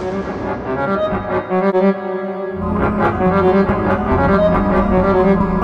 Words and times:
Thank 0.00 0.24
you. 5.42 5.59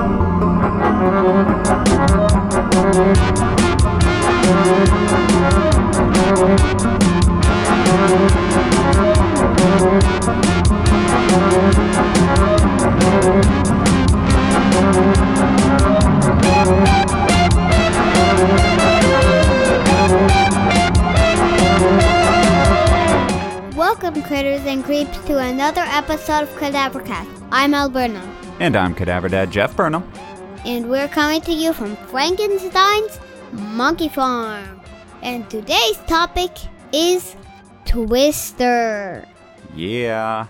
Creeps, 24.87 25.17
to 25.25 25.37
another 25.37 25.81
episode 25.81 26.43
of 26.43 26.49
Cadavercast. 26.55 27.27
I'm 27.51 27.73
Al 27.73 27.89
Burnham, 27.89 28.25
And 28.61 28.73
I'm 28.77 28.95
Cadaver 28.95 29.27
Dad 29.27 29.51
Jeff 29.51 29.75
Burnham. 29.75 30.09
and 30.65 30.89
we're 30.89 31.09
coming 31.09 31.41
to 31.41 31.51
you 31.51 31.73
from 31.73 31.97
Frankenstein's 32.07 33.19
Monkey 33.51 34.07
Farm. 34.07 34.79
And 35.21 35.49
today's 35.49 35.97
topic 36.07 36.51
is 36.93 37.35
Twister. 37.85 39.27
Yeah. 39.75 40.47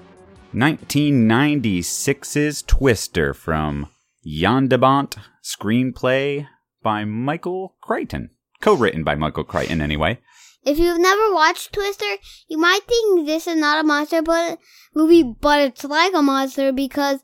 1996's 0.54 2.62
Twister 2.62 3.34
from 3.34 3.88
Jan 4.23 4.67
de 4.67 4.77
Bont, 4.77 5.17
screenplay 5.43 6.45
by 6.84 7.05
Michael 7.05 7.76
Crichton. 7.81 8.29
Co 8.62 8.76
written 8.76 9.04
by 9.04 9.15
Michael 9.15 9.45
Crichton, 9.45 9.81
anyway. 9.81 10.20
If 10.67 10.77
you've 10.80 10.99
never 10.99 11.34
watched 11.34 11.71
Twister, 11.71 12.17
you 12.49 12.57
might 12.57 12.81
think 12.85 13.26
this 13.26 13.48
is 13.48 13.55
not 13.55 13.80
a 13.80 13.88
monster 13.88 14.21
but 14.21 14.59
movie, 14.93 15.23
but 15.23 15.62
it's 15.62 15.85
like 15.85 16.13
a 16.13 16.21
monster 16.21 16.73
because 16.73 17.21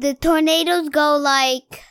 the 0.00 0.12
tornadoes 0.12 0.90
go 0.90 1.16
like. 1.16 1.82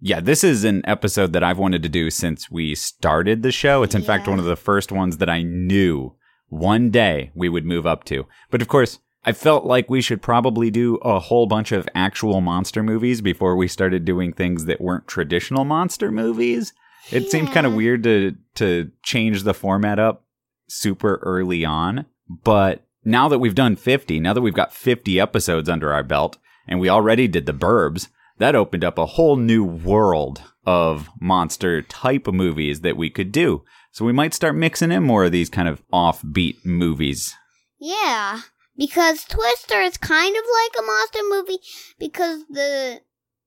Yeah, 0.00 0.20
this 0.20 0.44
is 0.44 0.62
an 0.62 0.82
episode 0.86 1.32
that 1.32 1.42
I've 1.42 1.58
wanted 1.58 1.82
to 1.82 1.88
do 1.88 2.10
since 2.10 2.48
we 2.48 2.76
started 2.76 3.42
the 3.42 3.50
show. 3.50 3.82
It's 3.82 3.96
in 3.96 4.02
fact 4.02 4.28
one 4.28 4.38
of 4.38 4.44
the 4.44 4.54
first 4.54 4.92
ones 4.92 5.16
that 5.16 5.28
I 5.28 5.42
knew 5.42 6.14
one 6.48 6.90
day 6.90 7.32
we 7.34 7.48
would 7.48 7.64
move 7.64 7.88
up 7.88 8.04
to. 8.04 8.24
But 8.52 8.62
of 8.62 8.68
course, 8.68 9.00
I 9.24 9.32
felt 9.32 9.66
like 9.66 9.90
we 9.90 10.00
should 10.00 10.22
probably 10.22 10.70
do 10.70 10.94
a 11.02 11.18
whole 11.18 11.46
bunch 11.46 11.72
of 11.72 11.88
actual 11.92 12.40
monster 12.40 12.84
movies 12.84 13.20
before 13.20 13.56
we 13.56 13.66
started 13.66 14.04
doing 14.04 14.32
things 14.32 14.66
that 14.66 14.80
weren't 14.80 15.08
traditional 15.08 15.64
monster 15.64 16.12
movies. 16.12 16.72
It 17.10 17.30
seemed 17.30 17.52
kind 17.52 17.66
of 17.66 17.74
weird 17.74 18.02
to 18.04 18.36
to 18.56 18.90
change 19.02 19.42
the 19.42 19.54
format 19.54 19.98
up 19.98 20.24
super 20.68 21.16
early 21.22 21.64
on, 21.64 22.06
but 22.28 22.86
now 23.04 23.28
that 23.28 23.38
we've 23.38 23.54
done 23.54 23.76
50, 23.76 24.20
now 24.20 24.32
that 24.32 24.42
we've 24.42 24.54
got 24.54 24.74
50 24.74 25.18
episodes 25.18 25.68
under 25.68 25.92
our 25.92 26.02
belt 26.02 26.36
and 26.68 26.78
we 26.78 26.88
already 26.88 27.26
did 27.26 27.46
the 27.46 27.54
Burbs, 27.54 28.08
that 28.38 28.54
opened 28.54 28.84
up 28.84 28.98
a 28.98 29.06
whole 29.06 29.36
new 29.36 29.64
world 29.64 30.42
of 30.66 31.08
monster 31.20 31.82
type 31.82 32.26
of 32.26 32.34
movies 32.34 32.80
that 32.82 32.96
we 32.96 33.10
could 33.10 33.32
do. 33.32 33.64
So 33.92 34.04
we 34.04 34.12
might 34.12 34.34
start 34.34 34.54
mixing 34.54 34.92
in 34.92 35.02
more 35.02 35.24
of 35.24 35.32
these 35.32 35.50
kind 35.50 35.68
of 35.68 35.82
offbeat 35.92 36.64
movies. 36.64 37.34
Yeah, 37.78 38.40
because 38.76 39.24
Twister 39.24 39.80
is 39.80 39.96
kind 39.96 40.36
of 40.36 40.44
like 40.44 40.78
a 40.78 40.86
monster 40.86 41.20
movie 41.28 41.58
because 41.98 42.44
the 42.48 43.00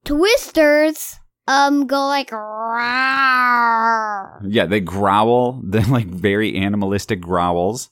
Twisters 0.03 1.19
um 1.47 1.85
go 1.87 2.05
like 2.07 2.29
"Rawr." 3.43 4.41
Yeah, 4.47 4.65
they 4.65 4.79
growl, 4.79 5.61
they're 5.65 5.81
like 5.83 6.07
very 6.07 6.55
animalistic 6.57 7.21
growls. 7.21 7.89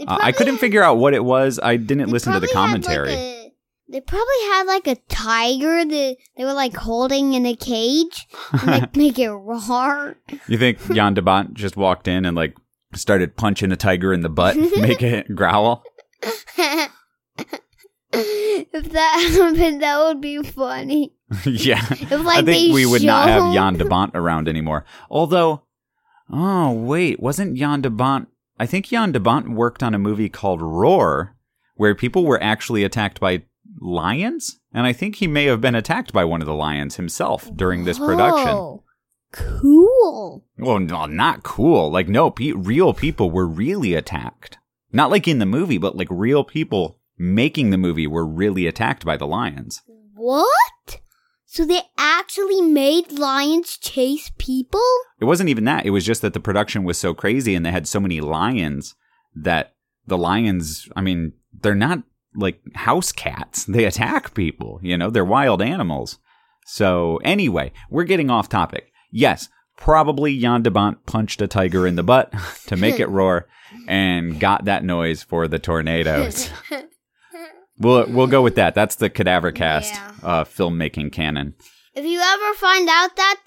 Uh, 0.00 0.18
I 0.20 0.32
couldn't 0.32 0.54
had- 0.54 0.60
figure 0.60 0.82
out 0.82 0.98
what 0.98 1.14
it 1.14 1.24
was. 1.24 1.60
I 1.62 1.76
didn't 1.76 2.10
listen 2.10 2.32
to 2.32 2.40
the 2.40 2.46
had, 2.48 2.54
like, 2.54 2.66
commentary. 2.70 3.12
a- 3.12 3.52
they 3.86 4.00
probably 4.00 4.40
had 4.46 4.64
like 4.64 4.86
a 4.88 4.96
tiger 5.08 5.84
that 5.84 6.16
they 6.36 6.44
were 6.44 6.54
like 6.54 6.74
holding 6.74 7.34
in 7.34 7.44
a 7.46 7.54
cage 7.54 8.26
and 8.52 8.66
like 8.66 8.96
make 9.02 9.18
it 9.18 9.28
roar. 9.30 10.16
You 10.48 10.56
think 10.58 10.78
Jan 10.92 11.12
de 11.14 11.22
Bont 11.22 11.52
just 11.54 11.76
walked 11.76 12.08
in 12.08 12.24
and 12.24 12.34
like 12.34 12.56
started 12.94 13.36
punching 13.36 13.70
a 13.72 13.76
tiger 13.76 14.12
in 14.12 14.22
the 14.22 14.28
butt, 14.30 14.56
make 14.56 15.02
it 15.02 15.34
growl? 15.36 15.84
if 18.12 18.90
that 18.92 19.30
happened, 19.38 19.82
that 19.82 19.98
would 20.04 20.20
be 20.20 20.42
funny. 20.42 21.12
yeah. 21.44 21.84
If 21.90 22.26
I 22.26 22.42
think 22.42 22.74
we 22.74 22.86
would 22.86 23.02
not 23.02 23.28
have 23.28 23.54
Jan 23.54 23.74
de 23.74 23.84
Bont 23.84 24.12
around 24.14 24.48
anymore. 24.48 24.84
Although, 25.10 25.62
oh 26.30 26.72
wait, 26.72 27.20
wasn't 27.20 27.56
Jan 27.56 27.80
de 27.80 27.90
Bont? 27.90 28.28
I 28.58 28.66
think 28.66 28.86
Jan 28.86 29.12
de 29.12 29.20
Bont 29.20 29.50
worked 29.50 29.82
on 29.82 29.94
a 29.94 29.98
movie 29.98 30.28
called 30.28 30.62
Roar, 30.62 31.36
where 31.76 31.94
people 31.94 32.24
were 32.24 32.42
actually 32.42 32.84
attacked 32.84 33.20
by 33.20 33.42
lions, 33.80 34.60
and 34.72 34.86
I 34.86 34.92
think 34.92 35.16
he 35.16 35.26
may 35.26 35.44
have 35.46 35.60
been 35.60 35.74
attacked 35.74 36.12
by 36.12 36.24
one 36.24 36.40
of 36.40 36.46
the 36.46 36.54
lions 36.54 36.96
himself 36.96 37.50
during 37.54 37.84
this 37.84 37.98
production. 37.98 38.50
Oh, 38.50 38.84
cool. 39.32 40.44
Well, 40.58 40.78
no, 40.78 41.06
not 41.06 41.42
cool. 41.42 41.90
Like, 41.90 42.08
no, 42.08 42.30
pe- 42.30 42.52
real 42.52 42.94
people 42.94 43.30
were 43.30 43.46
really 43.46 43.94
attacked. 43.94 44.58
Not 44.92 45.10
like 45.10 45.26
in 45.26 45.40
the 45.40 45.46
movie, 45.46 45.78
but 45.78 45.96
like 45.96 46.08
real 46.10 46.44
people 46.44 47.00
making 47.18 47.70
the 47.70 47.78
movie 47.78 48.06
were 48.06 48.26
really 48.26 48.66
attacked 48.66 49.04
by 49.04 49.16
the 49.16 49.26
lions. 49.26 49.82
What? 50.14 51.00
So 51.54 51.64
they 51.64 51.82
actually 51.96 52.60
made 52.62 53.12
lions 53.12 53.76
chase 53.76 54.32
people? 54.38 54.82
It 55.20 55.26
wasn't 55.26 55.50
even 55.50 55.62
that. 55.66 55.86
It 55.86 55.90
was 55.90 56.04
just 56.04 56.20
that 56.22 56.32
the 56.32 56.40
production 56.40 56.82
was 56.82 56.98
so 56.98 57.14
crazy 57.14 57.54
and 57.54 57.64
they 57.64 57.70
had 57.70 57.86
so 57.86 58.00
many 58.00 58.20
lions 58.20 58.96
that 59.36 59.76
the 60.04 60.18
lions, 60.18 60.88
I 60.96 61.00
mean, 61.00 61.34
they're 61.62 61.76
not 61.76 62.02
like 62.34 62.60
house 62.74 63.12
cats. 63.12 63.66
They 63.66 63.84
attack 63.84 64.34
people, 64.34 64.80
you 64.82 64.98
know, 64.98 65.10
they're 65.10 65.24
wild 65.24 65.62
animals. 65.62 66.18
So, 66.66 67.20
anyway, 67.22 67.70
we're 67.88 68.02
getting 68.02 68.30
off 68.30 68.48
topic. 68.48 68.90
Yes, 69.12 69.48
probably 69.76 70.36
Jan 70.40 70.62
de 70.62 70.72
Bont 70.72 71.06
punched 71.06 71.40
a 71.40 71.46
tiger 71.46 71.86
in 71.86 71.94
the 71.94 72.02
butt 72.02 72.34
to 72.66 72.74
make 72.74 72.98
it 72.98 73.08
roar 73.10 73.46
and 73.86 74.40
got 74.40 74.64
that 74.64 74.82
noise 74.82 75.22
for 75.22 75.46
the 75.46 75.60
tornadoes. 75.60 76.50
We'll 77.78 78.06
we'll 78.08 78.26
go 78.26 78.42
with 78.42 78.54
that. 78.56 78.74
That's 78.74 78.96
the 78.96 79.10
cadaver 79.10 79.52
cast 79.52 79.94
Yeah. 79.94 80.12
uh, 80.22 80.44
filmmaking 80.44 81.12
canon. 81.12 81.54
If 81.94 82.04
you 82.04 82.20
ever 82.20 82.54
find 82.54 82.88
out 82.88 83.16
that, 83.16 83.40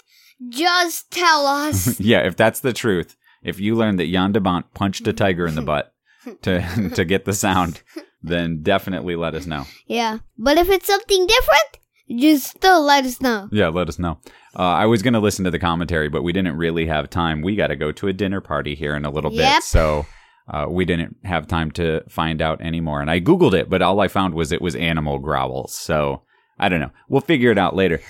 just 0.48 1.10
tell 1.10 1.46
us. 1.46 1.98
Yeah, 2.00 2.20
if 2.26 2.36
that's 2.36 2.60
the 2.60 2.72
truth, 2.72 3.16
if 3.42 3.58
you 3.60 3.74
learn 3.74 3.96
that 3.96 4.10
Jan 4.10 4.32
de 4.32 4.40
Bont 4.40 4.72
punched 4.74 5.06
a 5.06 5.12
tiger 5.12 5.46
in 5.46 5.54
the 5.54 5.62
butt 5.62 5.92
to 6.42 6.90
to 6.94 7.04
get 7.04 7.24
the 7.24 7.32
sound, 7.32 7.82
then 8.22 8.62
definitely 8.62 9.16
let 9.16 9.34
us 9.34 9.46
know. 9.46 9.64
yeah. 9.86 10.18
But 10.36 10.58
if 10.58 10.68
it's 10.68 10.86
something 10.86 11.26
different, 11.26 11.78
just 12.20 12.46
still 12.56 12.82
let 12.82 13.04
us 13.04 13.20
know. 13.20 13.48
Yeah, 13.52 13.68
let 13.68 13.88
us 13.88 13.98
know. 13.98 14.18
Uh, 14.58 14.62
I 14.62 14.86
was 14.86 15.02
going 15.02 15.14
to 15.14 15.20
listen 15.20 15.44
to 15.44 15.50
the 15.50 15.58
commentary, 15.58 16.08
but 16.08 16.22
we 16.22 16.32
didn't 16.32 16.56
really 16.56 16.86
have 16.86 17.10
time. 17.10 17.42
We 17.42 17.54
got 17.54 17.66
to 17.68 17.76
go 17.76 17.92
to 17.92 18.08
a 18.08 18.12
dinner 18.12 18.40
party 18.40 18.74
here 18.74 18.96
in 18.96 19.04
a 19.04 19.10
little 19.10 19.32
Yep. 19.32 19.54
bit, 19.56 19.62
so 19.62 20.06
uh, 20.48 20.66
we 20.68 20.84
didn't 20.84 21.16
have 21.24 21.46
time 21.46 21.70
to 21.72 22.02
find 22.08 22.40
out 22.42 22.60
anymore. 22.60 23.00
And 23.00 23.10
I 23.10 23.20
googled 23.20 23.54
it, 23.54 23.68
but 23.68 23.82
all 23.82 24.00
I 24.00 24.08
found 24.08 24.34
was 24.34 24.50
it 24.52 24.62
was 24.62 24.74
animal 24.76 25.18
growls. 25.18 25.74
So 25.74 26.22
I 26.58 26.68
don't 26.68 26.80
know. 26.80 26.90
We'll 27.08 27.20
figure 27.20 27.50
it 27.52 27.58
out 27.58 27.76
later. 27.76 28.00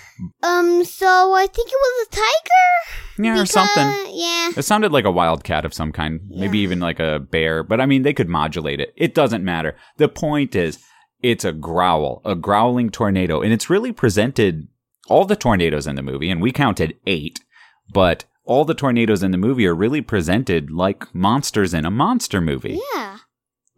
Um, 0.43 0.85
so 0.85 1.35
I 1.35 1.47
think 1.47 1.69
it 1.69 1.75
was 1.77 2.07
a 2.07 2.11
tiger? 2.17 3.25
Yeah, 3.27 3.43
or 3.43 3.47
something. 3.47 3.87
Yeah. 4.15 4.51
It 4.57 4.65
sounded 4.65 4.93
like 4.93 5.05
a 5.05 5.11
wildcat 5.11 5.65
of 5.65 5.75
some 5.75 5.93
kind, 5.93 6.21
maybe 6.29 6.59
Yeah. 6.59 6.63
even 6.65 6.81
like 6.81 7.01
a 7.01 7.19
bear, 7.19 7.63
but 7.63 7.81
I 7.81 7.87
mean, 7.87 8.03
they 8.03 8.15
could 8.15 8.29
modulate 8.29 8.81
it. 8.81 8.95
It 8.97 9.15
doesn't 9.15 9.45
matter. 9.45 9.77
The 9.97 10.09
point 10.09 10.55
is, 10.55 10.79
it's 11.21 11.45
a 11.45 11.53
growl, 11.53 12.23
a 12.25 12.37
growling 12.37 12.91
tornado, 12.91 13.41
and 13.43 13.53
it's 13.53 13.69
really 13.69 13.91
presented 13.93 14.69
all 15.09 15.25
the 15.25 15.35
tornadoes 15.37 15.87
in 15.89 15.97
the 15.97 16.03
movie, 16.03 16.31
and 16.31 16.41
we 16.41 16.53
counted 16.53 16.97
eight, 17.07 17.41
but 17.93 18.25
all 18.49 18.65
the 18.65 18.75
tornadoes 18.75 19.23
in 19.23 19.31
the 19.31 19.39
movie 19.39 19.67
are 19.67 19.75
really 19.75 20.01
presented 20.01 20.71
like 20.71 21.15
monsters 21.15 21.75
in 21.75 21.85
a 21.85 21.91
monster 21.91 22.41
movie. 22.41 22.81
Yeah. 22.95 23.19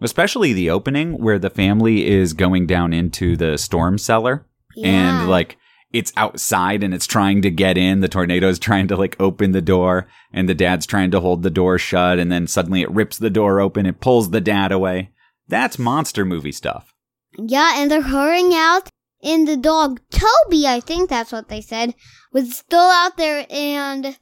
Especially 0.00 0.52
the 0.52 0.70
opening 0.70 1.18
where 1.22 1.38
the 1.38 1.50
family 1.50 2.06
is 2.08 2.32
going 2.32 2.66
down 2.66 2.92
into 2.92 3.36
the 3.36 3.58
storm 3.58 3.98
cellar 3.98 4.46
Yeah. 4.76 4.88
and 4.88 5.28
like 5.28 5.56
it's 5.92 6.12
outside 6.16 6.84
and 6.84 6.94
it's 6.94 7.06
trying 7.06 7.42
to 7.42 7.50
get 7.50 7.76
in. 7.76 7.98
The 8.00 8.08
tornado 8.08 8.48
is 8.48 8.60
trying 8.60 8.86
to 8.88 8.96
like 8.96 9.16
open 9.20 9.50
the 9.52 9.60
door 9.60 10.06
and 10.32 10.48
the 10.48 10.54
dad's 10.54 10.86
trying 10.86 11.10
to 11.10 11.20
hold 11.20 11.42
the 11.42 11.50
door 11.50 11.76
shut 11.78 12.18
and 12.20 12.30
then 12.30 12.46
suddenly 12.46 12.80
it 12.82 12.90
rips 12.92 13.18
the 13.18 13.28
door 13.28 13.60
open 13.60 13.86
It 13.86 14.00
pulls 14.00 14.30
the 14.30 14.40
dad 14.40 14.70
away. 14.72 15.10
That's 15.48 15.78
monster 15.80 16.24
movie 16.24 16.52
stuff. 16.52 16.94
Yeah, 17.36 17.72
and 17.76 17.90
they're 17.90 18.02
hurrying 18.02 18.54
out, 18.54 18.88
and 19.22 19.46
the 19.48 19.56
dog 19.56 20.00
Toby, 20.10 20.66
I 20.66 20.78
think 20.80 21.08
that's 21.10 21.32
what 21.32 21.48
they 21.48 21.60
said, 21.60 21.94
was 22.32 22.56
still 22.56 22.78
out 23.02 23.16
there, 23.16 23.46
and 23.50 24.16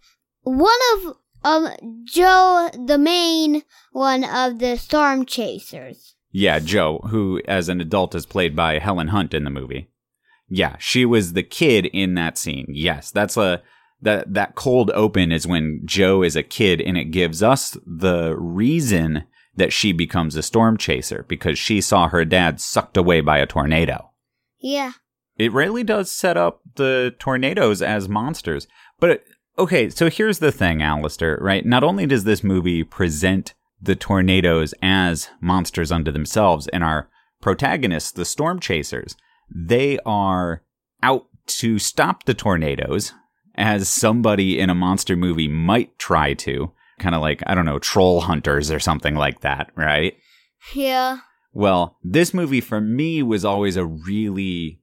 one 0.49 0.79
of 0.95 1.17
um 1.45 1.69
Joe, 2.05 2.71
the 2.73 2.99
main 2.99 3.63
one 3.93 4.25
of 4.25 4.59
the 4.59 4.77
storm 4.77 5.27
chasers. 5.27 6.15
Yeah, 6.31 6.59
Joe, 6.59 6.99
who 7.11 7.41
as 7.47 7.69
an 7.69 7.81
adult 7.81 8.15
is 8.15 8.27
played 8.27 8.55
by 8.55 8.79
Helen 8.79 9.09
Hunt 9.09 9.35
in 9.35 9.45
the 9.45 9.51
movie. 9.51 9.91
Yeah, 10.49 10.77
she 10.79 11.05
was 11.05 11.33
the 11.33 11.43
kid 11.43 11.87
in 11.87 12.15
that 12.15 12.39
scene. 12.39 12.67
Yes, 12.69 13.11
that's 13.11 13.37
a 13.37 13.63
that 14.01 14.33
that 14.33 14.55
cold 14.55 14.91
open 14.95 15.33
is 15.33 15.47
when 15.47 15.83
Joe 15.85 16.23
is 16.23 16.37
a 16.37 16.43
kid 16.43 16.81
and 16.81 16.97
it 16.97 17.07
gives 17.07 17.43
us 17.43 17.77
the 17.87 18.35
reason 18.39 19.25
that 19.57 19.73
she 19.73 19.93
becomes 19.93 20.37
a 20.37 20.43
storm 20.43 20.77
chaser 20.77 21.25
because 21.29 21.59
she 21.59 21.81
saw 21.81 22.09
her 22.09 22.25
dad 22.25 22.61
sucked 22.61 22.97
away 22.97 23.21
by 23.21 23.39
a 23.39 23.47
tornado. 23.47 24.11
Yeah. 24.61 24.93
It 25.37 25.53
really 25.53 25.85
does 25.85 26.11
set 26.11 26.37
up 26.37 26.63
the 26.77 27.15
tornadoes 27.19 27.83
as 27.83 28.09
monsters. 28.09 28.67
But 29.01 29.25
okay, 29.59 29.91
so 29.91 30.09
here's 30.09 30.39
the 30.39 30.53
thing, 30.53 30.83
Alistair, 30.83 31.39
right? 31.41 31.65
Not 31.65 31.85
only 31.85 32.07
does 32.07 32.25
this 32.25 32.45
movie 32.45 32.85
present 32.85 33.55
the 33.81 33.95
tornadoes 33.95 34.75
as 34.83 35.29
monsters 35.41 35.93
unto 35.93 36.11
themselves 36.11 36.69
and 36.69 36.83
our 36.83 37.09
protagonists, 37.41 38.13
the 38.13 38.25
storm 38.25 38.61
chasers, 38.61 39.17
they 39.55 39.99
are 40.05 40.63
out 41.03 41.27
to 41.47 41.79
stop 41.79 42.25
the 42.25 42.35
tornadoes 42.35 43.13
as 43.55 43.89
somebody 43.89 44.59
in 44.59 44.71
a 44.71 44.75
monster 44.75 45.17
movie 45.17 45.49
might 45.49 45.99
try 45.99 46.35
to. 46.35 46.73
Kind 46.99 47.15
of 47.15 47.21
like, 47.21 47.43
I 47.47 47.55
don't 47.55 47.65
know, 47.65 47.79
troll 47.79 48.23
hunters 48.23 48.71
or 48.71 48.81
something 48.81 49.15
like 49.15 49.41
that, 49.41 49.71
right? 49.77 50.15
Yeah. 50.75 51.19
Well, 51.53 51.97
this 52.03 52.35
movie 52.35 52.61
for 52.61 52.81
me 52.81 53.23
was 53.23 53.45
always 53.45 53.77
a 53.77 53.87
really 53.87 54.81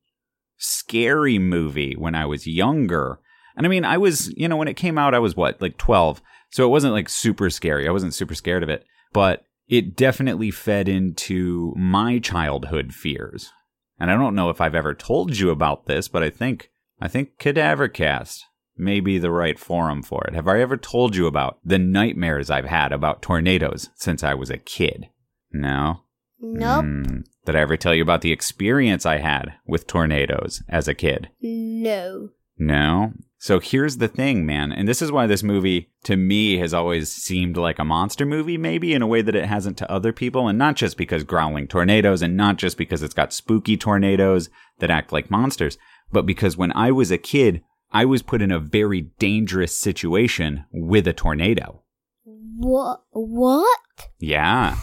scary 0.58 1.38
movie 1.38 1.96
when 1.98 2.16
I 2.16 2.26
was 2.26 2.48
younger. 2.48 3.20
And 3.58 3.66
I 3.66 3.70
mean, 3.70 3.86
I 3.86 3.98
was, 3.98 4.34
you 4.36 4.48
know, 4.48 4.58
when 4.58 4.68
it 4.68 4.76
came 4.76 4.98
out, 4.98 5.14
I 5.14 5.20
was 5.20 5.36
what, 5.36 5.62
like 5.62 5.78
12. 5.78 6.22
So 6.52 6.66
it 6.66 6.70
wasn't 6.70 6.94
like 6.94 7.10
super 7.10 7.50
scary. 7.50 7.88
I 7.88 7.92
wasn't 7.92 8.14
super 8.14 8.36
scared 8.36 8.64
of 8.64 8.70
it, 8.70 8.86
but 9.14 9.46
it 9.68 9.96
definitely 9.96 10.52
fed 10.52 10.88
into 10.88 11.74
my 11.76 12.20
childhood 12.20 12.94
fears. 12.94 13.52
And 14.00 14.12
I 14.12 14.16
don't 14.16 14.36
know 14.36 14.50
if 14.50 14.62
I've 14.62 14.76
ever 14.76 14.94
told 14.94 15.38
you 15.38 15.50
about 15.50 15.86
this, 15.86 16.08
but 16.08 16.22
I 16.22 16.30
think, 16.30 16.70
I 17.02 17.08
think 17.08 17.38
Cadavercast 17.40 18.40
may 18.78 19.00
be 19.00 19.18
the 19.18 19.32
right 19.32 19.58
forum 19.58 20.04
for 20.04 20.26
it. 20.28 20.36
Have 20.36 20.48
I 20.48 20.60
ever 20.60 20.78
told 20.78 21.16
you 21.16 21.28
about 21.28 21.60
the 21.64 21.80
nightmares 21.80 22.50
I've 22.50 22.66
had 22.66 22.92
about 22.92 23.22
tornadoes 23.22 23.90
since 23.96 24.24
I 24.24 24.34
was 24.34 24.50
a 24.50 24.58
kid? 24.58 25.08
No? 25.52 26.02
Nope. 26.40 26.84
Hmm. 26.84 27.20
Did 27.46 27.56
I 27.56 27.62
ever 27.62 27.78
tell 27.78 27.94
you 27.94 28.02
about 28.02 28.22
the 28.22 28.32
experience 28.32 29.06
I 29.06 29.18
had 29.18 29.54
with 29.66 29.88
tornadoes 29.88 30.62
as 30.68 30.88
a 30.88 30.94
kid? 30.94 31.30
No. 31.42 32.30
No. 32.58 33.14
So 33.38 33.60
here's 33.60 33.98
the 33.98 34.08
thing, 34.08 34.46
man. 34.46 34.72
And 34.72 34.88
this 34.88 35.02
is 35.02 35.12
why 35.12 35.28
this 35.28 35.44
movie 35.44 35.92
to 36.06 36.16
me 36.16 36.58
has 36.58 36.74
always 36.74 37.12
seemed 37.12 37.58
like 37.58 37.80
a 37.80 37.86
monster 37.86 38.26
movie, 38.26 38.58
maybe 38.58 38.94
in 38.94 39.02
a 39.02 39.08
way 39.08 39.22
that 39.22 39.36
it 39.36 39.46
hasn't 39.46 39.78
to 39.80 39.92
other 39.92 40.14
people. 40.14 40.48
And 40.48 40.58
not 40.58 40.76
just 40.76 40.98
because 40.98 41.24
growling 41.24 41.68
tornadoes 41.68 42.22
and 42.22 42.36
not 42.36 42.58
just 42.58 42.78
because 42.78 43.04
it's 43.04 43.14
got 43.14 43.34
spooky 43.34 43.78
tornadoes 43.78 44.50
that 44.80 44.90
act 44.90 45.12
like 45.12 45.30
monsters, 45.30 45.78
but 46.12 46.26
because 46.26 46.58
when 46.58 46.72
I 46.74 46.92
was 46.92 47.12
a 47.12 47.18
kid, 47.18 47.62
I 47.92 48.06
was 48.06 48.22
put 48.22 48.42
in 48.42 48.52
a 48.52 48.60
very 48.60 49.12
dangerous 49.20 49.78
situation 49.78 50.66
with 50.72 51.08
a 51.08 51.14
tornado. 51.14 51.84
What? 52.24 53.04
What? 53.12 53.80
Yeah. 54.20 54.78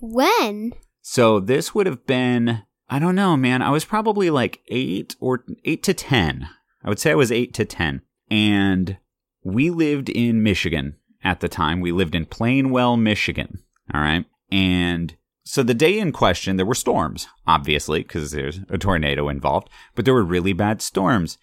When? 0.00 0.72
So 1.02 1.40
this 1.40 1.74
would 1.74 1.86
have 1.86 2.06
been, 2.06 2.62
I 2.88 2.98
don't 2.98 3.14
know, 3.14 3.36
man. 3.36 3.60
I 3.62 3.70
was 3.70 3.84
probably 3.84 4.30
like 4.30 4.60
eight 4.68 5.16
or 5.20 5.44
eight 5.64 5.82
to 5.84 5.94
10. 5.94 6.48
I 6.88 6.90
would 6.90 6.98
say 6.98 7.10
I 7.10 7.16
was 7.16 7.30
eight 7.30 7.52
to 7.52 7.66
10. 7.66 8.00
And 8.30 8.96
we 9.44 9.68
lived 9.68 10.08
in 10.08 10.42
Michigan 10.42 10.96
at 11.22 11.40
the 11.40 11.48
time. 11.48 11.82
We 11.82 11.92
lived 11.92 12.14
in 12.14 12.24
Plainwell, 12.24 12.98
Michigan. 12.98 13.58
All 13.92 14.00
right. 14.00 14.24
And 14.50 15.14
so 15.44 15.62
the 15.62 15.74
day 15.74 15.98
in 15.98 16.12
question, 16.12 16.56
there 16.56 16.64
were 16.64 16.74
storms, 16.74 17.28
obviously, 17.46 18.04
because 18.04 18.30
there's 18.30 18.60
a 18.70 18.78
tornado 18.78 19.28
involved, 19.28 19.68
but 19.94 20.06
there 20.06 20.14
were 20.14 20.24
really 20.24 20.54
bad 20.54 20.80
storms. 20.80 21.36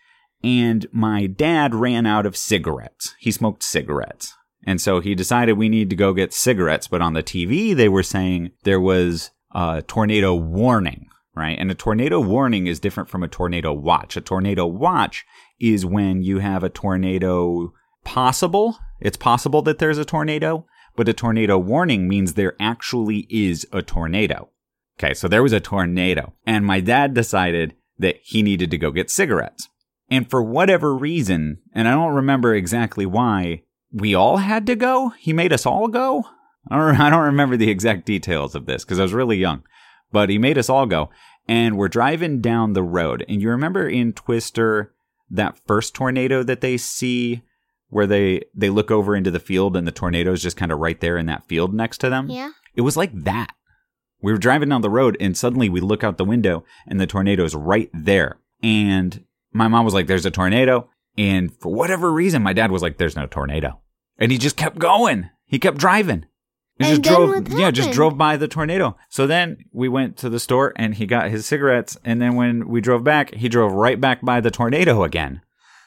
And 0.44 0.88
my 0.92 1.28
dad 1.28 1.76
ran 1.76 2.08
out 2.08 2.26
of 2.26 2.36
cigarettes. 2.36 3.14
He 3.20 3.30
smoked 3.30 3.62
cigarettes. 3.62 4.34
And 4.66 4.82
so 4.82 5.00
he 5.00 5.14
decided 5.14 5.60
we 5.60 5.70
need 5.70 5.92
to 5.92 5.96
go 5.96 6.14
get 6.14 6.34
cigarettes. 6.34 6.88
But 6.88 7.04
on 7.04 7.14
the 7.14 7.22
TV, 7.22 7.76
they 7.76 7.88
were 7.88 8.02
saying 8.02 8.50
there 8.64 8.82
was 8.82 9.30
a 9.54 9.84
tornado 9.84 10.34
warning, 10.34 11.08
right? 11.36 11.58
And 11.60 11.70
a 11.70 11.76
tornado 11.76 12.20
warning 12.20 12.68
is 12.68 12.80
different 12.80 13.10
from 13.10 13.24
a 13.24 13.28
tornado 13.28 13.74
watch. 13.74 14.16
A 14.18 14.22
tornado 14.22 14.66
watch 14.66 15.26
is 15.60 15.86
when 15.86 16.22
you 16.22 16.40
have 16.40 16.64
a 16.64 16.70
tornado 16.70 17.74
possible. 18.04 18.78
It's 19.00 19.18
possible 19.18 19.62
that 19.64 19.80
there's 19.80 19.98
a 19.98 20.06
tornado, 20.06 20.66
but 20.96 21.10
a 21.10 21.14
tornado 21.14 21.58
warning 21.58 22.08
means 22.08 22.34
there 22.34 22.56
actually 22.60 23.28
is 23.30 23.68
a 23.72 23.82
tornado. 23.82 24.50
Okay, 24.98 25.14
so 25.14 25.28
there 25.28 25.44
was 25.44 25.52
a 25.52 25.60
tornado, 25.60 26.34
and 26.46 26.66
my 26.66 26.80
dad 26.80 27.14
decided 27.14 27.76
that 28.00 28.18
he 28.24 28.42
needed 28.42 28.72
to 28.72 28.78
go 28.78 28.92
get 28.92 29.10
cigarettes. 29.10 29.68
And 30.10 30.30
for 30.30 30.42
whatever 30.42 30.96
reason, 30.96 31.60
and 31.74 31.88
I 31.88 31.92
don't 31.92 32.14
remember 32.14 32.54
exactly 32.54 33.06
why, 33.06 33.64
we 33.92 34.16
all 34.16 34.38
had 34.38 34.66
to 34.68 34.76
go. 34.76 35.10
He 35.18 35.34
made 35.34 35.52
us 35.52 35.66
all 35.66 35.88
go. 35.88 36.26
I 36.70 37.10
don't, 37.10 37.24
remember 37.24 37.58
the 37.58 37.70
exact 37.70 38.06
details 38.06 38.56
of 38.56 38.66
this 38.66 38.84
because 38.84 39.00
I 39.00 39.04
was 39.04 39.14
really 39.14 39.38
young, 39.38 39.64
but 40.12 40.30
he 40.30 40.38
made 40.38 40.58
us 40.58 40.70
all 40.70 40.86
go. 40.86 41.10
And 41.48 41.78
we're 41.78 41.88
driving 41.88 42.42
down 42.42 42.74
the 42.74 42.84
road. 42.84 43.24
And 43.30 43.42
you 43.42 43.50
remember 43.50 43.88
in 43.88 44.14
Twister, 44.14 44.94
that 45.30 45.60
first 45.68 45.94
tornado 45.94 46.44
that 46.44 46.62
they 46.62 46.78
see 46.78 47.44
where 47.90 48.08
they, 48.08 48.42
they 48.54 48.70
look 48.70 48.90
over 48.92 49.16
into 49.16 49.32
the 49.32 49.40
field 49.40 49.78
and 49.78 49.88
the 49.88 49.92
tornado 49.92 50.34
is 50.34 50.42
just 50.42 50.58
kind 50.58 50.72
of 50.72 50.80
right 50.80 51.00
there 51.00 51.18
in 51.18 51.28
that 51.28 51.48
field 51.48 51.74
next 51.74 52.00
to 52.00 52.10
them? 52.10 52.30
Yeah. 52.30 52.52
It 52.76 52.82
was 52.82 52.98
like 52.98 53.12
that. 53.24 53.54
We 54.22 54.32
were 54.32 54.40
driving 54.40 54.70
down 54.70 54.82
the 54.82 54.90
road 54.90 55.18
and 55.20 55.38
suddenly 55.38 55.70
we 55.70 55.82
look 55.82 56.04
out 56.04 56.18
the 56.18 56.26
window 56.26 56.64
and 56.88 57.00
the 57.00 57.08
tornado 57.08 57.44
is 57.44 57.56
right 57.56 57.90
there. 57.94 58.40
And 58.64 59.24
my 59.54 59.68
mom 59.68 59.86
was 59.86 59.94
like, 59.94 60.08
there's 60.08 60.26
a 60.26 60.32
tornado. 60.32 60.90
And 61.18 61.56
for 61.56 61.72
whatever 61.72 62.12
reason, 62.12 62.42
my 62.42 62.54
dad 62.54 62.72
was 62.72 62.82
like, 62.82 62.98
there's 62.98 63.16
no 63.16 63.28
tornado. 63.28 63.80
And 64.18 64.32
he 64.32 64.38
just 64.38 64.58
kept 64.58 64.80
going. 64.80 65.30
He 65.46 65.60
kept 65.60 65.78
driving. 65.78 66.26
He 66.78 66.84
And 66.84 67.04
just 67.04 67.16
drove, 67.16 67.50
yeah, 67.50 67.72
just 67.72 67.92
drove 67.92 68.18
by 68.18 68.36
the 68.36 68.50
tornado. 68.50 68.98
So 69.10 69.26
then 69.26 69.58
we 69.72 69.88
went 69.88 70.18
to 70.18 70.30
the 70.30 70.42
store 70.42 70.74
and 70.76 70.96
he 70.96 71.06
got 71.06 71.30
his 71.30 71.46
cigarettes. 71.46 71.98
And 72.04 72.22
then 72.22 72.36
when 72.36 72.68
we 72.68 72.82
drove 72.82 73.04
back, 73.04 73.34
he 73.34 73.48
drove 73.48 73.72
right 73.72 74.00
back 74.00 74.22
by 74.22 74.42
the 74.42 74.52
tornado 74.52 75.04
again, 75.04 75.42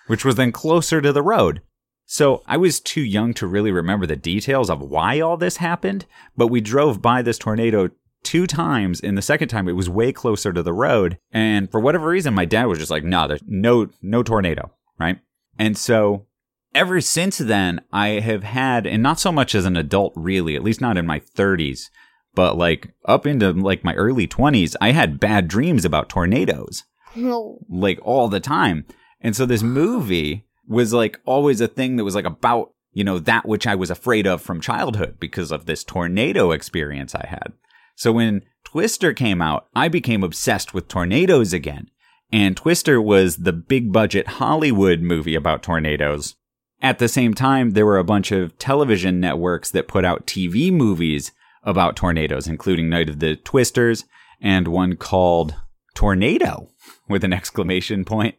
which 0.06 0.24
was 0.24 0.36
then 0.36 0.50
closer 0.50 1.02
to 1.02 1.12
the 1.12 1.22
road. 1.22 1.60
So 2.06 2.42
I 2.46 2.56
was 2.56 2.80
too 2.80 3.02
young 3.02 3.34
to 3.34 3.46
really 3.46 3.70
remember 3.70 4.06
the 4.06 4.16
details 4.16 4.70
of 4.70 4.80
why 4.80 5.20
all 5.20 5.36
this 5.36 5.58
happened, 5.58 6.06
but 6.38 6.46
we 6.46 6.62
drove 6.62 7.02
by 7.02 7.20
this 7.20 7.36
tornado 7.36 7.90
two 8.22 8.46
times. 8.46 9.00
And 9.00 9.18
the 9.18 9.22
second 9.22 9.48
time 9.48 9.68
it 9.68 9.72
was 9.72 9.90
way 9.90 10.10
closer 10.10 10.50
to 10.54 10.62
the 10.62 10.72
road. 10.72 11.18
And 11.32 11.70
for 11.70 11.80
whatever 11.80 12.08
reason, 12.08 12.32
my 12.32 12.46
dad 12.46 12.64
was 12.64 12.78
just 12.78 12.90
like, 12.90 13.04
no, 13.04 13.28
there's 13.28 13.42
no, 13.46 13.90
no 14.00 14.22
tornado. 14.22 14.70
Right. 14.98 15.18
And 15.58 15.76
so 15.76 16.27
ever 16.74 17.00
since 17.00 17.38
then, 17.38 17.80
I 17.92 18.20
have 18.20 18.44
had, 18.44 18.86
and 18.86 19.02
not 19.02 19.20
so 19.20 19.32
much 19.32 19.54
as 19.54 19.64
an 19.64 19.76
adult, 19.76 20.12
really, 20.16 20.56
at 20.56 20.62
least 20.62 20.80
not 20.80 20.96
in 20.96 21.06
my 21.06 21.20
30s, 21.20 21.90
but 22.34 22.56
like 22.56 22.92
up 23.04 23.26
into 23.26 23.52
like 23.52 23.84
my 23.84 23.94
early 23.94 24.26
20s, 24.28 24.74
I 24.80 24.92
had 24.92 25.20
bad 25.20 25.48
dreams 25.48 25.84
about 25.84 26.08
tornadoes, 26.08 26.84
No. 27.16 27.58
like 27.68 27.98
all 28.02 28.28
the 28.28 28.40
time. 28.40 28.86
And 29.20 29.34
so 29.34 29.46
this 29.46 29.62
movie 29.62 30.46
was 30.66 30.92
like 30.92 31.20
always 31.24 31.60
a 31.60 31.68
thing 31.68 31.96
that 31.96 32.04
was 32.04 32.14
like 32.14 32.26
about, 32.26 32.72
you 32.92 33.02
know, 33.04 33.18
that 33.18 33.46
which 33.46 33.66
I 33.66 33.74
was 33.74 33.90
afraid 33.90 34.26
of 34.26 34.40
from 34.42 34.60
childhood 34.60 35.16
because 35.18 35.50
of 35.50 35.66
this 35.66 35.82
tornado 35.84 36.52
experience 36.52 37.14
I 37.14 37.26
had. 37.28 37.52
So 37.96 38.12
when 38.12 38.42
Twister 38.64 39.12
came 39.12 39.42
out, 39.42 39.66
I 39.74 39.88
became 39.88 40.22
obsessed 40.22 40.72
with 40.74 40.86
tornadoes 40.88 41.52
again. 41.52 41.90
And 42.30 42.56
Twister 42.56 43.00
was 43.00 43.38
the 43.38 43.52
big 43.52 43.92
budget 43.92 44.26
Hollywood 44.28 45.00
movie 45.00 45.34
about 45.34 45.62
tornadoes. 45.62 46.36
At 46.80 46.98
the 46.98 47.08
same 47.08 47.34
time, 47.34 47.70
there 47.72 47.86
were 47.86 47.98
a 47.98 48.04
bunch 48.04 48.30
of 48.30 48.56
television 48.58 49.18
networks 49.20 49.70
that 49.72 49.88
put 49.88 50.04
out 50.04 50.26
TV 50.26 50.72
movies 50.72 51.32
about 51.64 51.96
tornadoes, 51.96 52.46
including 52.46 52.88
Night 52.88 53.08
of 53.08 53.18
the 53.18 53.36
Twisters 53.36 54.04
and 54.40 54.68
one 54.68 54.94
called 54.96 55.56
Tornado 55.94 56.68
with 57.08 57.24
an 57.24 57.32
exclamation 57.32 58.04
point. 58.04 58.36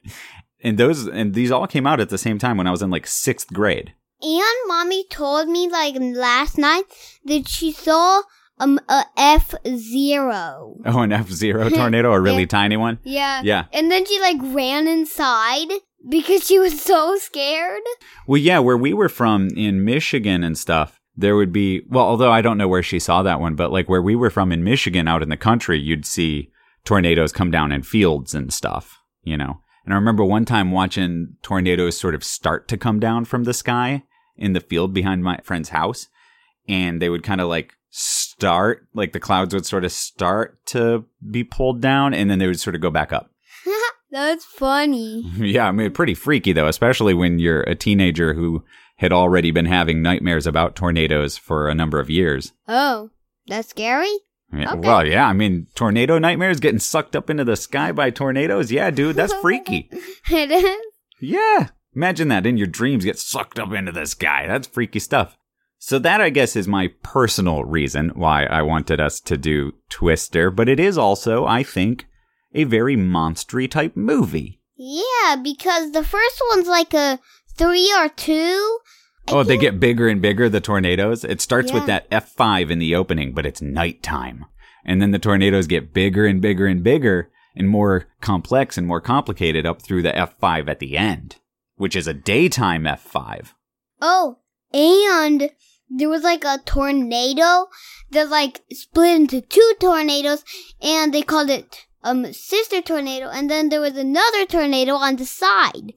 And 0.63 0.77
those 0.77 1.07
and 1.07 1.33
these 1.33 1.51
all 1.51 1.67
came 1.67 1.85
out 1.87 1.99
at 1.99 2.09
the 2.09 2.17
same 2.17 2.37
time 2.37 2.57
when 2.57 2.67
I 2.67 2.71
was 2.71 2.81
in 2.81 2.89
like 2.89 3.07
sixth 3.07 3.51
grade. 3.53 3.93
And 4.21 4.43
mommy 4.67 5.05
told 5.09 5.47
me 5.47 5.69
like 5.69 5.95
last 5.99 6.57
night 6.57 6.83
that 7.25 7.47
she 7.47 7.71
saw 7.71 8.21
um 8.59 8.79
a 8.89 9.03
F 9.17 9.53
zero. 9.67 10.75
Oh, 10.85 10.99
an 10.99 11.11
F 11.13 11.29
Zero 11.29 11.69
tornado, 11.79 12.11
a 12.13 12.19
really 12.19 12.41
Yeah. 12.41 12.47
tiny 12.47 12.77
one. 12.77 12.99
Yeah. 13.03 13.41
Yeah. 13.43 13.65
And 13.73 13.89
then 13.91 14.05
she 14.05 14.19
like 14.19 14.37
ran 14.41 14.87
inside 14.87 15.69
because 16.07 16.45
she 16.45 16.59
was 16.59 16.81
so 16.81 17.17
scared. 17.17 17.81
Well, 18.27 18.41
yeah, 18.41 18.59
where 18.59 18.77
we 18.77 18.93
were 18.93 19.09
from 19.09 19.49
in 19.55 19.83
Michigan 19.83 20.43
and 20.43 20.57
stuff, 20.57 20.99
there 21.15 21.35
would 21.35 21.51
be, 21.51 21.81
well, 21.89 22.05
although 22.05 22.31
I 22.31 22.41
don't 22.41 22.57
know 22.57 22.67
where 22.67 22.83
she 22.83 22.99
saw 22.99 23.23
that 23.23 23.41
one, 23.41 23.55
but 23.55 23.71
like 23.71 23.89
where 23.89 24.01
we 24.01 24.15
were 24.15 24.29
from 24.29 24.51
in 24.51 24.63
Michigan 24.63 25.07
out 25.07 25.23
in 25.23 25.29
the 25.29 25.37
country, 25.37 25.79
you'd 25.79 26.05
see 26.05 26.51
tornadoes 26.85 27.33
come 27.33 27.51
down 27.51 27.71
in 27.71 27.83
fields 27.83 28.33
and 28.33 28.53
stuff, 28.53 28.99
you 29.23 29.35
know. 29.35 29.61
And 29.83 29.93
I 29.93 29.97
remember 29.97 30.23
one 30.23 30.45
time 30.45 30.71
watching 30.71 31.35
tornadoes 31.41 31.97
sort 31.97 32.15
of 32.15 32.23
start 32.23 32.67
to 32.69 32.77
come 32.77 32.99
down 32.99 33.25
from 33.25 33.43
the 33.43 33.53
sky 33.53 34.03
in 34.37 34.53
the 34.53 34.59
field 34.59 34.93
behind 34.93 35.23
my 35.23 35.39
friend's 35.43 35.69
house. 35.69 36.07
And 36.67 37.01
they 37.01 37.09
would 37.09 37.23
kind 37.23 37.41
of 37.41 37.47
like 37.47 37.73
start, 37.89 38.87
like 38.93 39.13
the 39.13 39.19
clouds 39.19 39.53
would 39.53 39.65
sort 39.65 39.83
of 39.83 39.91
start 39.91 40.63
to 40.67 41.05
be 41.29 41.43
pulled 41.43 41.81
down 41.81 42.13
and 42.13 42.29
then 42.29 42.39
they 42.39 42.47
would 42.47 42.59
sort 42.59 42.75
of 42.75 42.81
go 42.81 42.91
back 42.91 43.11
up. 43.11 43.31
That's 44.11 44.45
funny. 44.45 45.23
Yeah, 45.37 45.67
I 45.67 45.71
mean, 45.71 45.91
pretty 45.91 46.13
freaky 46.15 46.53
though, 46.53 46.67
especially 46.67 47.13
when 47.13 47.39
you're 47.39 47.61
a 47.61 47.75
teenager 47.75 48.33
who 48.33 48.63
had 48.97 49.13
already 49.13 49.51
been 49.51 49.65
having 49.65 50.01
nightmares 50.01 50.45
about 50.45 50.75
tornadoes 50.75 51.37
for 51.37 51.69
a 51.69 51.75
number 51.75 51.99
of 51.99 52.09
years. 52.09 52.51
Oh. 52.67 53.09
That's 53.47 53.69
scary. 53.69 54.11
Yeah, 54.53 54.73
Okay. 54.73 54.87
Well, 54.87 55.05
yeah. 55.07 55.27
I 55.27 55.33
mean, 55.33 55.67
tornado 55.75 56.17
nightmares 56.19 56.59
getting 56.59 56.79
sucked 56.79 57.15
up 57.15 57.29
into 57.29 57.43
the 57.43 57.55
sky 57.55 57.91
by 57.91 58.09
tornadoes. 58.09 58.71
Yeah, 58.71 58.89
dude, 58.91 59.15
that's 59.15 59.33
freaky. 59.33 59.89
it 60.31 60.51
is. 60.51 60.77
Yeah. 61.21 61.69
Imagine 61.95 62.27
that 62.27 62.45
in 62.45 62.57
your 62.57 62.67
dreams 62.67 63.05
get 63.05 63.17
sucked 63.19 63.57
up 63.59 63.71
into 63.73 63.91
the 63.91 64.05
sky. 64.05 64.45
That's 64.47 64.67
freaky 64.67 64.99
stuff. 64.99 65.37
So 65.79 65.97
that 65.99 66.19
I 66.21 66.29
guess 66.29 66.55
is 66.55 66.67
my 66.67 66.89
personal 67.03 67.63
reason 67.63 68.09
why 68.09 68.43
I 68.45 68.61
wanted 68.61 68.99
us 68.99 69.19
to 69.21 69.37
do 69.37 69.71
Twister, 69.89 70.51
but 70.51 70.67
it 70.67 70.79
is 70.79 70.97
also, 70.97 71.45
I 71.45 71.63
think, 71.63 72.05
a 72.53 72.63
very 72.63 72.95
monstery 72.95 73.69
type 73.69 73.95
movie. 73.95 74.59
Yeah, 74.75 75.35
because 75.41 75.91
the 75.91 76.03
first 76.03 76.41
one's 76.51 76.67
like 76.67 76.93
a 76.93 77.19
three 77.55 77.93
or 77.97 78.09
two. 78.09 78.79
I 79.27 79.33
oh, 79.33 79.43
they 79.43 79.57
get 79.57 79.79
bigger 79.79 80.07
and 80.07 80.21
bigger, 80.21 80.49
the 80.49 80.61
tornadoes. 80.61 81.23
It 81.23 81.41
starts 81.41 81.71
with 81.71 81.85
that 81.85 82.09
F5 82.09 82.71
in 82.71 82.79
the 82.79 82.95
opening, 82.95 83.33
but 83.33 83.45
it's 83.45 83.61
nighttime. 83.61 84.45
And 84.83 85.01
then 85.01 85.11
the 85.11 85.19
tornadoes 85.19 85.67
get 85.67 85.93
bigger 85.93 86.25
and 86.25 86.41
bigger 86.41 86.65
and 86.65 86.83
bigger 86.83 87.29
and 87.55 87.69
more 87.69 88.07
complex 88.21 88.77
and 88.77 88.87
more 88.87 89.01
complicated 89.01 89.65
up 89.65 89.81
through 89.81 90.01
the 90.01 90.13
F5 90.13 90.69
at 90.69 90.79
the 90.79 90.97
end, 90.97 91.35
which 91.75 91.95
is 91.95 92.07
a 92.07 92.13
daytime 92.13 92.85
F5. 92.85 93.53
Oh, 94.01 94.39
and 94.73 95.51
there 95.89 96.09
was 96.09 96.23
like 96.23 96.43
a 96.43 96.59
tornado 96.65 97.67
that 98.11 98.29
like 98.29 98.61
split 98.71 99.15
into 99.15 99.41
two 99.41 99.73
tornadoes, 99.79 100.43
and 100.81 101.13
they 101.13 101.21
called 101.21 101.49
it 101.49 101.85
um 102.03 102.31
sister 102.33 102.81
tornado. 102.81 103.27
And 103.29 103.49
then 103.49 103.69
there 103.69 103.81
was 103.81 103.97
another 103.97 104.45
tornado 104.45 104.93
on 104.95 105.15
the 105.17 105.25
side, 105.25 105.93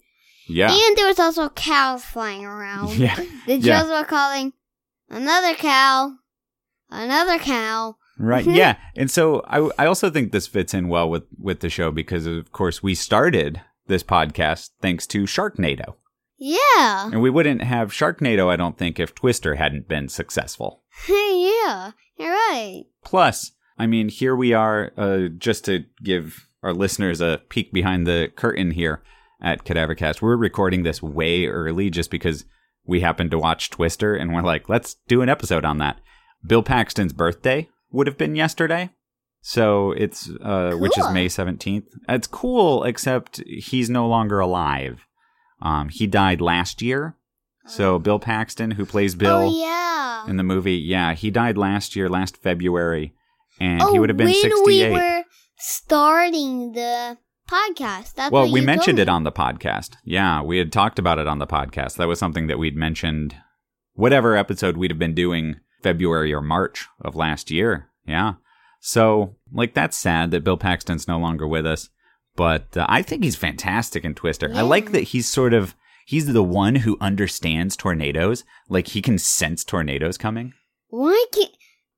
Yeah. 0.49 0.73
and 0.73 0.97
there 0.97 1.07
was 1.09 1.19
also 1.21 1.49
cows 1.51 2.05
flying 2.05 2.45
around. 2.45 2.95
Yeah. 2.99 3.17
The 3.47 3.57
yeah. 3.59 3.83
Joes 3.83 3.91
were 3.91 4.05
calling 4.05 4.53
another 5.09 5.55
cow, 5.55 6.17
another 6.91 7.39
cow. 7.39 7.97
Right. 8.19 8.47
Yeah. 8.63 8.77
And 8.97 9.11
so 9.11 9.43
I 9.47 9.59
I 9.83 9.87
also 9.87 10.11
think 10.11 10.33
this 10.33 10.47
fits 10.47 10.75
in 10.75 10.89
well 10.89 11.09
with 11.09 11.25
with 11.39 11.61
the 11.61 11.71
show 11.71 11.91
because 11.91 12.27
of 12.27 12.53
course 12.53 12.83
we 12.83 12.95
started 12.95 13.61
this 13.87 14.03
podcast 14.05 14.71
thanks 14.81 15.07
to 15.09 15.25
Sharknado. 15.25 15.97
Yeah, 16.45 17.07
And 17.13 17.23
we 17.23 17.31
wouldn't 17.31 17.63
have 17.63 17.93
Sharknado 17.93 18.49
I 18.49 18.57
don't 18.57 18.77
think 18.77 18.99
if 18.99 19.15
Twister 19.15 19.55
hadn't 19.55 19.87
been 19.89 20.09
successful. 20.09 20.83
yeah, 21.09 21.93
you're 22.19 22.31
right. 22.33 22.85
Plus, 23.05 23.53
I 23.79 23.87
mean, 23.87 24.09
here 24.09 24.37
we 24.37 24.53
are 24.53 24.93
uh 24.97 25.29
just 25.39 25.65
to 25.67 25.85
give 26.03 26.49
our 26.63 26.73
listeners 26.73 27.21
a 27.21 27.41
peek 27.49 27.73
behind 27.73 28.07
the 28.07 28.31
curtain 28.37 28.71
here 28.73 29.03
at 29.41 29.65
Cadavercast. 29.65 30.23
We're 30.23 30.37
recording 30.37 30.83
this 30.83 31.03
way 31.03 31.47
early 31.47 31.91
just 31.91 32.11
because 32.11 32.45
we 32.85 33.01
happened 33.01 33.31
to 33.33 33.39
watch 33.39 33.71
Twister 33.71 34.15
and 34.15 34.33
we're 34.33 34.43
like, 34.43 34.69
let's 34.69 34.97
do 35.09 35.23
an 35.23 35.29
episode 35.29 35.65
on 35.65 35.79
that. 35.79 36.01
Bill 36.47 36.63
Paxton's 36.63 37.13
birthday 37.13 37.69
would 37.91 38.07
have 38.07 38.19
been 38.19 38.35
yesterday. 38.35 38.91
So 39.41 39.93
it's 39.93 40.31
uh 40.41 40.75
which 40.75 40.97
is 40.97 41.11
May 41.11 41.27
17th. 41.27 41.87
It's 42.09 42.27
cool 42.29 42.85
except 42.85 43.43
he's 43.47 43.91
no 43.91 44.07
longer 44.07 44.39
alive. 44.39 45.07
Um 45.61 45.89
he 45.89 46.07
died 46.07 46.41
last 46.41 46.81
year. 46.81 47.17
So 47.67 47.99
Bill 47.99 48.19
Paxton 48.19 48.73
who 48.73 48.87
plays 48.87 49.15
Bill 49.15 49.49
oh 49.49 49.61
yeah. 49.61 50.27
in 50.29 50.37
the 50.37 50.43
movie, 50.43 50.77
yeah, 50.77 51.15
he 51.15 51.31
died 51.31 51.57
last 51.57 51.97
year, 51.97 52.09
last 52.09 52.37
February, 52.37 53.15
and 53.63 53.81
oh, 53.81 53.93
he 53.93 53.99
would 54.01 54.09
have 54.11 54.17
been 54.17 54.27
when 54.27 54.35
68. 54.35 54.91
we 54.91 54.93
were 54.93 55.25
starting 55.57 56.73
the 56.73 57.17
podcast. 57.49 58.15
That's 58.15 58.33
well, 58.33 58.51
we 58.51 58.61
mentioned 58.61 58.99
it 58.99 59.09
on 59.09 59.23
the 59.23 59.31
podcast. 59.31 59.93
Yeah, 60.05 60.43
we 60.43 60.59
had 60.59 60.73
talked 60.73 60.99
about 60.99 61.21
it 61.21 61.29
on 61.29 61.39
the 61.39 61.47
podcast. 61.47 61.97
That 61.97 62.09
was 62.09 62.19
something 62.19 62.49
that 62.49 62.59
we'd 62.59 62.77
mentioned, 62.77 63.37
whatever 63.93 64.37
episode 64.37 64.77
we'd 64.77 64.91
have 64.91 64.99
been 64.99 65.15
doing 65.15 65.57
February 65.81 66.35
or 66.35 66.43
March 66.43 66.89
of 67.01 67.15
last 67.15 67.53
year. 67.53 67.89
Yeah. 68.05 68.35
So, 68.81 69.37
like, 69.53 69.75
that's 69.75 69.97
sad 69.97 70.33
that 70.33 70.43
Bill 70.43 70.57
Paxton's 70.57 71.07
no 71.07 71.19
longer 71.19 71.47
with 71.47 71.65
us, 71.65 71.89
but 72.35 72.77
uh, 72.77 72.85
I 72.89 73.03
think 73.03 73.23
he's 73.23 73.37
fantastic 73.37 74.05
in 74.05 74.15
Twister. 74.15 74.51
I 74.53 74.63
like 74.63 74.91
that 74.91 75.03
he's 75.03 75.29
sort 75.29 75.55
of. 75.55 75.77
He's 76.05 76.27
the 76.27 76.43
one 76.43 76.75
who 76.75 76.99
understands 77.01 77.77
tornadoes. 77.77 78.43
Like 78.69 78.89
he 78.89 79.01
can 79.01 79.19
sense 79.19 79.63
tornadoes 79.63 80.19
coming. 80.19 80.53
Why 80.89 81.25
can't? 81.33 81.53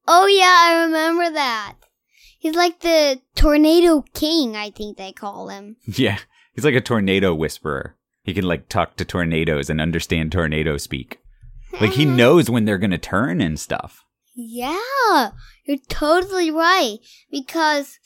Oh 0.06 0.26
yeah, 0.26 0.56
I 0.61 0.84
remember 0.84 1.30
that. 1.32 1.76
He's 2.38 2.54
like 2.54 2.80
the 2.80 3.20
tornado 3.34 4.04
king. 4.12 4.54
I 4.54 4.70
think 4.70 4.99
they 4.99 5.12
call 5.12 5.49
him. 5.49 5.76
Yeah, 5.87 6.18
he's 6.54 6.64
like 6.64 6.75
a 6.75 6.80
tornado 6.80 7.34
whisperer. 7.34 7.96
He 8.23 8.34
can 8.34 8.44
like 8.44 8.68
talk 8.68 8.96
to 8.96 9.04
tornadoes 9.04 9.70
and 9.70 9.80
understand 9.80 10.32
tornado 10.32 10.76
speak. 10.76 11.20
Like 11.80 11.92
he 11.92 12.06
uh-huh. 12.06 12.16
knows 12.16 12.50
when 12.50 12.64
they're 12.64 12.78
gonna 12.78 12.99
turn 12.99 13.40
and 13.40 13.58
stuff. 13.58 14.04
Yeah, 14.34 15.30
you're 15.64 15.78
totally 15.88 16.50
right. 16.50 16.99
Because 17.30 17.99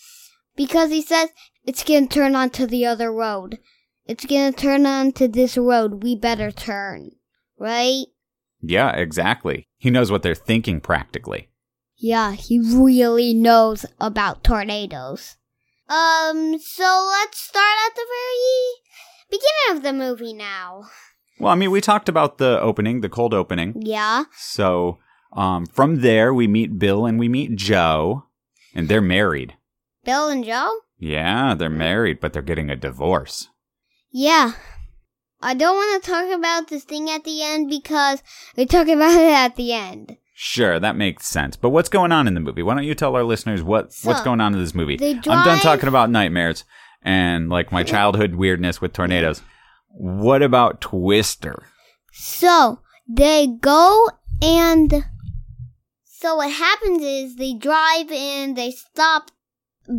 because 0.57 0.91
he 0.91 1.03
says 1.03 1.31
it's 1.65 1.85
gonna 1.85 2.07
turn 2.07 2.35
onto 2.35 2.67
the 2.67 2.87
other 2.87 3.13
road. 3.13 3.59
It's 4.07 4.25
gonna 4.25 4.53
turn 4.53 4.87
onto 4.87 5.29
this 5.29 5.57
road. 5.57 6.03
We 6.03 6.17
better 6.17 6.51
turn. 6.51 7.11
Right? 7.59 8.07
Yeah, 8.61 8.91
exactly. 8.93 9.67
He 9.77 9.91
knows 9.91 10.11
what 10.11 10.23
they're 10.23 10.35
thinking 10.35 10.81
practically. 10.81 11.48
Yeah, 11.99 12.33
he 12.33 12.61
really 12.61 13.35
knows 13.35 13.85
about 14.01 14.45
tornadoes. 14.45 15.37
Um, 15.89 16.59
so 16.59 17.09
let's 17.11 17.41
start 17.41 17.77
at 17.87 17.97
the 17.97 18.07
very 18.09 19.31
beginning 19.31 19.77
of 19.77 19.83
the 19.83 19.93
movie 19.93 20.33
now. 20.33 20.85
Well, 21.41 21.53
I 21.53 21.57
mean, 21.57 21.71
we 21.71 21.81
talked 21.81 22.09
about 22.09 22.39
the 22.39 22.61
opening, 22.61 23.01
the 23.01 23.09
cold 23.09 23.35
opening. 23.35 23.75
Yeah. 23.81 24.25
So 24.37 24.99
um, 25.33 25.67
from 25.67 26.01
there, 26.01 26.33
we 26.33 26.47
meet 26.47 26.79
Bill 26.79 27.05
and 27.05 27.19
we 27.19 27.29
meet 27.29 27.57
Joe, 27.57 28.27
and 28.75 28.89
they're 28.89 29.01
married. 29.01 29.57
Bill 30.05 30.29
and 30.29 30.45
Joe? 30.45 30.81
Yeah, 30.99 31.55
they're 31.55 31.71
married, 31.71 32.21
but 32.21 32.33
they're 32.33 32.43
getting 32.43 32.71
a 32.71 32.77
divorce. 32.77 33.49
Yeah. 34.11 34.53
I 35.41 35.55
don't 35.55 35.77
want 35.77 36.03
to 36.03 36.11
talk 36.11 36.31
about 36.33 36.69
this 36.69 36.85
thing 36.85 37.09
at 37.09 37.25
the 37.25 37.43
end 37.43 37.71
because 37.71 38.23
we 38.57 38.67
talk 38.67 38.89
about 38.89 39.15
it 39.17 39.33
at 39.33 39.57
the 39.57 39.73
end. 39.73 40.18
Sure, 40.41 40.79
that 40.79 40.95
makes 40.95 41.27
sense. 41.27 41.57
But 41.57 41.71
what's 41.71 41.89
going 41.89 42.13
on 42.13 42.29
in 42.29 42.35
the 42.35 42.41
movie? 42.41 42.63
Why 42.63 42.75
don't 42.75 42.85
you 42.85 42.95
tell 42.95 43.17
our 43.17 43.25
listeners 43.25 43.61
what 43.61 43.93
So, 43.93 44.09
what's 44.09 44.23
going 44.23 44.41
on 44.41 44.55
in 44.55 44.61
this 44.61 44.73
movie? 44.73 44.97
they 44.97 45.15
I'm 45.15 45.21
done 45.45 45.59
talking 45.59 45.89
about 45.89 46.11
nightmares 46.11 46.63
and 47.03 47.49
like 47.49 47.73
my 47.73 47.83
childhood 47.83 48.37
weirdness 48.37 48.81
with 48.81 48.93
tornadoes. 48.93 49.43
What 49.89 50.43
about 50.43 50.81
Twister? 50.81 51.65
So 52.13 52.79
they 53.09 53.49
go 53.61 54.11
and 54.41 55.07
so 56.05 56.37
what 56.37 56.53
happens 56.53 57.03
is 57.03 57.35
they 57.35 57.55
drive 57.55 58.13
and 58.13 58.55
they 58.57 58.71
stop 58.71 59.33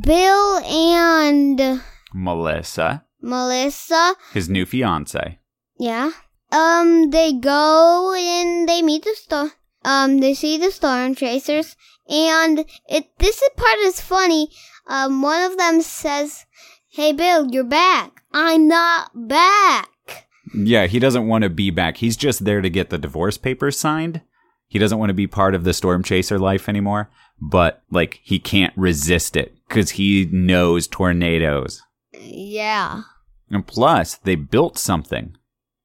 Bill 0.06 0.58
and 0.60 1.82
Melissa, 2.14 3.04
Melissa. 3.22 4.16
his 4.32 4.48
new 4.48 4.66
fiance. 4.66 5.38
Yeah. 5.78 6.12
Um, 6.50 7.10
they 7.10 7.34
go 7.34 8.14
and 8.18 8.70
they 8.70 8.82
meet 8.82 9.04
the 9.04 9.16
storm. 9.16 9.52
Um, 9.90 10.20
they 10.20 10.36
see 10.36 10.60
the 10.60 10.70
storm 10.70 11.16
chasers, 11.16 11.76
and 12.08 12.64
it. 12.88 13.18
This 13.18 13.42
part 13.58 13.80
is 13.80 14.00
funny. 14.00 14.50
Um, 14.86 15.24
one 15.24 15.42
of 15.42 15.58
them 15.58 15.82
says, 15.82 16.46
"Hey, 16.90 17.12
Bill, 17.12 17.48
you're 17.50 17.64
back. 17.64 18.22
I'm 18.32 18.68
not 18.68 19.10
back." 19.28 20.28
Yeah, 20.54 20.86
he 20.86 21.00
doesn't 21.00 21.28
want 21.28 21.44
to 21.44 21.50
be 21.50 21.72
back. 21.72 21.98
He's 21.98 22.18
just 22.18 22.46
there 22.46 22.62
to 22.62 22.70
get 22.70 22.92
the 22.92 23.00
divorce 23.00 23.40
papers 23.40 23.80
signed. 23.80 24.22
He 24.68 24.78
doesn't 24.78 25.00
want 25.00 25.10
to 25.10 25.16
be 25.16 25.26
part 25.26 25.56
of 25.56 25.64
the 25.64 25.74
storm 25.74 26.04
chaser 26.04 26.38
life 26.38 26.70
anymore, 26.70 27.10
but 27.42 27.82
like 27.90 28.20
he 28.22 28.38
can't 28.38 28.78
resist 28.78 29.36
it 29.36 29.58
cuz 29.70 29.92
he 29.92 30.26
knows 30.32 30.88
tornadoes. 30.88 31.82
Yeah. 32.14 33.04
And 33.50 33.66
plus, 33.66 34.18
they 34.18 34.36
built 34.36 34.78
something. 34.78 35.36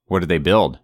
What 0.08 0.20
did 0.20 0.28
they 0.28 0.38
build? 0.38 0.80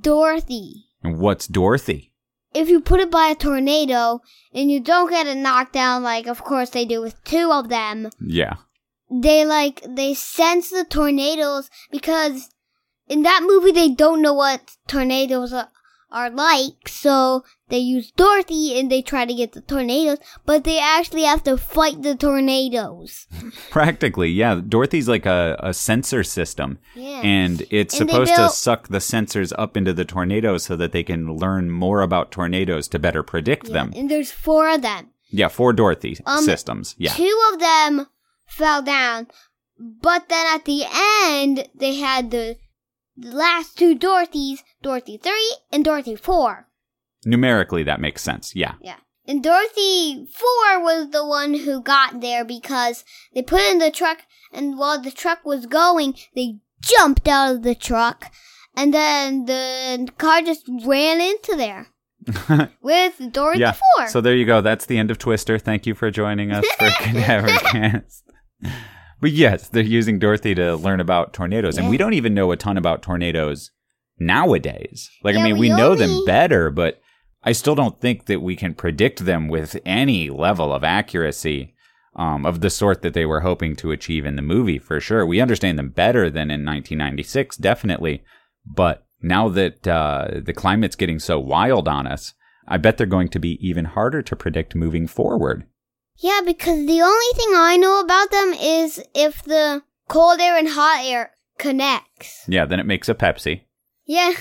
Dorothy. 0.00 0.86
And 1.04 1.20
what's 1.20 1.46
Dorothy? 1.46 2.12
If 2.54 2.68
you 2.68 2.80
put 2.80 3.00
it 3.00 3.10
by 3.10 3.28
a 3.28 3.34
tornado 3.34 4.20
and 4.54 4.70
you 4.70 4.80
don't 4.80 5.10
get 5.10 5.26
it 5.26 5.36
knocked 5.36 5.72
down, 5.72 6.02
like 6.02 6.26
of 6.26 6.42
course 6.42 6.70
they 6.70 6.84
do 6.84 7.00
with 7.00 7.22
two 7.24 7.50
of 7.52 7.68
them, 7.68 8.10
Yeah. 8.20 8.54
they 9.10 9.44
like 9.44 9.82
they 9.88 10.14
sense 10.14 10.70
the 10.70 10.84
tornadoes 10.84 11.68
because 11.90 12.48
in 13.08 13.22
that 13.22 13.42
movie 13.46 13.72
they 13.72 13.88
don't 13.90 14.22
know 14.22 14.34
what 14.34 14.76
tornadoes 14.86 15.52
are, 16.10 16.30
like 16.30 16.88
so 16.88 17.44
they 17.68 17.78
use 17.78 18.10
dorothy 18.12 18.78
and 18.78 18.90
they 18.90 19.02
try 19.02 19.24
to 19.26 19.34
get 19.34 19.52
the 19.52 19.60
tornadoes 19.60 20.18
but 20.46 20.64
they 20.64 20.78
actually 20.78 21.24
have 21.24 21.42
to 21.42 21.56
fight 21.56 22.02
the 22.02 22.14
tornadoes 22.14 23.26
Practically, 23.70 24.30
yeah. 24.30 24.60
Dorothy's 24.66 25.08
like 25.08 25.26
a, 25.26 25.56
a 25.60 25.74
sensor 25.74 26.24
system, 26.24 26.78
yeah 26.94 27.20
and 27.22 27.62
it's 27.70 27.98
And 28.00 28.08
supposed 28.08 28.34
to 28.34 28.48
suck 28.48 28.88
the 28.88 28.98
sensors 28.98 29.52
up 29.58 29.76
into 29.76 29.92
the 29.92 30.04
tornadoes 30.04 30.64
so 30.64 30.76
that 30.76 30.92
they 30.92 31.02
can 31.02 31.34
learn 31.36 31.70
more 31.70 32.00
about 32.02 32.30
tornadoes 32.32 32.88
to 32.88 32.98
better 32.98 33.22
predict 33.22 33.68
Yeah, 33.68 33.74
them. 33.74 33.92
and 33.94 34.10
there's 34.10 34.32
four 34.32 34.68
of 34.70 34.82
them 34.82 35.10
Yeah, 35.30 35.48
four 35.48 35.72
Dorothy 35.72 36.16
Um, 36.26 36.42
systems. 36.44 36.94
Yeah. 36.98 37.12
two 37.12 37.38
of 37.52 37.60
them 37.60 38.06
fell 38.46 38.82
down 38.82 39.26
but 39.78 40.28
then 40.28 40.46
at 40.54 40.64
the 40.64 40.84
end 41.24 41.68
they 41.74 41.96
had 41.96 42.30
the, 42.30 42.56
the 43.18 43.34
last 43.34 43.76
two 43.76 43.94
dorothy's 43.94 44.62
dorothy 44.82 45.16
3 45.16 45.32
and 45.72 45.84
dorothy 45.84 46.16
4 46.16 46.68
Numerically, 47.24 47.82
that 47.82 48.00
makes 48.00 48.22
sense. 48.22 48.54
Yeah. 48.54 48.74
Yeah. 48.80 48.96
And 49.26 49.42
Dorothy 49.42 50.26
4 50.32 50.82
was 50.82 51.10
the 51.10 51.26
one 51.26 51.52
who 51.52 51.82
got 51.82 52.20
there 52.20 52.44
because 52.44 53.04
they 53.34 53.42
put 53.42 53.60
in 53.60 53.78
the 53.78 53.90
truck, 53.90 54.20
and 54.52 54.78
while 54.78 55.00
the 55.00 55.10
truck 55.10 55.44
was 55.44 55.66
going, 55.66 56.14
they 56.34 56.60
jumped 56.80 57.28
out 57.28 57.56
of 57.56 57.62
the 57.62 57.74
truck, 57.74 58.32
and 58.74 58.94
then 58.94 59.44
the 59.44 60.08
car 60.16 60.40
just 60.40 60.64
ran 60.86 61.20
into 61.20 61.56
there 61.56 61.88
with 62.80 63.32
Dorothy 63.32 63.60
yeah. 63.60 63.76
4. 63.98 64.08
So 64.08 64.22
there 64.22 64.36
you 64.36 64.46
go. 64.46 64.62
That's 64.62 64.86
the 64.86 64.96
end 64.96 65.10
of 65.10 65.18
Twister. 65.18 65.58
Thank 65.58 65.86
you 65.86 65.94
for 65.94 66.10
joining 66.10 66.50
us 66.50 66.64
for 66.78 66.86
Cadavercast. 66.86 68.22
But 69.20 69.32
yes, 69.32 69.68
they're 69.68 69.82
using 69.82 70.18
Dorothy 70.18 70.54
to 70.54 70.76
learn 70.76 71.00
about 71.00 71.32
tornadoes, 71.32 71.76
and 71.76 71.90
we 71.90 71.96
don't 71.96 72.14
even 72.14 72.34
know 72.34 72.52
a 72.52 72.56
ton 72.56 72.76
about 72.76 73.02
tornadoes 73.02 73.70
nowadays. 74.18 75.10
Like, 75.24 75.36
I 75.36 75.42
mean, 75.42 75.58
we 75.58 75.70
we 75.70 75.76
know 75.76 75.94
them 75.94 76.24
better, 76.24 76.70
but 76.70 77.00
I 77.42 77.52
still 77.52 77.74
don't 77.74 78.00
think 78.00 78.26
that 78.26 78.42
we 78.42 78.56
can 78.56 78.74
predict 78.74 79.24
them 79.24 79.48
with 79.48 79.76
any 79.84 80.30
level 80.30 80.72
of 80.72 80.84
accuracy 80.84 81.74
um, 82.14 82.44
of 82.44 82.60
the 82.60 82.70
sort 82.70 83.02
that 83.02 83.14
they 83.14 83.24
were 83.24 83.40
hoping 83.40 83.76
to 83.76 83.92
achieve 83.92 84.26
in 84.26 84.36
the 84.36 84.42
movie. 84.42 84.78
For 84.78 85.00
sure, 85.00 85.24
we 85.24 85.40
understand 85.40 85.78
them 85.78 85.90
better 85.90 86.30
than 86.30 86.50
in 86.50 86.64
1996, 86.64 87.56
definitely. 87.56 88.24
But 88.66 89.06
now 89.22 89.48
that 89.48 89.86
uh, 89.86 90.40
the 90.42 90.52
climate's 90.52 90.96
getting 90.96 91.18
so 91.18 91.38
wild 91.38 91.88
on 91.88 92.06
us, 92.06 92.34
I 92.66 92.76
bet 92.76 92.98
they're 92.98 93.06
going 93.06 93.28
to 93.30 93.38
be 93.38 93.58
even 93.66 93.86
harder 93.86 94.20
to 94.22 94.36
predict 94.36 94.74
moving 94.74 95.06
forward. 95.06 95.66
Yeah, 96.18 96.40
because 96.44 96.86
the 96.86 97.00
only 97.02 97.32
thing 97.34 97.48
I 97.54 97.76
know 97.76 98.00
about 98.00 98.30
them 98.30 98.52
is 98.52 99.02
if 99.14 99.42
the 99.42 99.82
cold 100.08 100.40
air 100.40 100.56
and 100.58 100.68
hot 100.68 101.00
air 101.04 101.32
connects. 101.58 102.44
Yeah, 102.48 102.64
then 102.64 102.80
it 102.80 102.86
makes 102.86 103.08
a 103.08 103.14
Pepsi 103.14 103.62
Yeah, 104.06 104.28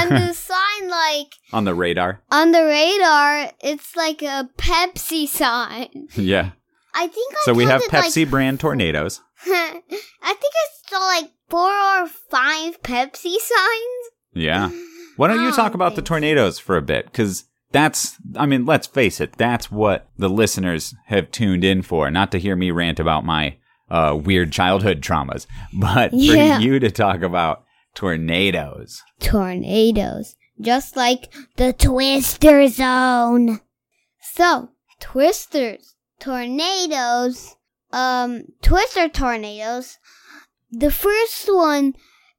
on 0.00 0.08
the 0.10 0.32
sign, 0.34 0.88
like 0.88 1.32
on 1.52 1.64
the 1.64 1.74
radar. 1.74 2.22
on 2.30 2.52
the 2.52 2.62
radar, 2.64 3.52
it's 3.60 3.96
like 3.96 4.22
a 4.22 4.48
Pepsi 4.58 5.26
sign. 5.28 6.08
Yeah. 6.16 6.50
I 6.98 7.08
think 7.08 7.34
I 7.34 7.38
So 7.44 7.52
we 7.52 7.64
have 7.66 7.82
Pepsi 7.82 8.28
brand 8.28 8.58
tornadoes. 8.58 9.20
I 9.44 9.82
think 9.82 10.54
I 10.54 10.66
saw 10.88 10.98
like 10.98 11.30
four 11.50 11.70
or 11.70 12.06
five 12.06 12.80
Pepsi 12.82 13.34
signs. 13.36 14.10
Yeah. 14.32 14.70
Why 15.16 15.28
don't 15.28 15.42
you 15.42 15.48
Oh, 15.48 15.56
talk 15.56 15.74
about 15.74 15.94
the 15.94 16.00
tornadoes 16.02 16.58
for 16.58 16.76
a 16.76 16.82
bit? 16.82 17.04
Because 17.06 17.44
that's, 17.76 18.16
I 18.36 18.46
mean, 18.46 18.64
let's 18.64 18.86
face 18.86 19.20
it, 19.20 19.34
that's 19.34 19.70
what 19.70 20.08
the 20.16 20.30
listeners 20.30 20.94
have 21.08 21.30
tuned 21.30 21.62
in 21.62 21.82
for. 21.82 22.10
Not 22.10 22.32
to 22.32 22.38
hear 22.38 22.56
me 22.56 22.70
rant 22.70 22.98
about 22.98 23.24
my 23.26 23.56
uh, 23.90 24.18
weird 24.20 24.50
childhood 24.50 25.02
traumas, 25.02 25.46
but 25.72 26.12
Yeah. 26.14 26.56
for 26.56 26.62
you 26.62 26.78
to 26.80 26.90
talk 26.90 27.20
about 27.20 27.64
tornadoes. 27.94 29.02
Tornadoes, 29.20 30.36
just 30.58 30.96
like 30.96 31.32
the 31.56 31.74
Twister 31.74 32.66
Zone. 32.68 33.60
So, 34.22 34.70
Twisters, 34.98 35.94
tornadoes, 36.18 37.56
um, 37.92 38.44
Twister 38.62 39.08
tornadoes. 39.10 39.98
The 40.70 40.90
first 40.90 41.46
one, 41.52 41.94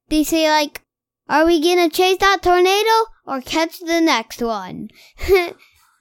they 0.09 0.23
say 0.23 0.49
like, 0.49 0.81
are 1.29 1.45
we 1.45 1.61
gonna 1.61 1.89
chase 1.89 2.17
that 2.17 2.41
tornado 2.41 2.95
or 3.27 3.41
catch 3.41 3.79
the 3.79 4.01
next 4.01 4.41
one? 4.41 4.89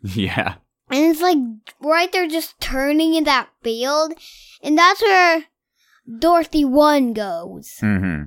Yeah. 0.03 0.57
And 0.89 1.05
it's 1.11 1.21
like 1.21 1.39
right 1.81 2.13
there 2.13 2.29
just 2.29 2.61
turning 2.61 3.15
in 3.15 3.25
that 3.25 3.49
field. 3.63 4.13
And 4.63 4.79
that's 4.79 5.03
where 5.03 5.45
Dorothy 6.19 6.65
1 6.65 7.13
goes. 7.13 7.73
hmm 7.81 8.25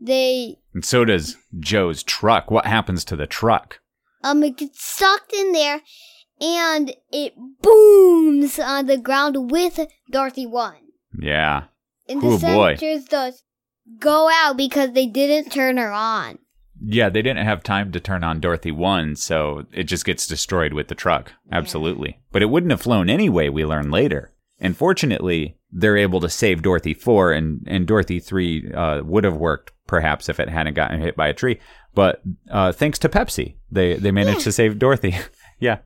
They, 0.00 0.58
And 0.74 0.84
so 0.84 1.04
does 1.06 1.36
Joe's 1.58 2.02
truck. 2.02 2.50
What 2.50 2.66
happens 2.66 3.04
to 3.06 3.16
the 3.16 3.26
truck? 3.26 3.80
um, 4.22 4.42
it 4.42 4.56
gets 4.58 4.84
sucked 4.84 5.32
in 5.32 5.52
there 5.52 5.80
and 6.40 6.94
it 7.12 7.34
booms 7.62 8.58
on 8.58 8.86
the 8.86 8.98
ground 8.98 9.50
with 9.50 9.80
Dorothy 10.10 10.46
1. 10.46 10.74
Yeah. 11.20 11.64
And 12.08 12.22
Oh, 12.22 12.36
the 12.36 12.46
boy. 12.46 12.76
does 13.08 13.42
go 13.98 14.28
out 14.30 14.56
because 14.58 14.92
they 14.92 15.06
didn't 15.06 15.50
turn 15.52 15.76
her 15.78 15.92
on. 15.92 16.38
Yeah, 16.80 17.08
they 17.08 17.22
didn't 17.22 17.44
have 17.44 17.62
time 17.62 17.92
to 17.92 18.00
turn 18.00 18.24
on 18.24 18.40
Dorothy 18.40 18.72
1, 18.72 19.16
so 19.16 19.64
it 19.72 19.84
just 19.84 20.04
gets 20.04 20.26
destroyed 20.26 20.72
with 20.72 20.88
the 20.88 20.94
truck. 20.94 21.32
Absolutely. 21.52 22.20
But 22.32 22.42
it 22.42 22.46
wouldn't 22.50 22.72
have 22.72 22.82
flown 22.82 23.08
anyway, 23.08 23.48
we 23.48 23.64
learn 23.64 23.90
later. 23.90 24.32
And 24.60 24.76
fortunately, 24.76 25.56
they're 25.72 25.96
able 25.96 26.20
to 26.20 26.28
save 26.28 26.62
Dorothy 26.62 26.94
4, 26.94 27.32
and, 27.32 27.64
and 27.66 27.86
Dorothy 27.86 28.20
3 28.20 28.72
uh, 28.72 29.02
would 29.04 29.24
have 29.24 29.36
worked 29.36 29.72
perhaps 29.86 30.28
if 30.28 30.40
it 30.40 30.48
hadn't 30.48 30.74
gotten 30.74 31.00
hit 31.00 31.16
by 31.16 31.28
a 31.28 31.34
tree. 31.34 31.58
But 31.94 32.22
uh, 32.50 32.72
thanks 32.72 32.98
to 33.00 33.08
Pepsi, 33.08 33.54
they, 33.70 33.94
they 33.94 34.10
managed 34.10 34.38
Yeah. 34.38 34.44
to 34.44 34.52
save 34.60 34.78
Dorothy. 34.78 35.16
yeah, 35.60 35.78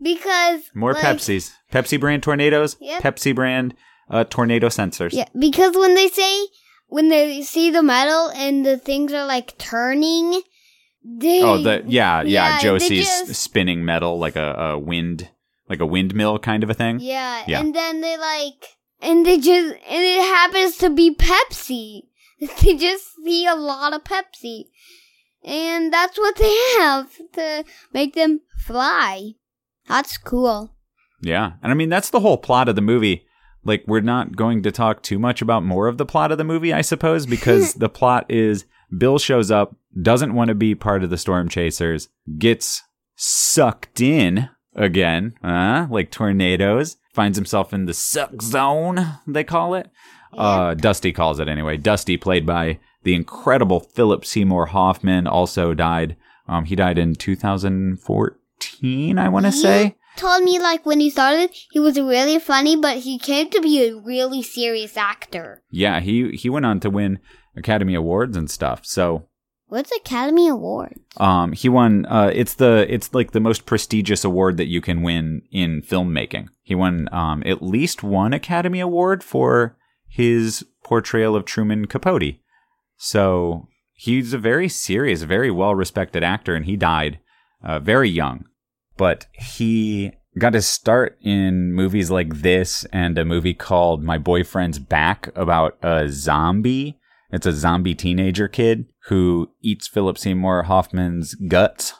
Because 0.00 0.62
more 0.74 0.92
like, 0.92 1.02
Pepsis. 1.02 1.52
Pepsi 1.72 1.98
brand 1.98 2.22
tornadoes, 2.22 2.76
Yep. 2.80 3.02
Pepsi 3.02 3.34
brand 3.34 3.74
uh, 4.10 4.24
tornado 4.24 4.68
sensors. 4.68 5.12
Yeah, 5.12 5.26
because 5.38 5.76
when 5.76 5.94
they 5.94 6.08
say 6.08 6.46
when 6.88 7.08
they 7.08 7.42
see 7.42 7.70
the 7.70 7.82
metal 7.82 8.30
and 8.34 8.64
the 8.64 8.78
things 8.78 9.12
are 9.12 9.26
like 9.26 9.56
turning, 9.58 10.42
they 11.04 11.42
Oh, 11.42 11.58
the 11.62 11.82
yeah, 11.86 12.22
yeah. 12.22 12.54
Yeah, 12.56 12.58
Joe 12.60 12.78
sees 12.78 13.06
just- 13.06 13.34
spinning 13.42 13.84
metal 13.84 14.18
like 14.18 14.36
a, 14.36 14.52
a 14.54 14.78
wind, 14.78 15.30
like 15.68 15.80
a 15.80 15.86
windmill 15.86 16.38
kind 16.38 16.62
of 16.62 16.70
a 16.70 16.74
thing. 16.74 16.98
yeah, 17.00 17.44
Yeah. 17.46 17.60
and 17.60 17.74
then 17.74 18.00
they 18.00 18.16
like 18.16 18.64
and 19.02 19.24
they 19.26 19.36
just 19.38 19.74
and 19.74 20.02
it 20.04 20.22
happens 20.22 20.76
to 20.78 20.90
be 20.90 21.14
Pepsi. 21.14 22.02
They 22.62 22.76
just 22.76 23.04
see 23.24 23.46
a 23.46 23.54
lot 23.54 23.94
of 23.94 24.04
Pepsi, 24.04 24.64
and 25.44 25.90
that's 25.92 26.18
what 26.18 26.36
they 26.36 26.54
have 26.80 27.10
to 27.32 27.64
make 27.94 28.14
them 28.14 28.40
fly. 28.58 29.32
That's 29.88 30.18
cool. 30.18 30.72
Yeah. 31.22 31.52
And 31.62 31.72
I 31.72 31.74
mean, 31.74 31.88
that's 31.88 32.10
the 32.10 32.20
whole 32.20 32.36
plot 32.36 32.68
of 32.68 32.76
the 32.76 32.82
movie. 32.82 33.25
Like, 33.66 33.84
we're 33.86 34.00
not 34.00 34.36
going 34.36 34.62
to 34.62 34.70
talk 34.70 35.02
too 35.02 35.18
much 35.18 35.42
about 35.42 35.64
more 35.64 35.88
of 35.88 35.98
the 35.98 36.06
plot 36.06 36.32
of 36.32 36.38
the 36.38 36.44
movie, 36.44 36.72
I 36.72 36.82
suppose, 36.82 37.26
because 37.26 37.74
the 37.74 37.88
plot 37.88 38.26
is 38.30 38.64
Bill 38.96 39.18
shows 39.18 39.50
up, 39.50 39.74
doesn't 40.00 40.34
want 40.34 40.48
to 40.48 40.54
be 40.54 40.74
part 40.74 41.02
of 41.02 41.10
the 41.10 41.18
Storm 41.18 41.48
Chasers, 41.48 42.08
gets 42.38 42.82
sucked 43.16 44.00
in 44.00 44.48
again, 44.74 45.34
uh, 45.42 45.86
like 45.90 46.10
tornadoes, 46.10 46.96
finds 47.12 47.36
himself 47.36 47.72
in 47.72 47.86
the 47.86 47.94
suck 47.94 48.42
zone, 48.42 49.18
they 49.26 49.42
call 49.42 49.74
it. 49.74 49.90
Uh, 50.36 50.74
Dusty 50.74 51.12
calls 51.12 51.40
it 51.40 51.48
anyway. 51.48 51.78
Dusty, 51.78 52.18
played 52.18 52.44
by 52.44 52.78
the 53.04 53.14
incredible 53.14 53.80
Philip 53.80 54.24
Seymour 54.24 54.66
Hoffman, 54.66 55.26
also 55.26 55.72
died. 55.72 56.16
Um, 56.46 56.66
he 56.66 56.76
died 56.76 56.98
in 56.98 57.14
2014, 57.14 59.18
I 59.18 59.28
want 59.28 59.46
to 59.46 59.52
say. 59.52 59.96
Told 60.16 60.42
me 60.42 60.58
like 60.58 60.84
when 60.86 61.00
he 61.00 61.10
started, 61.10 61.50
he 61.70 61.78
was 61.78 61.98
really 61.98 62.38
funny, 62.38 62.76
but 62.76 62.98
he 62.98 63.18
came 63.18 63.50
to 63.50 63.60
be 63.60 63.84
a 63.84 63.96
really 63.96 64.42
serious 64.42 64.96
actor. 64.96 65.62
Yeah, 65.70 66.00
he 66.00 66.30
he 66.32 66.48
went 66.48 66.66
on 66.66 66.80
to 66.80 66.90
win 66.90 67.18
Academy 67.56 67.94
Awards 67.94 68.36
and 68.36 68.50
stuff. 68.50 68.84
So 68.84 69.28
What's 69.68 69.90
Academy 69.96 70.48
Award? 70.48 71.00
um, 71.16 71.52
he 71.52 71.68
won. 71.68 72.06
Uh, 72.06 72.30
it's 72.32 72.54
the 72.54 72.86
it's 72.88 73.12
like 73.12 73.32
the 73.32 73.40
most 73.40 73.66
prestigious 73.66 74.24
award 74.24 74.56
that 74.58 74.68
you 74.68 74.80
can 74.80 75.02
win 75.02 75.42
in 75.50 75.82
filmmaking. 75.82 76.48
He 76.62 76.74
won 76.74 77.08
um, 77.12 77.42
at 77.44 77.62
least 77.62 78.02
one 78.02 78.32
Academy 78.32 78.80
Award 78.80 79.24
for 79.24 79.76
his 80.08 80.64
portrayal 80.84 81.34
of 81.34 81.44
Truman 81.44 81.86
Capote. 81.86 82.36
So 82.96 83.66
he's 83.92 84.32
a 84.32 84.38
very 84.38 84.68
serious, 84.68 85.22
very 85.22 85.50
well 85.50 85.74
respected 85.74 86.22
actor, 86.22 86.54
and 86.54 86.64
he 86.64 86.76
died 86.76 87.18
uh, 87.62 87.80
very 87.80 88.08
young. 88.08 88.44
But 88.96 89.26
he 89.32 90.12
got 90.38 90.54
his 90.54 90.66
start 90.66 91.18
in 91.22 91.72
movies 91.72 92.10
like 92.10 92.40
this 92.42 92.84
and 92.92 93.16
a 93.18 93.24
movie 93.24 93.54
called 93.54 94.02
My 94.02 94.18
Boyfriend's 94.18 94.78
Back 94.78 95.30
about 95.34 95.76
a 95.82 96.08
zombie. 96.08 96.98
It's 97.30 97.46
a 97.46 97.52
zombie 97.52 97.94
teenager 97.94 98.48
kid 98.48 98.86
who 99.08 99.50
eats 99.62 99.88
Philip 99.88 100.18
Seymour 100.18 100.64
Hoffman's 100.64 101.34
guts 101.34 101.94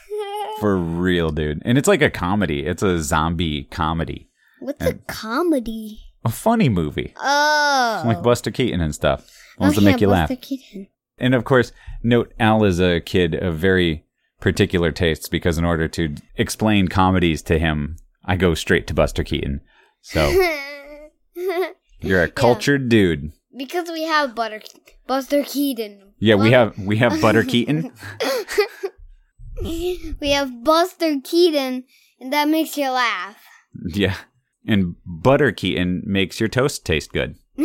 for 0.60 0.76
real, 0.76 1.30
dude. 1.30 1.62
And 1.64 1.76
it's 1.78 1.88
like 1.88 2.02
a 2.02 2.10
comedy. 2.10 2.64
It's 2.66 2.82
a 2.82 3.00
zombie 3.02 3.64
comedy. 3.64 4.28
What's 4.60 4.84
a 4.84 4.94
comedy? 5.06 6.00
A 6.24 6.30
funny 6.30 6.68
movie. 6.68 7.14
Oh, 7.20 8.02
Like 8.06 8.22
Buster 8.22 8.50
Keaton 8.50 8.80
and 8.80 8.94
stuff. 8.94 9.30
Wants 9.58 9.76
Oh, 9.76 9.80
to 9.80 9.84
make 9.84 9.96
yeah, 9.96 10.00
you 10.00 10.08
laugh. 10.08 10.30
Keaton. 10.40 10.88
And 11.18 11.34
of 11.34 11.44
course, 11.44 11.72
note 12.02 12.32
Al 12.38 12.64
is 12.64 12.80
a 12.80 13.00
kid 13.00 13.34
of 13.34 13.56
very 13.56 14.04
particular 14.40 14.92
tastes 14.92 15.28
because 15.28 15.58
in 15.58 15.64
order 15.64 15.88
to 15.88 16.14
explain 16.36 16.88
comedies 16.88 17.42
to 17.42 17.58
him, 17.58 17.96
I 18.24 18.36
go 18.36 18.54
straight 18.54 18.86
to 18.88 18.94
Buster 18.94 19.24
Keaton. 19.24 19.60
So 20.00 20.30
you're 22.00 22.22
a 22.22 22.30
cultured 22.30 22.88
dude. 22.88 23.32
because 23.56 23.90
we 23.90 24.04
have 24.04 24.34
Butter 24.34 24.60
Buster 25.06 25.42
Keaton. 25.42 26.14
Yeah, 26.18 26.34
we 26.34 26.50
have 26.52 26.78
we 26.78 26.96
have 26.98 27.20
Butter 27.20 27.44
Keaton. 27.44 27.92
we 29.62 30.30
have 30.30 30.64
Buster 30.64 31.16
Keaton, 31.22 31.84
and 32.20 32.32
that 32.32 32.48
makes 32.48 32.76
you 32.76 32.90
laugh. 32.90 33.36
Yeah. 33.86 34.16
And 34.66 34.96
Butter 35.06 35.52
Keaton 35.52 36.02
makes 36.04 36.40
your 36.40 36.48
toast 36.48 36.84
taste 36.84 37.12
good. 37.12 37.36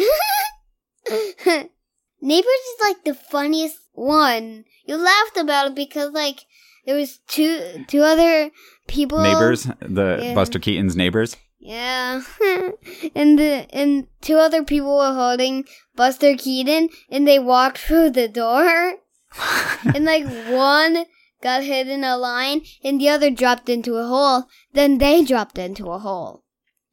Neighbors 2.21 2.45
is 2.45 2.79
like 2.81 3.03
the 3.03 3.13
funniest 3.13 3.79
one. 3.91 4.63
You 4.85 4.97
laughed 4.97 5.37
about 5.37 5.67
it 5.67 5.75
because 5.75 6.11
like 6.11 6.45
there 6.85 6.95
was 6.95 7.19
two 7.27 7.85
two 7.87 8.01
other 8.01 8.51
people 8.87 9.21
Neighbors, 9.21 9.67
the 9.79 10.19
Yeah. 10.21 10.33
Buster 10.33 10.59
Keaton's 10.59 10.95
neighbors. 10.95 11.37
Yeah, 11.59 12.21
and 13.15 13.39
the 13.39 13.67
and 13.71 14.07
two 14.21 14.35
other 14.35 14.63
people 14.65 14.97
were 14.97 15.13
holding 15.13 15.63
Buster 15.95 16.35
Keaton, 16.35 16.89
and 17.09 17.25
they 17.25 17.39
walked 17.39 17.77
through 17.77 18.09
the 18.09 18.27
door, 18.27 18.95
and 19.95 20.03
like 20.03 20.25
one 20.49 21.05
got 21.41 21.63
hit 21.63 21.87
in 21.87 22.03
a 22.03 22.17
line, 22.17 22.61
and 22.83 22.99
the 22.99 23.07
other 23.07 23.29
dropped 23.31 23.69
into 23.69 23.95
a 23.95 24.05
hole. 24.05 24.45
Then 24.73 24.97
they 24.97 25.23
dropped 25.23 25.57
into 25.57 25.89
a 25.89 25.99
hole. 25.99 26.43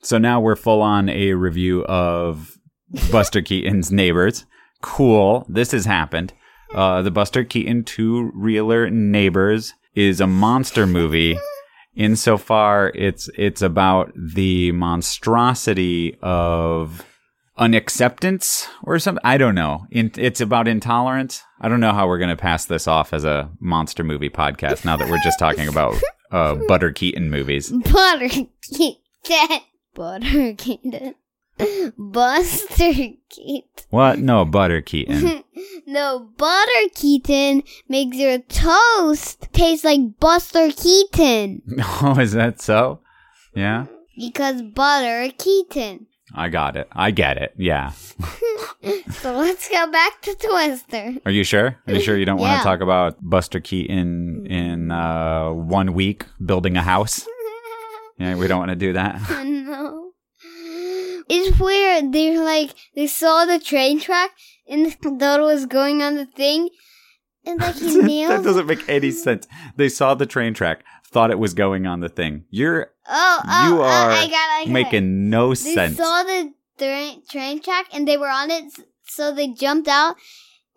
So 0.03 0.19
now 0.19 0.41
we're 0.41 0.57
full 0.57 0.83
on 0.83 1.09
a 1.09 1.35
review 1.35 1.85
of 1.87 2.57
Buster 3.11 3.43
Keaton's 3.43 3.91
Neighbors. 3.91 4.47
Cool. 4.83 5.47
This 5.49 5.73
has 5.73 5.85
happened. 5.85 6.33
Uh, 6.75 7.03
the 7.03 7.11
Buster 7.11 7.45
Keaton 7.45 7.85
Two 7.85 8.31
Reeler 8.35 8.91
Neighbors 8.91 9.75
is 9.95 10.21
a 10.21 10.27
monster 10.27 10.87
movie. 10.87 11.39
Insofar, 11.97 12.93
it's 12.95 13.29
it's 13.37 13.61
about 13.61 14.13
the 14.15 14.71
monstrosity 14.73 16.17
of 16.23 17.05
unacceptance 17.59 18.69
or 18.85 18.99
something. 18.99 19.21
I 19.25 19.37
don't 19.37 19.55
know. 19.55 19.87
In, 19.91 20.13
it's 20.17 20.41
about 20.41 20.69
intolerance. 20.69 21.43
I 21.61 21.69
don't 21.69 21.81
know 21.81 21.93
how 21.93 22.07
we're 22.07 22.19
going 22.19 22.31
to 22.31 22.37
pass 22.37 22.65
this 22.65 22.87
off 22.87 23.13
as 23.13 23.25
a 23.25 23.51
monster 23.61 24.03
movie 24.03 24.31
podcast 24.31 24.85
now 24.85 24.97
that 24.97 25.11
we're 25.11 25.23
just 25.23 25.39
talking 25.39 25.69
about 25.69 25.95
uh, 26.31 26.55
Butter 26.69 26.93
Keaton 26.93 27.31
movies. 27.31 27.71
Butter 27.71 28.29
Keaton, 28.63 28.97
Butter 29.95 30.55
Keaton, 30.55 31.15
Buster 31.99 32.93
Keaton. 33.29 33.63
What? 33.91 34.19
No, 34.19 34.45
Butter 34.45 34.81
Keaton. 34.81 35.43
no, 35.87 36.29
Butter 36.37 36.89
Keaton 36.95 37.63
makes 37.89 38.17
your 38.17 38.39
toast 38.39 39.49
taste 39.53 39.85
like 39.85 40.19
Buster 40.21 40.71
Keaton. 40.71 41.63
Oh, 42.03 42.19
is 42.19 42.33
that 42.33 42.61
so? 42.61 43.01
Yeah, 43.55 43.87
Because 44.17 44.63
Butter 44.63 45.33
Keaton. 45.37 46.07
I 46.33 46.49
got 46.49 46.77
it. 46.77 46.87
I 46.93 47.11
get 47.11 47.37
it. 47.39 47.53
Yeah. 47.57 47.91
So 47.91 49.33
let's 49.37 49.69
go 49.69 49.91
back 49.91 50.23
to 50.23 50.35
Twister. 50.35 51.15
Are 51.27 51.33
you 51.33 51.43
sure? 51.43 51.77
Are 51.89 51.93
you 51.95 52.01
sure 52.01 52.17
you 52.17 52.25
don't 52.25 52.39
want 52.39 52.59
to 52.61 52.65
talk 52.65 52.81
about 52.81 53.17
Buster 53.21 53.59
Keaton 53.59 54.47
in 54.47 54.93
uh, 54.93 55.51
one 55.51 55.93
week 55.93 56.25
building 56.45 56.77
a 56.77 56.83
house? 56.83 57.27
Yeah, 58.19 58.37
we 58.37 58.47
don't 58.47 58.59
want 58.61 58.71
to 58.71 58.77
do 58.77 58.93
that. 58.93 59.21
no. 59.45 60.10
It's 61.29 61.59
weird. 61.59 62.13
They're 62.13 62.43
like, 62.45 62.71
they 62.95 63.07
saw 63.07 63.45
the 63.45 63.59
train 63.59 64.01
track 64.01 64.31
and 64.69 64.93
thought 65.03 65.41
it 65.41 65.45
was 65.45 65.67
going 65.67 66.03
on 66.03 66.15
the 66.17 66.27
thing. 66.27 66.71
And 67.45 67.61
like 67.61 67.77
he 67.77 67.99
nailed. 68.03 68.33
that 68.33 68.45
doesn't 68.45 68.67
make 68.67 68.89
any 68.89 69.11
sense. 69.11 69.47
They 69.77 69.89
saw 69.89 70.15
the 70.15 70.27
train 70.27 70.55
track, 70.55 70.85
thought 71.07 71.31
it 71.31 71.39
was 71.39 71.55
going 71.55 71.87
on 71.87 72.01
the 72.01 72.09
thing. 72.09 72.45
You're 72.51 72.93
Oh, 73.13 73.41
oh, 73.45 73.69
You 73.69 73.83
uh, 73.83 73.87
are 73.87 74.11
I 74.11 74.27
got 74.27 74.33
I 74.35 74.65
got 74.65 74.69
it. 74.69 74.73
making 74.73 75.31
no 75.31 75.51
They 75.51 75.55
sense. 75.75 75.97
saw 75.97 76.23
the 76.23 76.53
train, 76.79 77.23
train 77.31 77.61
track 77.63 77.87
and 77.93 78.07
they 78.07 78.17
were 78.17 78.29
on 78.29 78.51
it, 78.51 78.65
so 79.07 79.33
they 79.35 79.49
jumped 79.49 79.89
out. 79.89 80.17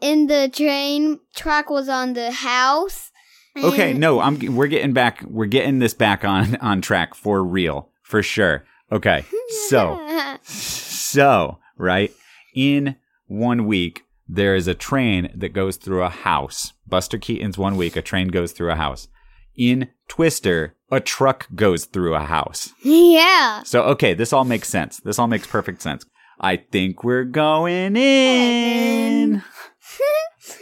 And 0.02 0.30
the 0.30 0.50
train 0.54 1.20
track 1.36 1.70
was 1.70 1.88
on 1.88 2.14
the 2.14 2.32
house. 2.32 3.12
Okay, 3.56 3.94
no, 3.94 4.20
I'm 4.20 4.40
we're 4.56 4.68
getting 4.68 4.94
back 4.94 5.22
we're 5.28 5.46
getting 5.46 5.78
this 5.80 5.94
back 5.94 6.26
on 6.26 6.56
on 6.56 6.82
track 6.82 7.14
for 7.14 7.44
real, 7.44 7.90
for 8.02 8.24
sure. 8.24 8.66
Okay. 8.94 9.26
So, 9.68 10.38
so, 10.44 11.58
right? 11.78 12.12
In 12.56 12.96
one 13.28 13.66
week 13.66 14.04
there 14.28 14.56
is 14.56 14.68
a 14.68 14.76
train 14.76 15.32
that 15.36 15.50
goes 15.50 15.78
through 15.78 16.04
a 16.04 16.10
house. 16.10 16.74
Buster 16.88 17.18
Keaton's 17.18 17.58
one 17.58 17.76
week 17.76 17.96
a 17.96 18.02
train 18.02 18.28
goes 18.28 18.52
through 18.52 18.72
a 18.72 18.76
house. 18.76 19.08
In 19.56 19.90
Twister, 20.08 20.76
a 20.92 21.00
truck 21.00 21.48
goes 21.56 21.86
through 21.86 22.16
a 22.16 22.24
house. 22.26 22.72
yeah. 22.84 23.64
So, 23.64 23.84
okay, 23.84 24.14
this 24.14 24.32
all 24.32 24.46
makes 24.46 24.70
sense. 24.70 25.00
This 25.00 25.20
all 25.20 25.28
makes 25.28 25.48
perfect 25.48 25.82
sense. 25.82 26.06
I 26.40 26.58
think 26.58 27.04
we're 27.04 27.26
going 27.26 27.96
in. 27.96 29.44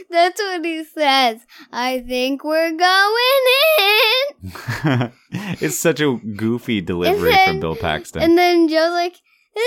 That's 0.10 0.42
what 0.42 0.66
he 0.66 0.84
says. 0.84 1.42
I 1.72 2.02
think 2.02 2.44
we're 2.44 2.72
going 2.72 3.46
in. 3.80 5.12
it's 5.62 5.78
such 5.80 6.00
a 6.02 6.18
goofy 6.36 6.82
delivery 6.82 7.32
then- 7.32 7.48
from 7.48 7.60
Bill 7.60 7.76
Paxton. 7.76 8.22
And 8.22 8.38
then 8.38 8.68
Joe's 8.68 8.92
like, 8.92 9.16
"Ah!" 9.58 9.62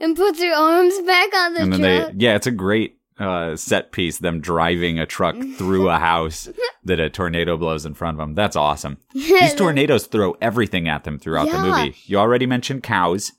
and 0.00 0.16
puts 0.16 0.42
her 0.42 0.52
arms 0.52 0.98
back 1.02 1.34
on 1.34 1.54
the 1.54 1.60
and 1.60 1.72
then 1.72 1.80
truck. 1.80 2.12
they 2.12 2.24
yeah 2.24 2.34
it's 2.34 2.46
a 2.46 2.50
great 2.50 2.96
uh, 3.18 3.54
set 3.54 3.92
piece 3.92 4.18
them 4.18 4.40
driving 4.40 4.98
a 4.98 5.04
truck 5.04 5.36
through 5.58 5.90
a 5.90 5.98
house 5.98 6.48
that 6.84 6.98
a 6.98 7.10
tornado 7.10 7.58
blows 7.58 7.84
in 7.84 7.92
front 7.92 8.14
of 8.14 8.18
them 8.18 8.34
that's 8.34 8.56
awesome 8.56 8.96
these 9.12 9.54
tornadoes 9.54 10.06
throw 10.06 10.34
everything 10.40 10.88
at 10.88 11.04
them 11.04 11.18
throughout 11.18 11.50
the 11.50 11.58
movie 11.58 11.94
you 12.06 12.16
already 12.16 12.46
mentioned 12.46 12.82
cows 12.82 13.32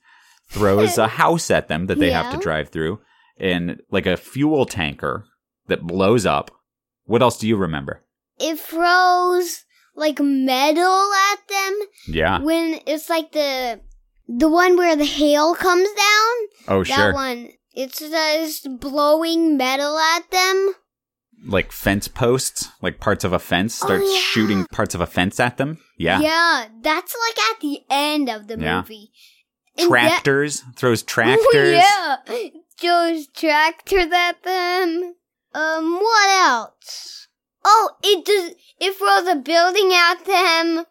throws 0.49 0.99
a 0.99 1.07
house 1.07 1.49
at 1.49 1.67
them 1.67 1.87
that 1.87 1.97
they 1.97 2.11
have 2.11 2.31
to 2.31 2.39
drive 2.39 2.69
through 2.69 2.99
and 3.37 3.81
like 3.89 4.05
a 4.05 4.15
fuel 4.15 4.65
tanker 4.67 5.25
that 5.67 5.83
blows 5.87 6.25
up 6.25 6.51
what 7.05 7.21
else 7.21 7.37
do 7.37 7.47
you 7.47 7.55
remember 7.57 8.03
it 8.39 8.59
throws 8.59 9.63
like 9.95 10.19
metal 10.19 11.11
at 11.31 11.47
them 11.47 11.79
yeah 12.07 12.39
when 12.41 12.79
it's 12.87 13.09
like 13.09 13.31
the 13.31 13.79
the 14.27 14.49
one 14.49 14.77
where 14.77 14.95
the 14.95 15.03
hail 15.05 15.53
comes 15.55 15.89
down. 15.89 16.35
oh 16.69 16.83
That 16.85 16.95
sure 16.95 17.13
one. 17.13 17.49
It's 17.73 17.99
just 17.99 18.67
blowing 18.79 19.57
metal 19.57 19.97
at 19.97 20.29
them. 20.31 20.73
like 21.45 21.71
fence 21.71 22.07
posts 22.07 22.69
like 22.81 22.99
parts 22.99 23.23
of 23.25 23.33
a 23.33 23.39
fence 23.39 23.81
oh, 23.81 23.85
start 23.87 24.01
Oh, 24.03 24.13
yeah. 24.13 24.19
shooting 24.21 24.65
parts 24.71 24.95
of 24.95 25.01
a 25.01 25.05
fence 25.07 25.39
at 25.39 25.57
them 25.57 25.79
yeah, 25.97 26.19
Yeah, 26.21 26.65
that's 26.81 27.15
like 27.27 27.39
at 27.51 27.59
the 27.61 27.79
end 27.89 28.29
of 28.29 28.47
the 28.47 28.57
Yeah. 28.57 28.81
movie. 28.81 29.11
And 29.77 29.91
that- 29.91 30.09
tractors 30.23 30.61
throws 30.75 31.01
Oh, 31.03 31.05
tractors 31.07 31.83
yeah, 31.83 32.15
Joe's 32.79 33.27
tractors 33.27 34.11
at 34.13 34.43
them. 34.43 35.15
Um, 35.53 35.95
what 35.95 36.29
else? 36.47 37.27
Oh, 37.63 37.91
it 38.03 38.25
does. 38.25 38.55
It 38.79 38.95
throws 38.95 39.27
a 39.27 39.35
building 39.35 39.91
at 39.93 40.25
them. 40.25 40.85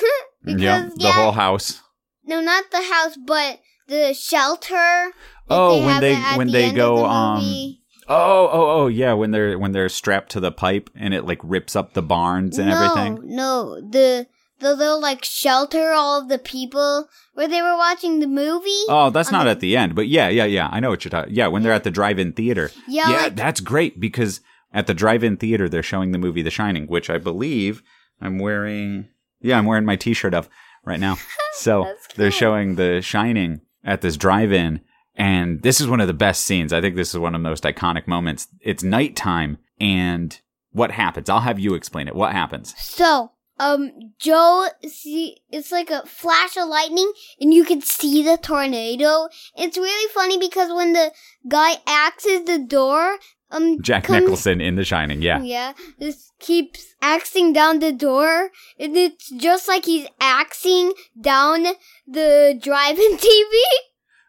because 0.44 0.60
yeah, 0.60 0.88
the 0.94 0.94
yeah, 0.98 1.12
whole 1.12 1.32
house. 1.32 1.82
no, 2.24 2.40
not 2.40 2.70
the 2.70 2.82
house, 2.82 3.16
but 3.26 3.60
the 3.88 4.14
shelter. 4.14 5.12
Oh, 5.48 5.84
when 5.84 6.00
they- 6.00 6.14
when 6.36 6.48
the 6.48 6.52
they 6.52 6.72
go, 6.72 6.98
the 6.98 7.04
um. 7.04 7.76
Oh, 8.08 8.48
oh, 8.52 8.70
oh, 8.82 8.86
yeah. 8.86 9.14
When 9.14 9.32
they're 9.32 9.58
when 9.58 9.72
they're 9.72 9.88
strapped 9.88 10.30
to 10.32 10.40
the 10.40 10.52
pipe 10.52 10.90
and 10.94 11.12
it 11.12 11.24
like 11.24 11.40
rips 11.42 11.74
up 11.74 11.94
the 11.94 12.02
barns 12.02 12.56
and 12.56 12.68
no, 12.70 12.76
everything. 12.76 13.34
No, 13.34 13.80
the 13.80 14.28
the 14.58 14.74
little 14.74 15.00
like 15.00 15.24
shelter 15.24 15.92
all 15.92 16.20
of 16.20 16.28
the 16.28 16.38
people 16.38 17.08
where 17.34 17.48
they 17.48 17.60
were 17.62 17.76
watching 17.76 18.20
the 18.20 18.26
movie. 18.26 18.70
Oh, 18.88 19.10
that's 19.10 19.30
not 19.30 19.44
the- 19.44 19.50
at 19.50 19.60
the 19.60 19.76
end, 19.76 19.94
but 19.94 20.08
yeah, 20.08 20.28
yeah, 20.28 20.44
yeah. 20.44 20.68
I 20.72 20.80
know 20.80 20.90
what 20.90 21.04
you're 21.04 21.10
talking. 21.10 21.34
Yeah, 21.34 21.48
when 21.48 21.62
they're 21.62 21.72
at 21.72 21.84
the 21.84 21.90
drive-in 21.90 22.32
theater. 22.32 22.70
yeah, 22.88 23.10
yeah, 23.10 23.16
like, 23.24 23.36
that's 23.36 23.60
great 23.60 24.00
because 24.00 24.40
at 24.72 24.86
the 24.86 24.94
drive-in 24.94 25.36
theater 25.36 25.68
they're 25.68 25.82
showing 25.82 26.12
the 26.12 26.18
movie 26.18 26.42
The 26.42 26.50
Shining, 26.50 26.86
which 26.86 27.08
I 27.10 27.18
believe 27.18 27.82
I'm 28.20 28.38
wearing. 28.38 29.08
Yeah, 29.40 29.58
I'm 29.58 29.66
wearing 29.66 29.84
my 29.84 29.96
T-shirt 29.96 30.34
of 30.34 30.48
right 30.84 31.00
now. 31.00 31.16
So 31.58 31.90
they're 32.16 32.30
showing 32.30 32.74
The 32.74 33.00
Shining 33.00 33.62
at 33.82 34.02
this 34.02 34.18
drive-in, 34.18 34.82
and 35.14 35.62
this 35.62 35.80
is 35.80 35.88
one 35.88 36.02
of 36.02 36.06
the 36.06 36.12
best 36.12 36.44
scenes. 36.44 36.70
I 36.70 36.82
think 36.82 36.96
this 36.96 37.14
is 37.14 37.18
one 37.18 37.34
of 37.34 37.40
the 37.40 37.48
most 37.48 37.64
iconic 37.64 38.06
moments. 38.06 38.48
It's 38.60 38.82
nighttime, 38.82 39.56
and 39.80 40.38
what 40.72 40.90
happens? 40.90 41.30
I'll 41.30 41.40
have 41.40 41.58
you 41.58 41.72
explain 41.72 42.08
it. 42.08 42.14
What 42.14 42.32
happens? 42.32 42.74
So, 42.76 43.32
um, 43.58 43.90
Joe 44.18 44.66
see 44.86 45.38
it's 45.50 45.72
like 45.72 45.90
a 45.90 46.02
flash 46.06 46.56
of 46.56 46.68
lightning, 46.68 47.12
and 47.40 47.52
you 47.54 47.64
can 47.64 47.80
see 47.82 48.22
the 48.22 48.36
tornado. 48.36 49.28
It's 49.56 49.76
really 49.78 50.12
funny 50.12 50.38
because 50.38 50.72
when 50.72 50.92
the 50.92 51.12
guy 51.48 51.76
axes 51.86 52.44
the 52.44 52.58
door, 52.58 53.16
um, 53.50 53.80
Jack 53.80 54.04
comes- 54.04 54.20
Nicholson 54.22 54.60
in 54.60 54.74
The 54.74 54.84
Shining. 54.84 55.22
Yeah. 55.22 55.40
yeah, 55.40 55.72
this 55.98 56.32
keeps 56.40 56.94
axing 57.00 57.52
down 57.52 57.78
the 57.78 57.92
door, 57.92 58.50
and 58.78 58.96
it's 58.96 59.30
just 59.30 59.68
like 59.68 59.84
he's 59.86 60.06
axing 60.20 60.92
down 61.20 61.64
the 62.06 62.58
drive-in 62.60 63.16
TV. 63.16 63.60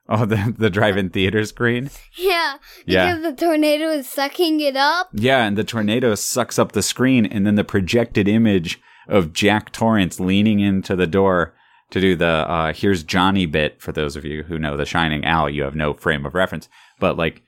Oh, 0.09 0.25
the 0.25 0.55
the 0.57 0.69
drive-in 0.69 1.09
theater 1.09 1.43
screen. 1.45 1.89
yeah, 2.17 2.57
Yeah. 2.85 3.17
the 3.17 3.33
tornado 3.33 3.89
is 3.89 4.07
sucking 4.07 4.61
it 4.61 4.77
up. 4.77 5.09
Yeah, 5.13 5.43
and 5.45 5.57
the 5.57 5.65
tornado 5.65 6.15
sucks 6.15 6.57
up 6.57 6.71
the 6.71 6.81
screen, 6.81 7.25
and 7.25 7.45
then 7.45 7.55
the 7.55 7.65
projected 7.65 8.25
image 8.29 8.79
of 9.07 9.33
Jack 9.33 9.71
Torrance 9.71 10.19
leaning 10.19 10.59
into 10.59 10.95
the 10.95 11.07
door 11.07 11.53
to 11.91 12.01
do 12.01 12.15
the 12.15 12.25
uh, 12.25 12.73
"Here's 12.73 13.03
Johnny" 13.03 13.45
bit. 13.45 13.81
For 13.81 13.91
those 13.91 14.15
of 14.15 14.25
you 14.25 14.43
who 14.43 14.59
know 14.59 14.75
The 14.77 14.85
Shining, 14.85 15.23
Al, 15.25 15.49
you 15.49 15.63
have 15.63 15.75
no 15.75 15.93
frame 15.93 16.25
of 16.25 16.33
reference, 16.35 16.67
but 16.99 17.17
like 17.17 17.41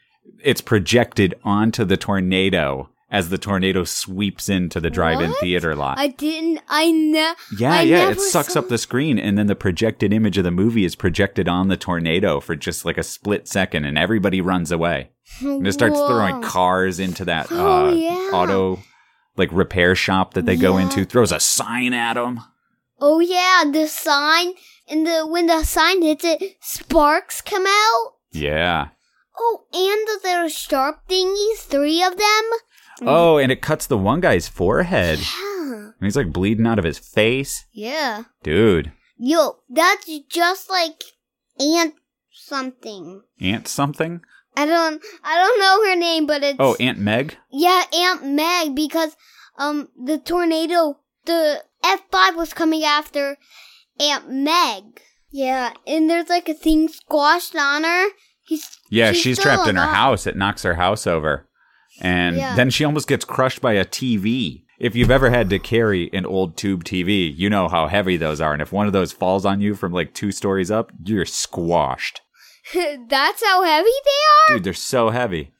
it's 0.43 0.61
projected 0.61 1.35
onto 1.43 1.83
the 1.85 1.97
tornado 1.97 2.89
as 3.11 3.29
the 3.29 3.39
tornado 3.39 3.83
sweeps 3.83 4.49
into 4.49 4.79
the 4.79 4.91
drive-in 4.91 5.31
What? 5.31 5.39
theater 5.39 5.75
lot. 5.75 5.97
I 5.97 6.09
didn't. 6.09 6.61
I 6.69 6.91
know. 6.91 7.33
yeah, 7.57 7.73
I 7.73 7.81
yeah, 7.81 8.09
it 8.11 8.19
sucks 8.21 8.53
saw- 8.53 8.59
up 8.59 8.69
the 8.69 8.77
screen, 8.77 9.17
and 9.17 9.35
then 9.35 9.47
the 9.47 9.55
projected 9.55 10.13
image 10.13 10.37
of 10.37 10.43
the 10.43 10.51
movie 10.51 10.85
is 10.85 10.95
projected 10.95 11.49
on 11.49 11.69
the 11.69 11.75
tornado 11.77 12.39
for 12.39 12.55
just 12.55 12.85
like 12.85 12.99
a 12.99 13.03
split 13.03 13.47
second, 13.47 13.85
and 13.85 13.97
everybody 13.97 14.41
runs 14.41 14.71
away. 14.71 15.09
And 15.41 15.65
it 15.67 15.73
starts 15.73 15.97
throwing 15.97 16.41
cars 16.43 16.99
into 16.99 17.25
that 17.25 17.47
Oh, 17.51 17.87
uh, 17.87 17.91
yeah. 17.93 18.29
auto 18.31 18.79
like 19.39 19.49
repair 19.51 19.95
shop 19.95 20.33
that 20.35 20.45
they 20.45 20.55
go 20.55 20.77
into, 20.77 21.05
throws 21.05 21.31
a 21.31 21.39
sign 21.39 21.93
at 21.93 22.13
them. 22.13 22.41
Oh 22.99 23.19
yeah, 23.19 23.63
the 23.71 23.87
sign 23.87 24.53
and 24.87 25.07
the 25.07 25.25
when 25.25 25.47
the 25.47 25.63
sign 25.63 26.01
hits 26.01 26.23
it, 26.23 26.57
sparks 26.61 27.41
come 27.41 27.65
out. 27.65 28.13
Yeah. 28.31 28.89
Oh, 29.37 29.63
and 29.73 30.21
the 30.21 30.27
little 30.27 30.49
sharp 30.49 31.07
thingies, 31.07 31.59
three 31.59 32.03
of 32.03 32.17
them. 32.17 32.49
Oh, 33.01 33.37
and 33.37 33.51
it 33.51 33.61
cuts 33.61 33.87
the 33.87 33.97
one 33.97 34.19
guy's 34.19 34.47
forehead. 34.47 35.19
Yeah. 35.19 35.91
And 35.99 36.05
he's 36.05 36.17
like 36.17 36.33
bleeding 36.33 36.67
out 36.67 36.79
of 36.79 36.85
his 36.85 36.99
face. 36.99 37.65
Yeah. 37.71 38.23
Dude, 38.43 38.91
Yo, 39.21 39.57
that's 39.69 40.09
just 40.29 40.69
like 40.69 41.03
Aunt 41.59 41.93
something. 42.31 43.21
Aunt 43.41 43.67
something? 43.67 44.21
I 44.59 44.65
don't 44.65 45.01
I 45.23 45.37
don't 45.37 45.59
know 45.59 45.89
her 45.89 45.95
name, 45.95 46.25
but 46.25 46.43
it's 46.43 46.57
Oh, 46.59 46.75
Aunt 46.79 46.97
Meg? 46.99 47.37
Yeah, 47.51 47.83
Aunt 47.93 48.25
Meg 48.25 48.75
because 48.75 49.15
um 49.57 49.87
the 49.97 50.17
tornado 50.17 50.99
the 51.25 51.63
F 51.83 52.01
five 52.11 52.35
was 52.35 52.53
coming 52.53 52.83
after 52.83 53.37
Aunt 53.99 54.29
Meg. 54.29 55.01
Yeah, 55.31 55.73
and 55.85 56.09
there's 56.09 56.29
like 56.29 56.49
a 56.49 56.53
thing 56.53 56.87
squashed 56.87 57.55
on 57.55 57.83
her. 57.83 58.07
He's 58.43 58.67
Yeah, 58.89 59.11
She's 59.11 59.21
she's, 59.21 59.39
trapped 59.39 59.67
in 59.67 59.75
her 59.75 59.81
house. 59.85 60.25
It 60.25 60.35
knocks 60.35 60.63
her 60.63 60.73
house 60.75 61.05
over. 61.05 61.47
And 62.01 62.35
Yeah. 62.37 62.55
then 62.55 62.69
she 62.69 62.83
almost 62.83 63.07
gets 63.07 63.25
crushed 63.25 63.61
by 63.61 63.73
a 63.73 63.85
TV. 63.85 64.63
If 64.79 64.95
you've 64.95 65.11
ever 65.11 65.29
had 65.29 65.49
to 65.51 65.59
carry 65.59 66.09
an 66.13 66.25
old 66.25 66.55
tube 66.57 66.83
TV, 66.85 67.31
you 67.35 67.49
know 67.49 67.67
how 67.67 67.87
heavy 67.87 68.15
those 68.17 68.39
are. 68.41 68.53
And 68.53 68.61
if 68.61 68.71
one 68.71 68.87
of 68.87 68.93
those 68.93 69.11
falls 69.11 69.45
on 69.45 69.59
you 69.61 69.75
from 69.75 69.91
like 69.91 70.13
two 70.13 70.31
stories 70.31 70.71
up, 70.71 70.91
you're 71.05 71.25
squashed. 71.25 72.21
that's 73.09 73.43
how 73.43 73.63
heavy 73.63 73.89
they 74.05 74.53
are. 74.53 74.55
Dude, 74.55 74.63
they're 74.63 74.73
so 74.73 75.09
heavy. 75.09 75.51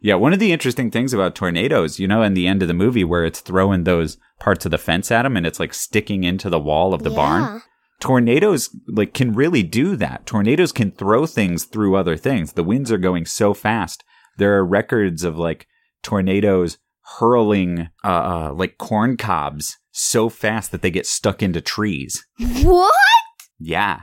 Yeah, 0.00 0.16
one 0.16 0.34
of 0.34 0.38
the 0.38 0.52
interesting 0.52 0.90
things 0.90 1.14
about 1.14 1.34
tornadoes, 1.34 1.98
you 1.98 2.06
know, 2.06 2.22
in 2.22 2.34
the 2.34 2.46
end 2.46 2.60
of 2.60 2.68
the 2.68 2.74
movie 2.74 3.04
where 3.04 3.24
it's 3.24 3.40
throwing 3.40 3.84
those 3.84 4.18
parts 4.38 4.66
of 4.66 4.70
the 4.70 4.76
fence 4.76 5.10
at 5.10 5.22
them 5.22 5.34
and 5.34 5.46
it's 5.46 5.58
like 5.58 5.72
sticking 5.72 6.24
into 6.24 6.50
the 6.50 6.60
wall 6.60 6.92
of 6.92 7.02
the 7.02 7.10
barn. 7.10 7.62
Tornadoes 8.00 8.68
like 8.86 9.14
can 9.14 9.32
really 9.34 9.62
do 9.62 9.96
that. 9.96 10.26
Tornadoes 10.26 10.72
can 10.72 10.90
throw 10.90 11.24
things 11.24 11.64
through 11.64 11.96
other 11.96 12.18
things. 12.18 12.52
The 12.52 12.62
winds 12.62 12.92
are 12.92 12.98
going 12.98 13.24
so 13.24 13.54
fast. 13.54 14.04
There 14.36 14.58
are 14.58 14.66
records 14.66 15.24
of 15.24 15.38
like 15.38 15.66
tornadoes 16.02 16.76
hurling 17.18 17.88
uh, 18.04 18.08
uh 18.08 18.52
like 18.54 18.76
corn 18.76 19.16
cobs 19.16 19.78
so 19.90 20.28
fast 20.28 20.70
that 20.72 20.82
they 20.82 20.90
get 20.90 21.06
stuck 21.06 21.42
into 21.42 21.62
trees. 21.62 22.26
What? 22.62 22.92
Yeah. 23.58 24.02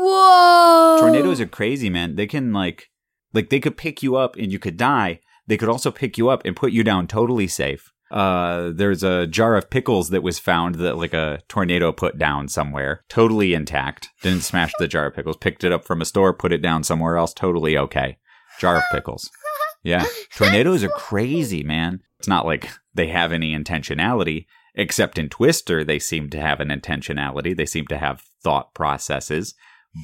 Whoa! 0.00 0.98
Tornadoes 1.00 1.40
are 1.40 1.46
crazy, 1.46 1.90
man. 1.90 2.14
They 2.14 2.26
can 2.26 2.52
like 2.52 2.88
like 3.32 3.50
they 3.50 3.60
could 3.60 3.76
pick 3.76 4.02
you 4.02 4.16
up 4.16 4.36
and 4.36 4.52
you 4.52 4.58
could 4.58 4.76
die. 4.76 5.20
They 5.46 5.56
could 5.56 5.68
also 5.68 5.90
pick 5.90 6.16
you 6.16 6.28
up 6.28 6.42
and 6.44 6.54
put 6.54 6.72
you 6.72 6.84
down 6.84 7.08
totally 7.08 7.48
safe. 7.48 7.92
Uh 8.10 8.70
there's 8.72 9.02
a 9.02 9.26
jar 9.26 9.56
of 9.56 9.70
pickles 9.70 10.10
that 10.10 10.22
was 10.22 10.38
found 10.38 10.76
that 10.76 10.96
like 10.96 11.12
a 11.12 11.40
tornado 11.48 11.90
put 11.92 12.16
down 12.16 12.48
somewhere, 12.48 13.04
totally 13.08 13.54
intact. 13.54 14.10
Didn't 14.22 14.42
smash 14.42 14.72
the 14.78 14.88
jar 14.88 15.06
of 15.06 15.14
pickles, 15.14 15.36
picked 15.36 15.64
it 15.64 15.72
up 15.72 15.84
from 15.84 16.00
a 16.00 16.06
store, 16.06 16.32
put 16.32 16.52
it 16.52 16.62
down 16.62 16.84
somewhere 16.84 17.16
else, 17.16 17.34
totally 17.34 17.76
okay. 17.76 18.18
Jar 18.60 18.76
of 18.76 18.84
pickles. 18.92 19.28
Yeah. 19.82 20.06
Tornadoes 20.36 20.84
are 20.84 20.88
crazy, 20.90 21.62
man. 21.62 22.00
It's 22.18 22.28
not 22.28 22.46
like 22.46 22.70
they 22.94 23.08
have 23.08 23.32
any 23.32 23.54
intentionality, 23.54 24.46
except 24.74 25.18
in 25.18 25.28
Twister, 25.28 25.84
they 25.84 25.98
seem 25.98 26.30
to 26.30 26.40
have 26.40 26.60
an 26.60 26.68
intentionality. 26.68 27.56
They 27.56 27.66
seem 27.66 27.86
to 27.88 27.98
have 27.98 28.22
thought 28.42 28.74
processes, 28.74 29.54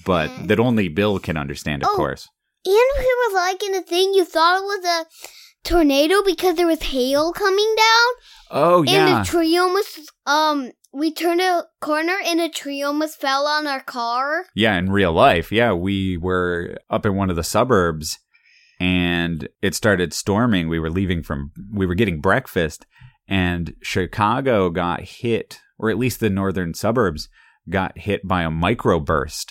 but 0.04 0.30
Mhm. 0.30 0.48
that 0.48 0.60
only 0.60 0.88
Bill 0.88 1.18
can 1.18 1.36
understand, 1.36 1.82
of 1.82 1.90
Oh. 1.92 1.96
course. 1.96 2.28
And 2.66 2.74
we 2.98 3.04
were 3.28 3.34
like 3.34 3.62
in 3.62 3.74
a 3.74 3.82
thing. 3.82 4.14
You 4.14 4.24
thought 4.24 4.58
it 4.58 4.64
was 4.64 4.84
a 4.84 5.06
tornado 5.68 6.22
because 6.24 6.56
there 6.56 6.66
was 6.66 6.82
hail 6.82 7.32
coming 7.32 7.74
down, 7.76 8.12
Oh, 8.50 8.82
yeah. 8.82 8.92
and 8.92 9.08
yeah. 9.08 9.22
the 9.22 9.28
tree 9.28 9.56
almost 9.56 10.00
um. 10.26 10.70
We 10.96 11.12
turned 11.12 11.40
a 11.40 11.64
corner 11.80 12.14
and 12.24 12.40
a 12.40 12.48
tree 12.48 12.80
almost 12.80 13.20
fell 13.20 13.48
on 13.48 13.66
our 13.66 13.80
car. 13.80 14.46
Yeah, 14.54 14.78
in 14.78 14.92
real 14.92 15.12
life, 15.12 15.50
yeah, 15.50 15.72
we 15.72 16.16
were 16.16 16.76
up 16.88 17.04
in 17.04 17.16
one 17.16 17.30
of 17.30 17.34
the 17.36 17.42
suburbs 17.42 18.16
and 18.78 19.48
it 19.60 19.74
started 19.74 20.12
storming. 20.12 20.68
We 20.68 20.78
were 20.78 20.90
leaving 20.90 21.24
from, 21.24 21.50
we 21.72 21.84
were 21.84 21.96
getting 21.96 22.20
breakfast 22.20 22.86
and 23.26 23.74
Chicago 23.82 24.70
got 24.70 25.00
hit, 25.00 25.58
or 25.80 25.90
at 25.90 25.98
least 25.98 26.20
the 26.20 26.30
northern 26.30 26.74
suburbs 26.74 27.28
got 27.68 27.98
hit 27.98 28.20
by 28.28 28.42
a 28.44 28.48
microburst. 28.50 29.46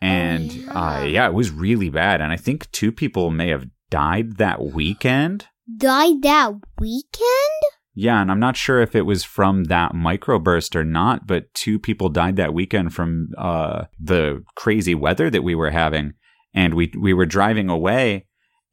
And 0.00 0.52
yeah. 0.52 0.72
uh, 0.72 1.04
yeah, 1.04 1.26
it 1.26 1.34
was 1.34 1.50
really 1.50 1.88
bad. 1.88 2.20
And 2.20 2.32
I 2.32 2.36
think 2.36 2.70
two 2.70 2.92
people 2.92 3.30
may 3.30 3.48
have 3.48 3.66
died 3.90 4.36
that 4.36 4.62
weekend. 4.62 5.46
Died 5.76 6.22
that 6.22 6.52
weekend? 6.78 7.62
Yeah, 7.98 8.20
and 8.20 8.30
I'm 8.30 8.40
not 8.40 8.58
sure 8.58 8.82
if 8.82 8.94
it 8.94 9.06
was 9.06 9.24
from 9.24 9.64
that 9.64 9.92
microburst 9.92 10.76
or 10.76 10.84
not, 10.84 11.26
but 11.26 11.52
two 11.54 11.78
people 11.78 12.10
died 12.10 12.36
that 12.36 12.52
weekend 12.52 12.92
from 12.94 13.30
uh, 13.38 13.84
the 13.98 14.44
crazy 14.54 14.94
weather 14.94 15.30
that 15.30 15.42
we 15.42 15.54
were 15.54 15.70
having. 15.70 16.12
And 16.52 16.74
we 16.74 16.92
we 16.98 17.14
were 17.14 17.26
driving 17.26 17.70
away 17.70 18.25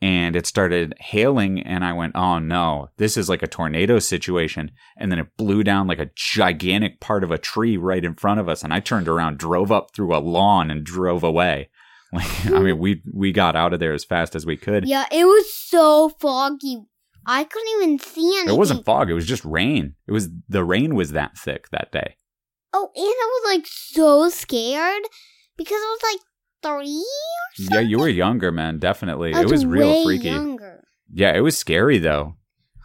and 0.04 0.36
it 0.36 0.46
started 0.46 0.94
hailing 1.00 1.62
and 1.62 1.86
I 1.86 1.94
went, 1.94 2.12
"Oh 2.13 2.38
no, 2.38 2.89
this 2.98 3.16
is 3.16 3.30
like 3.30 3.42
a 3.42 3.48
tornado 3.48 4.00
situation." 4.00 4.72
And 4.98 5.10
then 5.10 5.18
it 5.18 5.38
blew 5.38 5.63
down 5.63 5.88
like 5.88 6.00
a 6.00 6.12
gigantic 6.13 7.00
part 7.00 7.24
of 7.24 7.32
a 7.32 7.38
tree 7.38 7.78
right 7.78 8.04
in 8.04 8.16
front 8.16 8.42
of 8.42 8.50
us 8.50 8.63
and 8.63 8.74
I 8.74 8.82
turned 8.82 9.08
around, 9.08 9.38
drove 9.38 9.72
up 9.72 9.96
through 9.96 10.13
a 10.13 10.20
lawn 10.20 10.70
and 10.70 10.84
drove 10.84 11.24
away. 11.24 11.70
Like 12.13 12.46
I 12.46 12.60
mean, 12.60 12.78
we 12.78 13.02
we 13.12 13.32
got 13.32 13.56
out 13.56 13.74
of 13.74 13.80
there 13.80 13.92
as 13.92 14.06
fast 14.06 14.36
as 14.36 14.46
we 14.46 14.56
could. 14.56 14.88
Yeah, 14.88 15.06
it 15.12 15.24
was 15.24 15.52
so 15.52 16.10
foggy. 16.10 16.78
I 17.26 17.44
couldn't 17.44 17.82
even 17.82 17.98
see 17.98 18.36
anything. 18.36 18.54
It 18.54 18.60
wasn't 18.60 18.86
fog, 18.86 19.10
it 19.10 19.16
was 19.16 19.26
just 19.26 19.44
rain. 19.44 19.96
It 20.06 20.12
was 20.12 20.30
the 20.48 20.63
rain 20.63 20.94
was 20.94 21.13
that 21.13 21.36
thick 21.39 21.70
that 21.72 21.92
day. 21.92 22.18
Oh, 22.72 22.92
and 22.94 23.04
I 23.04 23.42
was 23.42 23.56
like 23.56 23.66
so 23.66 24.30
scared 24.30 25.02
because 25.58 25.78
I 25.78 25.98
was 25.98 26.13
like 26.13 26.22
three. 26.63 27.06
Yeah, 27.58 27.82
you 27.82 27.99
were 27.99 28.10
younger, 28.10 28.52
man. 28.52 28.80
Definitely, 28.80 29.32
it 29.32 29.49
was 29.49 29.65
real 29.65 30.04
freaky. 30.04 30.30
Younger. 30.30 30.84
Yeah, 31.13 31.36
it 31.36 31.41
was 31.41 31.58
scary 31.58 31.99
though. 31.99 32.36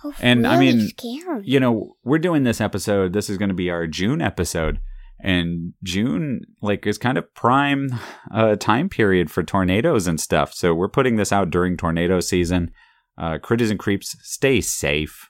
Oh, 0.04 0.14
And, 0.20 0.46
I 0.46 0.60
mean, 0.60 0.88
scary. 0.88 1.42
You 1.44 1.58
know, 1.58 1.96
we're 2.04 2.18
doing 2.18 2.44
this 2.44 2.60
episode. 2.60 3.12
This 3.12 3.28
is 3.28 3.36
going 3.36 3.48
to 3.48 3.54
be 3.54 3.70
our 3.70 3.86
June 3.86 4.20
episode, 4.22 4.78
and 5.20 5.72
June 5.82 6.42
like 6.62 6.86
is 6.86 6.98
kind 6.98 7.18
of 7.18 7.34
prime 7.34 7.90
uh, 8.32 8.54
time 8.56 8.88
period 8.88 9.30
for 9.30 9.42
tornadoes 9.42 10.06
and 10.06 10.20
stuff. 10.20 10.54
So 10.54 10.74
we're 10.74 10.88
putting 10.88 11.16
this 11.16 11.32
out 11.32 11.50
during 11.50 11.76
tornado 11.76 12.20
season. 12.20 12.70
Uh, 13.16 13.38
Critters 13.38 13.70
and 13.70 13.78
creeps, 13.80 14.14
stay 14.22 14.60
safe. 14.60 15.28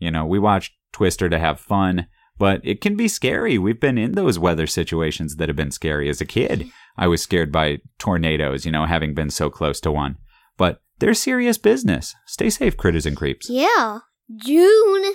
You 0.00 0.10
know, 0.10 0.26
we 0.26 0.38
watch 0.40 0.76
Twister 0.92 1.28
to 1.28 1.38
have 1.38 1.60
fun, 1.60 2.08
but 2.36 2.60
it 2.64 2.80
can 2.80 2.96
be 2.96 3.06
scary. 3.06 3.58
We've 3.58 3.78
been 3.78 3.98
in 3.98 4.12
those 4.12 4.38
weather 4.38 4.66
situations 4.66 5.36
that 5.36 5.48
have 5.48 5.54
been 5.56 5.70
scary 5.70 6.08
as 6.08 6.20
a 6.20 6.24
kid. 6.24 6.68
I 6.98 7.06
was 7.06 7.22
scared 7.22 7.52
by 7.52 7.78
tornadoes, 7.98 8.66
you 8.66 8.72
know, 8.72 8.84
having 8.84 9.14
been 9.14 9.30
so 9.30 9.48
close 9.48 9.80
to 9.82 9.92
one. 9.92 10.16
But 10.56 10.82
they're 10.98 11.14
serious 11.14 11.56
business. 11.56 12.14
Stay 12.26 12.50
safe, 12.50 12.76
critters 12.76 13.06
and 13.06 13.16
creeps. 13.16 13.48
Yeah, 13.48 14.00
June 14.44 15.14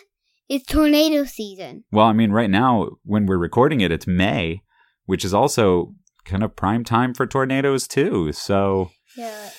is 0.50 0.64
tornado 0.64 1.26
season. 1.26 1.84
Well, 1.92 2.06
I 2.06 2.14
mean, 2.14 2.32
right 2.32 2.50
now, 2.50 2.92
when 3.04 3.26
we're 3.26 3.38
recording 3.38 3.82
it, 3.82 3.92
it's 3.92 4.08
May, 4.08 4.62
which 5.06 5.26
is 5.26 5.34
also 5.34 5.94
kind 6.24 6.42
of 6.42 6.56
prime 6.56 6.86
time 6.86 7.14
for 7.14 7.28
tornadoes, 7.28 7.88
too. 7.88 8.32
So, 8.32 8.92
Yeah. 9.18 9.50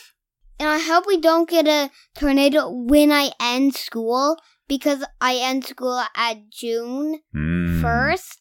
And 0.58 0.68
I 0.68 0.78
hope 0.78 1.04
we 1.06 1.20
don't 1.20 1.48
get 1.48 1.66
a 1.66 1.90
tornado 2.16 2.70
when 2.70 3.10
I 3.10 3.32
end 3.40 3.74
school 3.74 4.38
because 4.68 5.04
I 5.20 5.36
end 5.36 5.64
school 5.64 6.02
at 6.14 6.48
June 6.48 7.20
mm. 7.34 7.82
1st. 7.82 8.38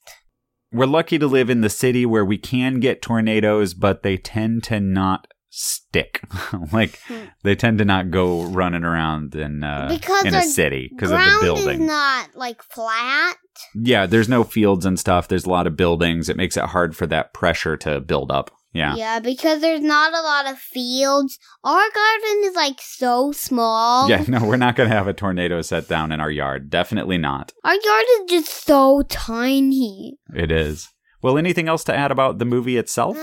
We're 0.74 0.86
lucky 0.88 1.18
to 1.20 1.28
live 1.28 1.50
in 1.50 1.62
the 1.62 1.70
city 1.70 2.06
where 2.06 2.26
we 2.26 2.38
can 2.38 2.80
get 2.80 3.02
tornadoes, 3.02 3.74
but 3.74 4.04
they 4.04 4.18
tend 4.18 4.64
to 4.66 4.80
not 4.80 5.28
stick. 5.50 6.22
like, 6.74 7.00
Hmm. 7.08 7.26
they 7.44 7.56
tend 7.56 7.78
to 7.78 7.86
not 7.86 8.10
go 8.12 8.44
running 8.44 8.84
around 8.84 9.36
in, 9.36 9.64
uh, 9.64 9.88
Because 9.90 10.26
in 10.26 10.34
a 10.34 10.42
city 10.42 10.90
because 10.92 11.12
of 11.12 11.20
the 11.20 11.24
Ground 11.24 11.42
building. 11.44 11.82
is 11.82 11.88
not 11.88 12.36
like 12.36 12.64
flat. 12.64 13.36
yeah, 13.76 14.06
there's 14.08 14.28
no 14.30 14.44
fields 14.44 14.86
and 14.86 15.00
stuff. 15.00 15.28
There's 15.28 15.46
a 15.46 15.50
lot 15.50 15.68
of 15.68 15.78
buildings. 15.78 16.28
It 16.30 16.38
makes 16.38 16.58
it 16.58 16.64
hard 16.66 16.96
for 16.96 17.06
that 17.08 17.34
pressure 17.34 17.78
to 17.78 18.02
build 18.02 18.32
up. 18.32 18.50
Yeah. 18.74 18.96
Yeah, 18.96 19.20
because 19.20 19.62
there's 19.62 19.82
not 19.82 20.14
a 20.14 20.22
lot 20.22 20.52
of 20.52 20.58
fields. 20.58 21.38
Our 21.64 21.90
garden 21.92 22.42
is 22.44 22.56
like 22.56 22.82
so 22.82 23.32
small. 23.32 24.10
Yeah, 24.10 24.24
no, 24.28 24.44
we're 24.44 24.58
not 24.58 24.76
going 24.76 24.90
to 24.90 24.96
have 24.96 25.08
a 25.08 25.14
tornado 25.14 25.62
set 25.62 25.88
down 25.88 26.12
in 26.12 26.20
our 26.20 26.32
yard. 26.32 26.72
Definitely 26.72 27.20
not. 27.20 27.54
Our 27.64 27.76
yard 27.76 28.06
is 28.20 28.30
just 28.30 28.66
so 28.66 29.04
tiny. 29.08 30.18
It 30.34 30.52
is. 30.52 30.90
Well, 31.22 31.38
anything 31.38 31.68
else 31.68 31.84
to 31.86 31.96
add 31.96 32.12
about 32.12 32.40
the 32.40 32.46
movie 32.46 32.78
itself? 32.78 33.16
Um, 33.16 33.22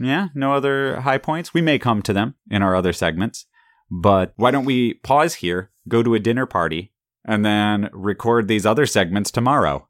no. 0.00 0.06
Yeah, 0.06 0.28
no 0.34 0.52
other 0.52 1.00
high 1.02 1.18
points. 1.18 1.54
We 1.54 1.62
may 1.62 1.78
come 1.78 2.02
to 2.02 2.12
them 2.12 2.34
in 2.50 2.62
our 2.62 2.74
other 2.74 2.92
segments, 2.92 3.46
but 3.90 4.32
why 4.36 4.50
don't 4.50 4.64
we 4.64 4.94
pause 4.94 5.36
here, 5.36 5.70
go 5.88 6.02
to 6.02 6.14
a 6.14 6.20
dinner 6.20 6.46
party, 6.46 6.92
and 7.24 7.44
then 7.44 7.88
record 7.92 8.48
these 8.48 8.66
other 8.66 8.86
segments 8.86 9.30
tomorrow? 9.30 9.88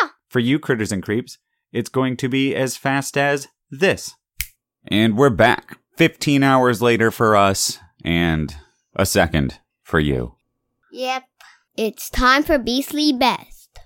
Yeah. 0.00 0.08
For 0.28 0.40
you, 0.40 0.58
critters 0.58 0.92
and 0.92 1.02
creeps, 1.02 1.38
it's 1.72 1.88
going 1.88 2.16
to 2.18 2.28
be 2.28 2.54
as 2.54 2.76
fast 2.76 3.16
as 3.16 3.48
this. 3.70 4.14
And 4.86 5.16
we're 5.16 5.30
back. 5.30 5.78
15 5.96 6.42
hours 6.42 6.80
later 6.80 7.10
for 7.10 7.36
us, 7.36 7.78
and 8.04 8.54
a 8.96 9.06
second 9.06 9.60
for 9.82 10.00
you. 10.00 10.36
Yep. 10.90 11.24
it's 11.76 12.10
time 12.10 12.42
for 12.42 12.58
Beastly 12.58 13.12
Best. 13.12 13.78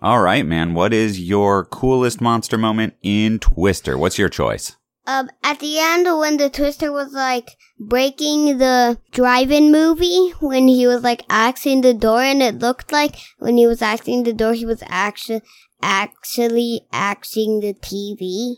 All 0.00 0.20
right, 0.20 0.44
man. 0.44 0.74
What 0.74 0.92
is 0.92 1.20
your 1.20 1.64
coolest 1.64 2.20
monster 2.20 2.58
moment 2.58 2.94
in 3.02 3.38
Twister? 3.38 3.96
What's 3.96 4.18
your 4.18 4.28
choice? 4.28 4.76
Um, 5.06 5.30
at 5.42 5.60
the 5.60 5.78
end, 5.78 6.06
when 6.18 6.38
the 6.38 6.48
Twister 6.48 6.90
was 6.90 7.12
like 7.12 7.56
breaking 7.78 8.58
the 8.58 8.98
drive-in 9.12 9.70
movie, 9.70 10.30
when 10.40 10.68
he 10.68 10.86
was 10.86 11.02
like 11.02 11.22
axing 11.28 11.82
the 11.82 11.92
door, 11.92 12.22
and 12.22 12.42
it 12.42 12.58
looked 12.58 12.92
like 12.92 13.16
when 13.38 13.58
he 13.58 13.66
was 13.66 13.82
axing 13.82 14.22
the 14.22 14.32
door, 14.32 14.54
he 14.54 14.64
was 14.64 14.82
actually 14.86 15.42
actually 15.84 16.86
axing 16.92 17.60
the 17.60 17.74
TV. 17.74 18.56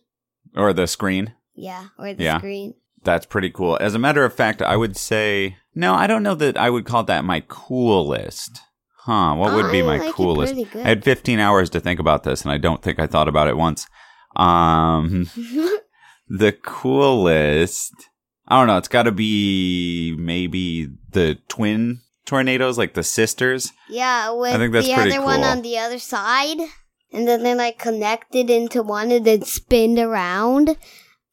Or 0.57 0.73
the 0.73 0.87
screen? 0.87 1.35
Yeah, 1.55 1.89
or 1.99 2.15
the 2.15 2.23
Yeah. 2.25 2.39
screen. 2.39 2.75
That's 3.03 3.27
pretty 3.27 3.51
cool. 3.51 3.77
As 3.81 3.95
a 3.95 3.99
matter 3.99 4.25
of 4.25 4.33
fact, 4.33 4.63
I 4.63 4.77
would 4.77 4.97
say 4.97 5.57
no. 5.75 5.95
I 5.95 6.07
don't 6.07 6.23
know 6.23 6.35
that 6.37 6.57
I 6.57 6.71
would 6.71 6.87
call 6.87 7.05
that 7.05 7.25
my 7.25 7.43
coolest. 7.49 8.61
Huh? 9.01 9.35
What 9.35 9.55
would 9.55 9.71
be 9.71 9.81
I 9.83 9.87
my 9.87 9.99
like 9.99 10.15
coolest? 10.15 10.55
I 10.75 10.89
had 10.89 11.05
15 11.05 11.39
hours 11.39 11.71
to 11.71 11.81
think 11.81 12.01
about 12.01 12.23
this, 12.25 12.43
and 12.43 12.51
I 12.51 12.59
don't 12.59 12.83
think 12.83 12.99
I 12.99 13.07
thought 13.07 13.29
about 13.29 13.47
it 13.49 13.57
once. 13.57 13.87
Um, 14.35 15.31
the 16.29 16.53
coolest. 16.63 17.93
I 18.49 18.59
don't 18.59 18.67
know. 18.67 18.79
It's 18.79 18.89
got 18.89 19.05
to 19.05 19.13
be 19.13 20.15
maybe 20.19 20.89
the 21.11 21.39
twin 21.49 22.01
tornadoes, 22.25 22.79
like 22.79 22.95
the 22.95 23.03
sisters. 23.05 23.73
Yeah, 23.89 24.31
with 24.33 24.53
I 24.55 24.59
think 24.59 24.73
that's 24.73 24.87
the 24.87 24.95
other 24.95 25.23
one 25.23 25.37
cool. 25.41 25.45
on 25.45 25.63
the 25.63 25.79
other 25.79 25.99
side, 25.99 26.59
and 27.13 27.27
then 27.27 27.43
they're 27.43 27.55
like 27.57 27.79
connected 27.79 28.51
into 28.51 28.83
one 28.83 29.11
and 29.11 29.25
then 29.25 29.43
spinned 29.43 29.99
around. 29.99 30.77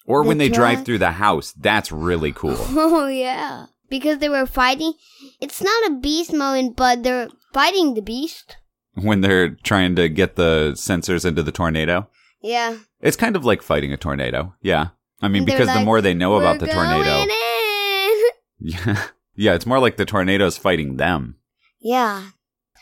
Or 0.05 0.21
The 0.23 0.27
when 0.27 0.37
they 0.37 0.49
drive 0.49 0.83
through 0.85 0.99
the 0.99 1.13
house. 1.13 1.53
That's 1.53 1.91
really 1.91 2.31
cool. 2.33 2.57
Oh 2.69 3.07
yeah, 3.07 3.67
because 3.89 4.19
they 4.19 4.29
were 4.29 4.45
fighting. 4.45 4.93
It's 5.39 5.61
not 5.61 5.87
a 5.91 5.95
beast 5.95 6.33
moment, 6.33 6.75
but 6.75 7.03
they're 7.03 7.29
fighting 7.53 7.93
the 7.93 8.01
beast. 8.01 8.57
when 8.95 9.21
they're 9.21 9.49
trying 9.63 9.95
to 9.95 10.09
get 10.09 10.35
the 10.35 10.71
sensors 10.75 11.25
into 11.25 11.41
the 11.43 11.51
tornado. 11.51 12.07
Yeah, 12.41 12.77
It's 12.99 13.15
kind 13.17 13.35
of 13.37 13.45
like 13.45 13.61
fighting 13.61 13.93
a 13.93 13.97
tornado. 13.97 14.53
Yeah. 14.61 14.89
I 15.21 15.29
mean, 15.29 15.45
They're 15.45 15.57
because 15.57 15.73
the 15.73 15.85
more 15.85 16.01
they 16.01 16.13
know 16.13 16.35
about 16.35 16.59
the 16.59 16.67
tornado. 16.67 17.25
Yeah. 18.59 19.07
Yeah, 19.35 19.55
it's 19.55 19.65
more 19.65 19.79
like 19.79 19.97
the 19.97 20.05
tornado's 20.05 20.57
fighting 20.57 20.97
them. 20.97 21.37
Yeah, 21.79 22.29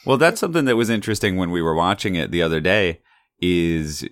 Well, 0.06 0.18
that's 0.18 0.40
something 0.40 0.66
that 0.66 0.76
was 0.76 0.90
interesting 0.90 1.38
when 1.38 1.52
we 1.52 1.62
were 1.62 1.76
watching 1.76 2.16
it 2.16 2.32
the 2.32 2.42
other 2.42 2.60
day 2.60 3.02
is 3.40 4.08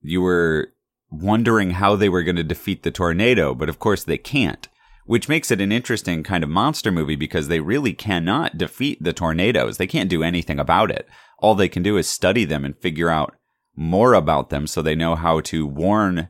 you 0.00 0.22
were 0.22 0.72
wondering 1.10 1.72
how 1.72 1.96
they 1.96 2.08
were 2.08 2.22
going 2.22 2.36
to 2.36 2.44
defeat 2.44 2.82
the 2.82 2.90
tornado, 2.90 3.54
but 3.54 3.68
of 3.68 3.78
course 3.78 4.04
they 4.04 4.16
can't, 4.18 4.68
which 5.04 5.28
makes 5.28 5.50
it 5.50 5.60
an 5.60 5.72
interesting 5.72 6.22
kind 6.22 6.44
of 6.44 6.50
monster 6.50 6.90
movie 6.90 7.16
because 7.16 7.48
they 7.48 7.60
really 7.60 7.92
cannot 7.92 8.56
defeat 8.56 9.02
the 9.02 9.12
tornadoes. 9.12 9.76
They 9.76 9.86
can't 9.86 10.10
do 10.10 10.22
anything 10.22 10.58
about 10.58 10.90
it. 10.90 11.06
All 11.38 11.54
they 11.54 11.68
can 11.68 11.82
do 11.82 11.96
is 11.96 12.08
study 12.08 12.44
them 12.44 12.64
and 12.64 12.76
figure 12.76 13.10
out 13.10 13.34
more 13.76 14.14
about 14.14 14.50
them 14.50 14.66
so 14.66 14.82
they 14.82 14.94
know 14.94 15.16
how 15.16 15.40
to 15.40 15.66
warn 15.66 16.28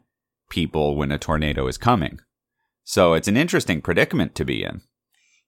people 0.48 0.96
when 0.96 1.12
a 1.12 1.18
tornado 1.18 1.66
is 1.66 1.78
coming. 1.78 2.20
So 2.84 3.14
it's 3.14 3.28
an 3.28 3.36
interesting 3.36 3.80
predicament 3.82 4.34
to 4.36 4.44
be 4.44 4.64
in. 4.64 4.82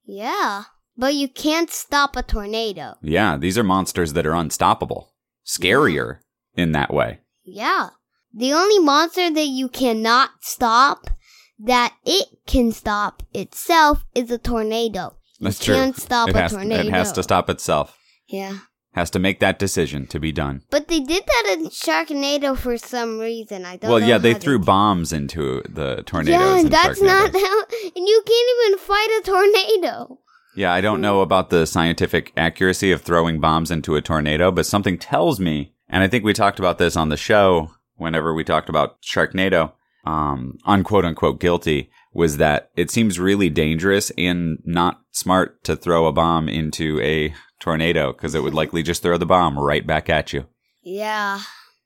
yeah, 0.04 0.64
but 0.96 1.14
you 1.14 1.28
can't 1.28 1.70
stop 1.70 2.16
a 2.16 2.22
tornado. 2.22 2.94
Yeah, 3.02 3.36
these 3.36 3.58
are 3.58 3.64
monsters 3.64 4.12
that 4.12 4.26
are 4.26 4.34
unstoppable. 4.34 5.12
Scarier 5.44 6.18
in 6.54 6.72
that 6.72 6.92
way. 6.92 7.20
Yeah, 7.44 7.90
the 8.34 8.52
only 8.52 8.78
monster 8.78 9.30
that 9.30 9.46
you 9.46 9.68
cannot 9.68 10.30
stop, 10.40 11.10
that 11.58 11.94
it 12.04 12.28
can 12.46 12.72
stop 12.72 13.22
itself, 13.34 14.04
is 14.14 14.30
a 14.30 14.38
tornado. 14.38 15.16
That's 15.40 15.60
you 15.60 15.74
true. 15.74 15.74
can't 15.74 15.96
stop 15.96 16.28
it 16.28 16.36
a 16.36 16.40
has, 16.40 16.52
tornado. 16.52 16.88
It 16.88 16.92
has 16.92 17.12
to 17.12 17.22
stop 17.22 17.50
itself. 17.50 17.98
Yeah. 18.28 18.58
Has 18.94 19.10
to 19.10 19.18
make 19.18 19.40
that 19.40 19.58
decision 19.58 20.06
to 20.08 20.20
be 20.20 20.32
done. 20.32 20.62
But 20.70 20.88
they 20.88 21.00
did 21.00 21.24
that 21.26 21.56
in 21.56 21.66
Sharknado 21.68 22.56
for 22.56 22.76
some 22.76 23.18
reason. 23.18 23.64
I 23.64 23.76
don't 23.76 23.90
well, 23.90 24.00
yeah, 24.00 24.18
they 24.18 24.34
threw 24.34 24.58
bombs 24.58 25.14
into 25.14 25.62
the 25.68 26.02
tornadoes. 26.04 26.40
Yeah, 26.40 26.50
and 26.50 26.60
and 26.60 26.70
that's 26.70 27.00
Sharknado. 27.00 27.06
not 27.06 27.32
how. 27.32 27.62
And 27.96 28.06
you 28.06 28.22
can't 28.26 28.50
even 28.66 28.78
fight 28.78 29.08
a 29.18 29.22
tornado. 29.24 30.18
Yeah, 30.54 30.72
I 30.72 30.80
don't 30.80 31.00
know 31.00 31.20
about 31.22 31.50
the 31.50 31.66
scientific 31.66 32.32
accuracy 32.36 32.92
of 32.92 33.02
throwing 33.02 33.40
bombs 33.40 33.70
into 33.70 33.96
a 33.96 34.02
tornado, 34.02 34.50
but 34.50 34.66
something 34.66 34.98
tells 34.98 35.40
me, 35.40 35.72
and 35.88 36.02
I 36.02 36.08
think 36.08 36.24
we 36.24 36.32
talked 36.34 36.58
about 36.58 36.78
this 36.78 36.96
on 36.96 37.08
the 37.08 37.16
show 37.16 37.70
whenever 37.96 38.34
we 38.34 38.44
talked 38.44 38.68
about 38.68 39.00
Sharknado, 39.02 39.72
um, 40.04 40.58
unquote 40.66 41.04
unquote 41.04 41.40
guilty, 41.40 41.90
was 42.12 42.36
that 42.36 42.70
it 42.76 42.90
seems 42.90 43.18
really 43.18 43.48
dangerous 43.48 44.10
and 44.18 44.58
not 44.66 45.00
smart 45.12 45.64
to 45.64 45.74
throw 45.76 46.06
a 46.06 46.12
bomb 46.12 46.48
into 46.48 47.00
a 47.00 47.34
tornado 47.60 48.12
because 48.12 48.34
it 48.34 48.42
would 48.42 48.52
likely 48.54 48.82
just 48.82 49.00
throw 49.02 49.16
the 49.16 49.24
bomb 49.24 49.58
right 49.58 49.86
back 49.86 50.10
at 50.10 50.32
you. 50.34 50.46
Yeah, 50.82 51.40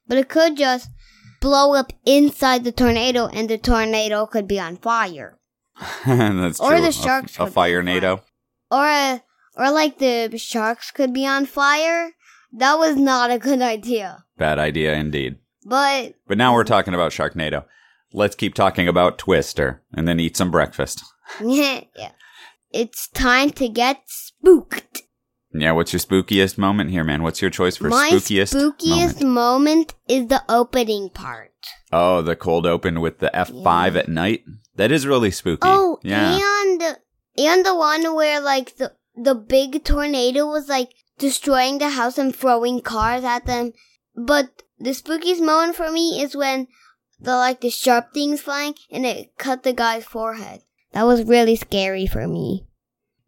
but 0.08 0.18
it 0.18 0.28
could 0.28 0.56
just 0.56 0.88
blow 1.40 1.74
up 1.74 1.92
inside 2.04 2.64
the 2.64 2.72
tornado, 2.72 3.26
and 3.28 3.48
the 3.48 3.58
tornado 3.58 4.26
could 4.26 4.48
be 4.48 4.58
on 4.58 4.76
fire, 4.78 5.38
That's 6.06 6.58
Or 6.58 6.70
true. 6.72 6.80
the 6.80 6.88
A- 6.88 6.92
sharks 6.92 7.36
a, 7.36 7.44
could 7.44 7.52
fire 7.52 7.78
on 7.80 7.86
nado. 7.86 8.22
Or 8.70 8.84
a, 8.86 9.22
or 9.56 9.70
like 9.70 9.98
the 9.98 10.32
sharks 10.36 10.90
could 10.90 11.12
be 11.12 11.26
on 11.26 11.46
fire. 11.46 12.12
That 12.52 12.78
was 12.78 12.96
not 12.96 13.30
a 13.30 13.38
good 13.38 13.60
idea. 13.62 14.24
Bad 14.38 14.58
idea 14.58 14.94
indeed. 14.94 15.36
But 15.64 16.14
But 16.26 16.38
now 16.38 16.54
we're 16.54 16.64
talking 16.64 16.94
about 16.94 17.12
Sharknado. 17.12 17.64
Let's 18.12 18.36
keep 18.36 18.54
talking 18.54 18.86
about 18.88 19.18
Twister 19.18 19.82
and 19.92 20.06
then 20.06 20.20
eat 20.20 20.36
some 20.36 20.50
breakfast. 20.50 21.02
yeah, 21.44 21.80
it's 22.72 23.08
time 23.08 23.50
to 23.50 23.68
get 23.68 24.02
spooked. 24.06 25.02
Yeah, 25.52 25.72
what's 25.72 25.92
your 25.92 26.00
spookiest 26.00 26.58
moment 26.58 26.90
here, 26.90 27.02
man? 27.02 27.22
What's 27.22 27.40
your 27.40 27.50
choice 27.50 27.76
for 27.76 27.88
My 27.88 28.10
spookiest, 28.12 28.54
spookiest 28.54 29.22
moment? 29.22 29.34
moment 29.90 29.94
is 30.06 30.26
the 30.28 30.42
opening 30.48 31.08
part. 31.10 31.52
Oh, 31.90 32.20
the 32.22 32.36
cold 32.36 32.66
open 32.66 33.00
with 33.00 33.18
the 33.18 33.30
F5 33.34 33.94
Yeah. 33.94 33.98
at 34.00 34.08
night? 34.08 34.44
That 34.76 34.92
is 34.92 35.06
really 35.06 35.30
spooky. 35.30 35.60
Oh, 35.64 35.98
yeah. 36.02 36.38
and 36.62 36.96
and 37.38 37.64
the 37.64 37.74
one 37.74 38.14
where 38.14 38.40
like 38.40 38.76
the 38.76 38.92
the 39.14 39.34
big 39.34 39.84
tornado 39.84 40.46
was 40.46 40.68
like 40.68 40.90
destroying 41.18 41.78
the 41.78 41.90
house 41.90 42.18
and 42.18 42.34
throwing 42.34 42.80
cars 42.80 43.24
at 43.24 43.46
them. 43.46 43.72
But 44.14 44.62
the 44.78 44.90
spookiest 44.90 45.44
moment 45.44 45.76
for 45.76 45.90
me 45.90 46.22
is 46.22 46.36
when 46.36 46.68
the 47.18 47.36
like 47.36 47.60
the 47.60 47.70
sharp 47.70 48.12
things 48.12 48.40
flying 48.40 48.74
and 48.90 49.06
it 49.06 49.36
cut 49.38 49.62
the 49.62 49.72
guy's 49.72 50.04
forehead. 50.04 50.62
That 50.92 51.04
was 51.04 51.24
really 51.24 51.56
scary 51.56 52.06
for 52.06 52.26
me. 52.26 52.66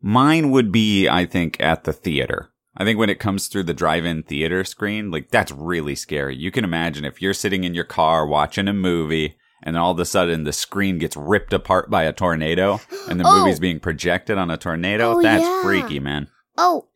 Mine 0.01 0.51
would 0.53 0.71
be, 0.71 1.09
I 1.09 1.27
think, 1.27 1.61
at 1.61 1.85
the 1.85 1.92
theater. 1.92 2.51
I 2.77 2.85
think 2.85 2.99
when 2.99 3.11
it 3.11 3.18
comes 3.18 3.49
through 3.49 3.64
the 3.64 3.75
drive-in 3.75 4.23
theater 4.23 4.62
screen, 4.62 5.11
like 5.11 5.31
that's 5.31 5.51
really 5.51 5.97
scary. 5.97 6.37
You 6.37 6.53
can 6.53 6.64
imagine 6.64 7.05
if 7.05 7.21
you're 7.21 7.35
sitting 7.35 7.64
in 7.64 7.75
your 7.75 7.85
car 7.85 8.25
watching 8.25 8.68
a 8.68 8.73
movie 8.73 9.37
and 9.62 9.77
all 9.77 9.90
of 9.92 9.99
a 9.99 10.05
sudden 10.05 10.44
the 10.44 10.53
screen 10.53 10.99
gets 10.99 11.16
ripped 11.16 11.53
apart 11.53 11.90
by 11.90 12.05
a 12.05 12.12
tornado 12.12 12.81
and 13.09 13.18
the 13.21 13.25
Oh. 13.29 13.40
movie's 13.40 13.61
being 13.61 13.81
projected 13.81 14.38
on 14.38 14.51
a 14.51 14.57
tornado. 14.57 15.12
Oh, 15.18 15.23
that's 15.23 15.42
yeah. 15.44 15.62
freaky, 15.62 16.01
man. 16.01 16.29
Oh, 16.57 16.88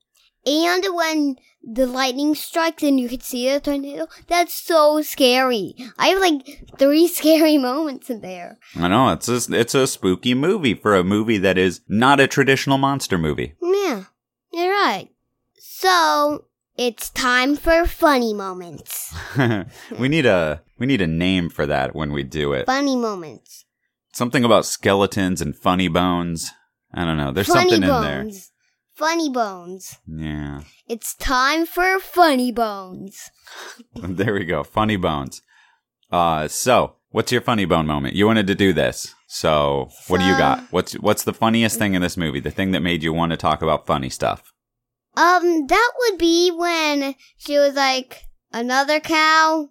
and 0.47 0.85
when 0.95 1.37
the 1.65 1.87
lightning 1.87 2.35
strikes 2.35 2.83
and 2.83 2.99
you 2.99 3.09
can 3.09 3.21
see 3.21 3.49
the 3.49 3.61
tornado, 3.61 4.07
that's 4.27 4.55
so 4.55 5.01
scary. 5.03 5.75
I 5.97 6.09
have 6.09 6.21
like 6.21 6.65
three 6.79 7.07
scary 7.19 7.59
moments 7.59 8.11
in 8.11 8.21
there. 8.21 8.59
I 8.77 8.89
know 8.89 9.11
it's 9.13 9.29
a, 9.29 9.55
it's 9.55 9.75
a 9.75 9.87
spooky 9.87 10.35
movie 10.35 10.75
for 10.75 10.97
a 10.97 11.05
movie 11.05 11.39
that 11.39 11.57
is 11.59 11.81
not 11.89 12.19
a 12.19 12.27
traditional 12.27 12.79
monster 12.79 13.17
movie. 13.19 13.55
Yeah, 13.63 14.05
you're 14.53 14.71
right. 14.73 15.11
So 15.59 16.47
it's 16.77 17.11
time 17.11 17.57
for 17.57 17.87
funny 17.87 18.33
moments. 18.33 19.15
we 19.99 20.09
need 20.09 20.27
a 20.27 20.63
we 20.79 20.87
need 20.87 21.01
a 21.01 21.07
name 21.07 21.51
for 21.51 21.67
that 21.67 21.95
when 21.95 22.13
we 22.13 22.23
do 22.23 22.53
it. 22.53 22.67
Funny 22.67 22.97
moments. 22.97 23.65
Something 24.13 24.45
about 24.45 24.67
skeletons 24.67 25.41
and 25.41 25.57
funny 25.57 25.89
bones. 25.89 26.51
I 26.93 27.05
don't 27.05 27.17
know. 27.17 27.33
There's 27.33 27.47
funny 27.47 27.71
something 27.71 27.89
bones. 27.89 28.07
in 28.07 28.31
there. 28.31 28.41
Funny 28.95 29.31
bones. 29.31 29.99
Yeah. 30.07 30.63
It's 30.87 31.15
time 31.15 31.67
for 31.67 31.99
funny 31.99 32.53
bones. 32.53 33.31
There 33.95 34.35
we 34.35 34.45
go. 34.45 34.65
Funny 34.65 34.97
bones. 34.97 35.43
Uh 36.11 36.49
so, 36.49 36.97
what's 37.11 37.33
your 37.33 37.41
funny 37.43 37.65
bone 37.65 37.87
moment? 37.87 38.15
You 38.15 38.27
wanted 38.27 38.47
to 38.47 38.55
do 38.55 38.73
this. 38.73 39.15
So, 39.27 39.89
what 40.09 40.21
do 40.21 40.25
you 40.27 40.37
got? 40.37 40.65
What's 40.71 40.93
what's 40.95 41.25
the 41.25 41.33
funniest 41.33 41.79
thing 41.79 41.95
in 41.95 42.03
this 42.03 42.17
movie? 42.17 42.41
The 42.41 42.51
thing 42.51 42.73
that 42.73 42.81
made 42.81 43.03
you 43.03 43.13
want 43.13 43.31
to 43.31 43.37
talk 43.37 43.63
about 43.63 43.87
funny 43.87 44.11
stuff? 44.11 44.52
Um, 45.15 45.67
that 45.67 45.93
would 45.99 46.19
be 46.19 46.51
when 46.51 47.15
she 47.37 47.59
was 47.59 47.75
like 47.75 48.25
another 48.53 49.01
cow, 49.01 49.69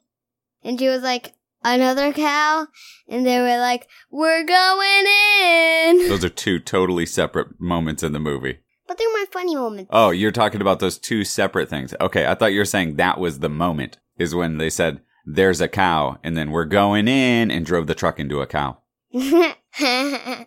and 0.63 0.79
she 0.79 0.87
was 0.87 1.01
like 1.01 1.33
another 1.63 2.13
cow, 2.13 2.67
and 3.07 3.25
they 3.25 3.39
were 3.39 3.57
like, 3.57 3.87
"We're 4.11 4.43
going 4.45 5.05
in." 5.43 6.09
Those 6.09 6.23
are 6.25 6.29
two 6.29 6.59
totally 6.59 7.05
separate 7.05 7.59
moments 7.59 8.03
in 8.03 8.13
the 8.13 8.19
movie. 8.19 8.59
But 8.87 8.97
they're 8.97 9.07
my 9.13 9.25
funny 9.31 9.55
moments. 9.55 9.89
Oh, 9.93 10.09
you're 10.09 10.31
talking 10.31 10.59
about 10.59 10.79
those 10.79 10.97
two 10.97 11.23
separate 11.23 11.69
things. 11.69 11.93
Okay, 12.01 12.25
I 12.25 12.35
thought 12.35 12.51
you 12.51 12.59
were 12.59 12.65
saying 12.65 12.97
that 12.97 13.21
was 13.21 13.39
the 13.39 13.47
moment, 13.47 13.99
is 14.17 14.35
when 14.35 14.57
they 14.57 14.69
said, 14.69 14.99
there's 15.25 15.61
a 15.61 15.69
cow, 15.69 16.17
and 16.23 16.35
then 16.35 16.51
we're 16.51 16.65
going 16.65 17.07
in 17.07 17.51
and 17.51 17.65
drove 17.65 17.87
the 17.87 17.95
truck 17.95 18.19
into 18.19 18.41
a 18.41 18.47
cow. 18.47 18.79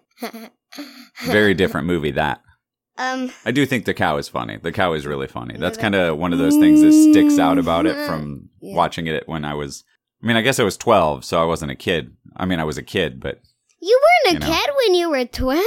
Very 1.24 1.54
different 1.54 1.86
movie, 1.86 2.10
that. 2.10 2.42
Um, 2.96 3.32
I 3.44 3.50
do 3.50 3.66
think 3.66 3.84
the 3.86 3.94
cow 3.94 4.16
is 4.18 4.28
funny. 4.28 4.56
The 4.62 4.70
cow 4.72 4.92
is 4.92 5.04
really 5.06 5.26
funny. 5.26 5.56
That's 5.58 5.76
kind 5.78 5.94
of 5.96 6.16
one 6.18 6.32
of 6.32 6.38
those 6.38 6.56
things 6.56 6.80
that 6.80 6.92
sticks 6.92 7.38
out 7.38 7.58
about 7.58 7.86
it 7.86 8.06
from 8.06 8.50
Yeah. 8.60 8.76
watching 8.76 9.06
it 9.08 9.28
when 9.28 9.44
I 9.44 9.54
was. 9.54 9.82
I 10.22 10.26
mean, 10.26 10.36
I 10.36 10.42
guess 10.42 10.60
I 10.60 10.64
was 10.64 10.76
12, 10.76 11.24
so 11.24 11.40
I 11.42 11.44
wasn't 11.44 11.72
a 11.72 11.74
kid. 11.76 12.12
I 12.36 12.46
mean, 12.46 12.58
I 12.60 12.64
was 12.64 12.78
a 12.78 12.82
kid, 12.82 13.20
but 13.20 13.40
you 13.80 14.00
weren't 14.26 14.36
a 14.42 14.46
You 14.46 14.48
know. 14.50 14.56
kid 14.56 14.70
when 14.86 14.94
you 14.94 15.10
were 15.10 15.24
12. 15.24 15.64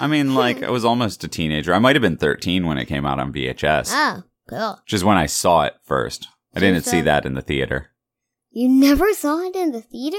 I 0.00 0.06
mean, 0.08 0.34
like, 0.44 0.62
I 0.62 0.70
was 0.70 0.84
almost 0.84 1.22
a 1.24 1.28
teenager. 1.28 1.72
I 1.72 1.78
might 1.78 1.94
have 1.96 2.02
been 2.02 2.16
13 2.18 2.66
when 2.66 2.78
it 2.78 2.86
came 2.86 3.06
out 3.06 3.18
on 3.20 3.32
VHS, 3.32 3.90
Oh, 3.94 4.22
cool. 4.48 4.80
which 4.84 4.92
is 4.92 5.04
when 5.04 5.16
I 5.16 5.26
saw 5.26 5.62
it 5.62 5.74
first. 5.84 6.26
I 6.54 6.58
didn't 6.60 6.82
see 6.84 7.00
that 7.02 7.24
in 7.24 7.34
the 7.34 7.42
theater. 7.42 7.90
You 8.50 8.68
never 8.68 9.14
saw 9.14 9.38
it 9.48 9.54
in 9.54 9.70
the 9.70 9.80
theater? 9.80 10.18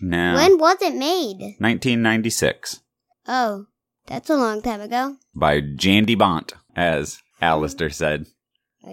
No. 0.00 0.34
When 0.34 0.56
was 0.58 0.76
it 0.80 0.94
made? 0.94 1.56
1996 1.58 2.80
Oh, 3.26 3.66
that's 4.06 4.30
a 4.30 4.36
long 4.36 4.62
time 4.62 4.80
ago. 4.80 5.16
by 5.34 5.60
Jandy 5.60 6.16
Bont, 6.16 6.52
as 6.76 7.18
Alistair 7.40 7.90
said. 7.90 8.26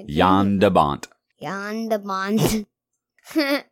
Jan 0.07 0.59
de 0.59 0.69
Bont. 0.69 1.07
Jan 1.41 1.89
de 1.89 1.97
Bont. 1.99 2.65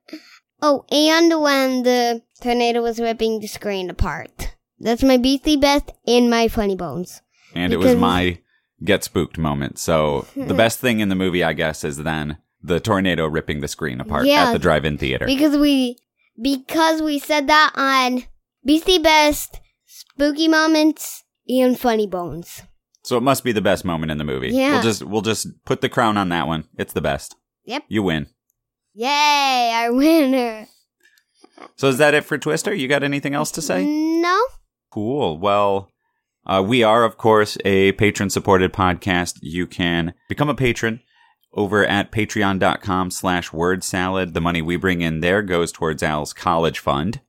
oh, 0.62 0.86
and 0.92 1.42
when 1.42 1.84
the 1.84 2.22
tornado 2.42 2.82
was 2.82 3.00
ripping 3.00 3.40
the 3.40 3.48
screen 3.48 3.90
apart. 3.90 4.56
That's 4.80 5.04
my 5.04 5.18
Beastly 5.18 5.58
Best 5.58 5.92
and 6.06 6.30
my 6.30 6.48
Funny 6.48 6.76
Bones. 6.76 7.22
And 7.56 7.74
it 7.74 7.78
was 7.78 7.96
my 7.96 8.40
get 8.84 9.04
spooked 9.04 9.38
moment. 9.38 9.80
So 9.80 10.28
the 10.36 10.54
best 10.64 10.80
thing 10.80 11.00
in 11.00 11.10
the 11.10 11.16
movie, 11.16 11.44
I 11.44 11.54
guess, 11.54 11.84
is 11.84 11.98
then 11.98 12.38
the 12.62 12.80
tornado 12.80 13.26
ripping 13.26 13.62
the 13.62 13.68
screen 13.68 14.00
apart 14.00 14.26
Yeah. 14.28 14.46
at 14.50 14.54
the 14.54 14.60
drive-in 14.60 14.98
theater. 14.98 15.26
Because 15.26 15.58
we 15.58 15.98
because 16.40 17.02
we 17.02 17.18
said 17.18 17.48
that 17.48 17.72
on 17.76 18.24
Beastly 18.64 19.00
Best, 19.00 19.60
Spooky 19.86 20.48
Moments, 20.48 21.24
and 21.48 21.80
Funny 21.80 22.08
Bones. 22.08 22.64
so 23.04 23.18
it 23.18 23.24
must 23.24 23.43
be 23.43 23.52
the 23.52 23.62
best 23.62 23.86
moment 23.86 24.12
in 24.12 24.18
the 24.18 24.24
movie. 24.24 24.50
Yeah. 24.50 24.74
We'll 24.74 24.82
just 24.84 25.04
we'll 25.04 25.22
just 25.22 25.48
put 25.66 25.82
the 25.82 25.89
crown 25.89 26.18
on 26.18 26.30
that 26.30 26.48
one. 26.48 26.66
It's 26.78 26.93
the 26.93 27.02
best. 27.02 27.36
Yep. 27.66 27.84
You 27.88 28.04
win. 28.04 28.28
Yay, 28.93 29.72
our 29.74 29.93
winner. 29.93 30.68
So 31.76 31.88
is 31.88 31.98
that 31.98 32.14
it 32.14 32.24
for 32.26 32.38
Twister? 32.38 32.74
You 32.74 32.88
got 32.88 33.04
anything 33.04 33.34
else 33.34 33.52
to 33.52 33.62
say? 33.62 33.86
No? 33.86 34.39
Cool. 34.91 35.38
Well, 35.39 35.89
uh, 36.45 36.64
we 36.66 36.84
are, 36.84 37.04
of 37.04 37.18
course, 37.18 37.58
a 37.66 37.91
patron 37.93 38.30
supported 38.30 38.74
podcast. 38.74 39.38
You 39.41 39.68
can 39.68 40.14
become 40.30 40.50
a 40.50 40.56
patron 40.56 41.02
over 41.54 41.86
at 41.86 42.12
patreon.com 42.12 43.12
slash 43.12 43.52
word 43.54 43.84
salad. 43.84 44.34
The 44.34 44.41
money 44.41 44.62
we 44.62 44.76
bring 44.78 45.02
in 45.02 45.20
there 45.22 45.41
goes 45.41 45.72
towards 45.72 46.02
Al's 46.04 46.34
college 46.34 46.80
fund. 46.80 47.22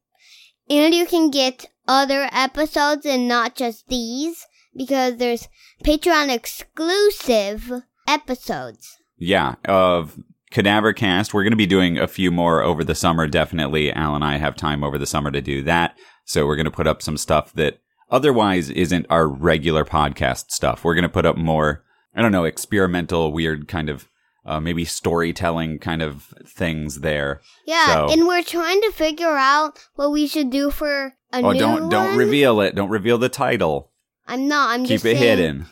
And 0.70 0.94
you 0.94 1.06
can 1.06 1.30
get 1.30 1.66
other 1.88 2.28
episodes 2.32 3.04
and 3.06 3.26
not 3.26 3.56
just 3.56 3.88
these 3.88 4.46
because 4.76 5.16
there's 5.16 5.48
Patreon 5.84 6.28
exclusive 6.32 7.72
episodes. 8.06 8.98
Yeah, 9.16 9.56
of 9.64 10.16
Cadaver 10.50 10.92
Cast. 10.92 11.34
We're 11.34 11.42
going 11.42 11.52
to 11.52 11.56
be 11.56 11.66
doing 11.66 11.98
a 11.98 12.06
few 12.06 12.30
more 12.30 12.62
over 12.62 12.84
the 12.84 12.94
summer, 12.94 13.26
definitely. 13.26 13.92
Al 13.92 14.14
and 14.14 14.24
I 14.24 14.36
have 14.36 14.54
time 14.54 14.84
over 14.84 14.98
the 14.98 15.06
summer 15.06 15.30
to 15.30 15.40
do 15.40 15.62
that. 15.64 15.96
So 16.24 16.46
we're 16.46 16.56
going 16.56 16.66
to 16.66 16.70
put 16.70 16.86
up 16.86 17.02
some 17.02 17.16
stuff 17.16 17.52
that 17.54 17.80
otherwise 18.10 18.70
isn't 18.70 19.06
our 19.10 19.26
regular 19.26 19.84
podcast 19.84 20.50
stuff. 20.50 20.84
We're 20.84 20.94
going 20.94 21.02
to 21.02 21.08
put 21.08 21.26
up 21.26 21.36
more, 21.36 21.82
I 22.14 22.22
don't 22.22 22.32
know, 22.32 22.44
experimental, 22.44 23.32
weird 23.32 23.66
kind 23.66 23.88
of, 23.88 24.08
uh, 24.46 24.60
maybe 24.60 24.84
storytelling 24.84 25.78
kind 25.78 26.00
of 26.02 26.32
things 26.46 27.00
there. 27.00 27.40
Yeah, 27.66 27.86
So- 27.94 28.12
and 28.12 28.26
we're 28.26 28.42
trying 28.42 28.80
to 28.82 28.92
figure 28.92 29.36
out 29.36 29.78
what 29.96 30.10
we 30.12 30.26
should 30.26 30.50
do 30.50 30.70
for 30.70 31.14
a 31.32 31.38
oh, 31.42 31.52
don't 31.52 31.88
don't 31.90 32.16
reveal 32.16 32.60
it. 32.60 32.74
Don't 32.74 32.90
reveal 32.90 33.18
the 33.18 33.28
title. 33.28 33.90
I'm 34.26 34.48
not. 34.48 34.70
I'm 34.70 34.84
Keep 34.84 34.96
it 34.96 35.00
saying, 35.00 35.16
hidden. 35.18 35.66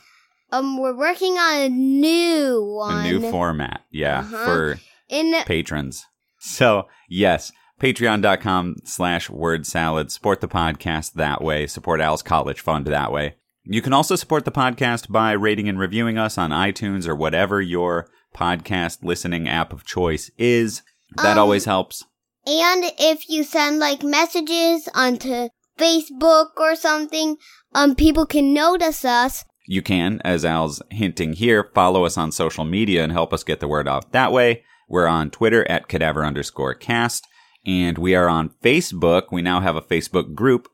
Um, 0.53 0.79
we're 0.79 0.97
working 0.97 1.33
on 1.39 1.57
a 1.63 1.69
new 1.69 2.63
one. 2.65 3.05
A 3.07 3.11
new 3.11 3.31
format. 3.31 3.83
Yeah, 3.91 4.21
Uh-huh. 4.21 4.45
for 4.45 4.79
In 5.09 5.35
patrons. 5.45 6.07
So, 6.39 6.87
yes, 7.09 7.53
patreon.com 7.81 8.77
slash 8.85 9.29
word 9.31 9.67
salad. 9.67 10.13
Support 10.13 10.41
the 10.41 10.49
podcast 10.49 11.15
that 11.15 11.43
way. 11.43 11.67
Support 11.67 12.01
Al's 12.01 12.23
college 12.23 12.61
fund 12.61 12.87
that 12.87 13.13
way. 13.13 13.35
You 13.65 13.83
can 13.83 13.93
also 13.93 14.15
support 14.15 14.45
the 14.45 14.53
podcast 14.53 15.11
by 15.11 15.33
rating 15.33 15.69
and 15.69 15.79
reviewing 15.79 16.19
us 16.19 16.39
on 16.39 16.51
iTunes 16.51 17.09
or 17.09 17.17
whatever 17.17 17.61
your 17.61 18.09
podcast 18.35 19.03
listening 19.03 19.49
app 19.49 19.73
of 19.73 19.85
choice 19.85 20.31
is. 20.39 20.83
That 21.17 21.33
Um, 21.33 21.39
always 21.39 21.65
helps. 21.65 22.05
And 22.47 22.85
if 22.99 23.29
you 23.29 23.43
send 23.43 23.79
like 23.79 24.03
messages 24.03 24.89
onto 24.95 25.49
Facebook 25.79 26.51
or 26.57 26.75
something, 26.77 27.37
um, 27.75 27.95
people 27.95 28.25
can 28.27 28.55
notice 28.55 29.05
us. 29.05 29.45
You 29.67 29.83
can, 29.83 30.21
as 30.25 30.45
Al's 30.45 30.81
hinting 30.91 31.35
here, 31.35 31.71
follow 31.75 32.05
us 32.05 32.17
on 32.17 32.31
social 32.31 32.65
media 32.65 33.03
and 33.03 33.13
help 33.13 33.33
us 33.33 33.43
get 33.43 33.59
the 33.61 33.69
word 33.69 33.89
out 33.89 34.13
that 34.13 34.33
way. 34.33 34.63
We're 34.89 35.09
on 35.09 35.31
Twitter 35.31 35.69
at 35.69 35.89
cadaver 35.89 36.25
underscore 36.25 36.75
cast, 36.75 37.27
and 37.67 37.99
we 37.99 38.15
are 38.15 38.29
on 38.29 38.51
Facebook. 38.63 39.25
We 39.33 39.43
now 39.43 39.61
have 39.61 39.75
a 39.75 39.83
Facebook 39.83 40.35
group, 40.37 40.69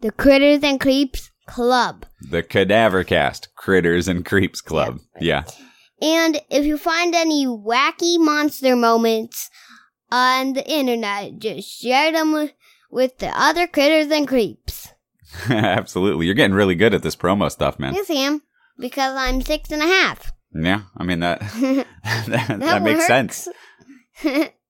The 0.00 0.10
Critters 0.10 0.62
and 0.62 0.80
Creeps 0.80 1.30
Club. 1.46 2.06
the 2.30 2.42
Cadaver 2.42 3.04
Cast 3.04 3.54
Critters 3.54 4.08
and 4.08 4.24
Creeps 4.24 4.62
Club. 4.62 5.00
Yeah. 5.20 5.44
And 6.00 6.40
if 6.48 6.64
you 6.64 6.78
find 6.78 7.14
any 7.14 7.44
wacky 7.46 8.18
monster 8.18 8.74
moments 8.76 9.50
on 10.10 10.54
the 10.54 10.68
internet, 10.70 11.38
just 11.38 11.68
share 11.68 12.12
them 12.12 12.32
with, 12.32 12.52
with 12.90 13.18
the 13.18 13.28
other 13.28 13.66
critters 13.66 14.10
and 14.10 14.26
creeps. 14.26 14.88
Absolutely. 15.48 16.26
You're 16.26 16.34
getting 16.34 16.56
really 16.56 16.74
good 16.74 16.94
at 16.94 17.02
this 17.02 17.16
promo 17.16 17.50
stuff, 17.50 17.78
man. 17.78 17.94
Yes, 17.94 18.06
Sam, 18.06 18.42
because 18.78 19.14
I'm 19.16 19.42
six 19.42 19.70
and 19.70 19.82
a 19.82 19.86
half. 19.86 20.32
Yeah. 20.54 20.82
I 20.96 21.04
mean, 21.04 21.20
that, 21.20 21.40
that, 21.60 21.86
that, 22.26 22.60
That 22.60 22.82
makes 22.82 23.06
sense. 23.06 23.48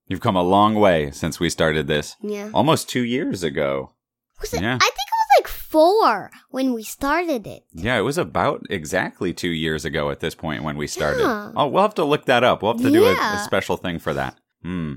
You've 0.07 0.20
come 0.20 0.36
a 0.36 0.43
long 0.43 0.74
way 0.74 1.11
since 1.11 1.39
we 1.39 1.51
started 1.51 1.86
this 1.86 2.16
yeah. 2.22 2.51
almost 2.53 2.89
two 2.89 3.05
years 3.05 3.43
ago. 3.43 3.93
Was 4.41 4.55
it, 4.55 4.62
Yeah. 4.62 4.74
I 4.74 4.78
think 4.78 4.93
it 4.93 5.12
was 5.12 5.41
like 5.41 5.49
four 5.49 6.30
when 6.51 6.72
we 6.72 6.82
started 6.82 7.47
it. 7.47 7.64
Yeah, 7.72 7.99
it 7.99 8.03
was 8.03 8.18
about 8.18 8.62
exactly 8.70 9.32
two 9.32 9.51
years 9.51 9.84
ago 9.84 10.11
at 10.11 10.20
this 10.20 10.34
point 10.34 10.62
when 10.64 10.76
we 10.76 10.86
started. 10.86 11.22
Yeah. 11.22 11.53
Oh, 11.55 11.68
we'll 11.68 11.82
have 11.82 11.95
to 11.97 12.05
look 12.05 12.24
that 12.24 12.43
up. 12.43 12.62
We'll 12.62 12.72
have 12.72 12.82
to 12.82 12.91
do 12.91 13.05
a, 13.05 13.12
a 13.12 13.43
special 13.45 13.76
thing 13.76 13.99
for 13.99 14.14
that. 14.14 14.36
Hmm. 14.62 14.95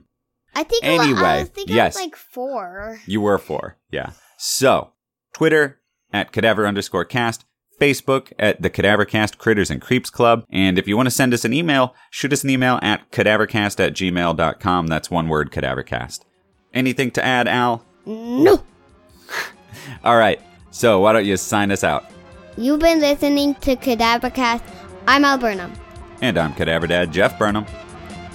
I 0.54 0.64
think 0.64 0.84
I 0.84 0.88
Anyway, 0.88 1.40
was 1.42 1.50
thinking 1.50 1.76
yes. 1.76 1.96
was 1.96 2.04
like 2.04 2.16
four. 2.16 3.00
You 3.06 3.22
were 3.22 3.38
four. 3.38 3.78
Yeah. 3.90 4.12
So, 4.38 4.92
Twitter 5.34 5.80
at 6.12 6.32
cadaver 6.32 6.68
underscore 6.68 7.06
cast, 7.06 7.46
Facebook 7.80 8.32
at 8.38 8.62
the 8.62 8.70
Cadaver 8.70 9.06
Cast 9.06 9.38
Critters 9.38 9.72
and 9.72 9.82
Creeps 9.82 10.10
Club. 10.10 10.44
And 10.52 10.78
if 10.78 10.88
you 10.88 10.96
want 10.98 11.08
to 11.08 11.12
send 11.12 11.34
us 11.34 11.46
an 11.46 11.54
email, 11.54 11.96
shoot 12.12 12.32
us 12.34 12.44
an 12.44 12.50
email 12.50 12.80
at 12.84 13.10
cadavercast 13.12 13.80
at 13.80 13.94
gmail.com. 13.94 14.88
That's 14.88 15.10
one 15.10 15.30
word, 15.30 15.52
cadavercast. 15.52 16.20
Anything 16.74 17.12
to 17.12 17.26
add, 17.26 17.48
Al? 17.48 17.84
No. 18.06 18.62
All 20.04 20.18
right. 20.18 20.40
So, 20.70 21.00
why 21.00 21.14
don't 21.14 21.26
you 21.26 21.38
sign 21.38 21.72
us 21.72 21.84
out? 21.84 22.06
You've 22.58 22.80
been 22.80 23.00
listening 23.00 23.56
to 23.56 23.76
Cadavercast. 23.76 24.62
I'm 25.08 25.26
Al 25.26 25.38
Burnham. 25.38 25.74
And 26.22 26.38
I'm 26.38 26.54
Cadaver 26.54 26.86
Dad 26.88 27.12
Jeff 27.12 27.40
Burnham. 27.40 27.66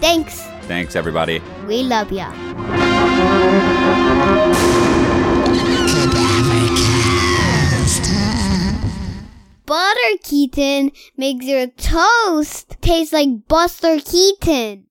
Thanks. 0.00 0.42
Thanks, 0.66 0.96
everybody. 0.96 1.40
We 1.66 1.82
love 1.84 2.10
ya. 2.10 2.32
Butter 9.66 10.18
Keaton 10.22 10.92
makes 11.16 11.44
your 11.44 11.66
toast 11.68 12.76
taste 12.80 13.12
like 13.12 13.46
Buster 13.48 13.98
Keaton. 14.00 14.85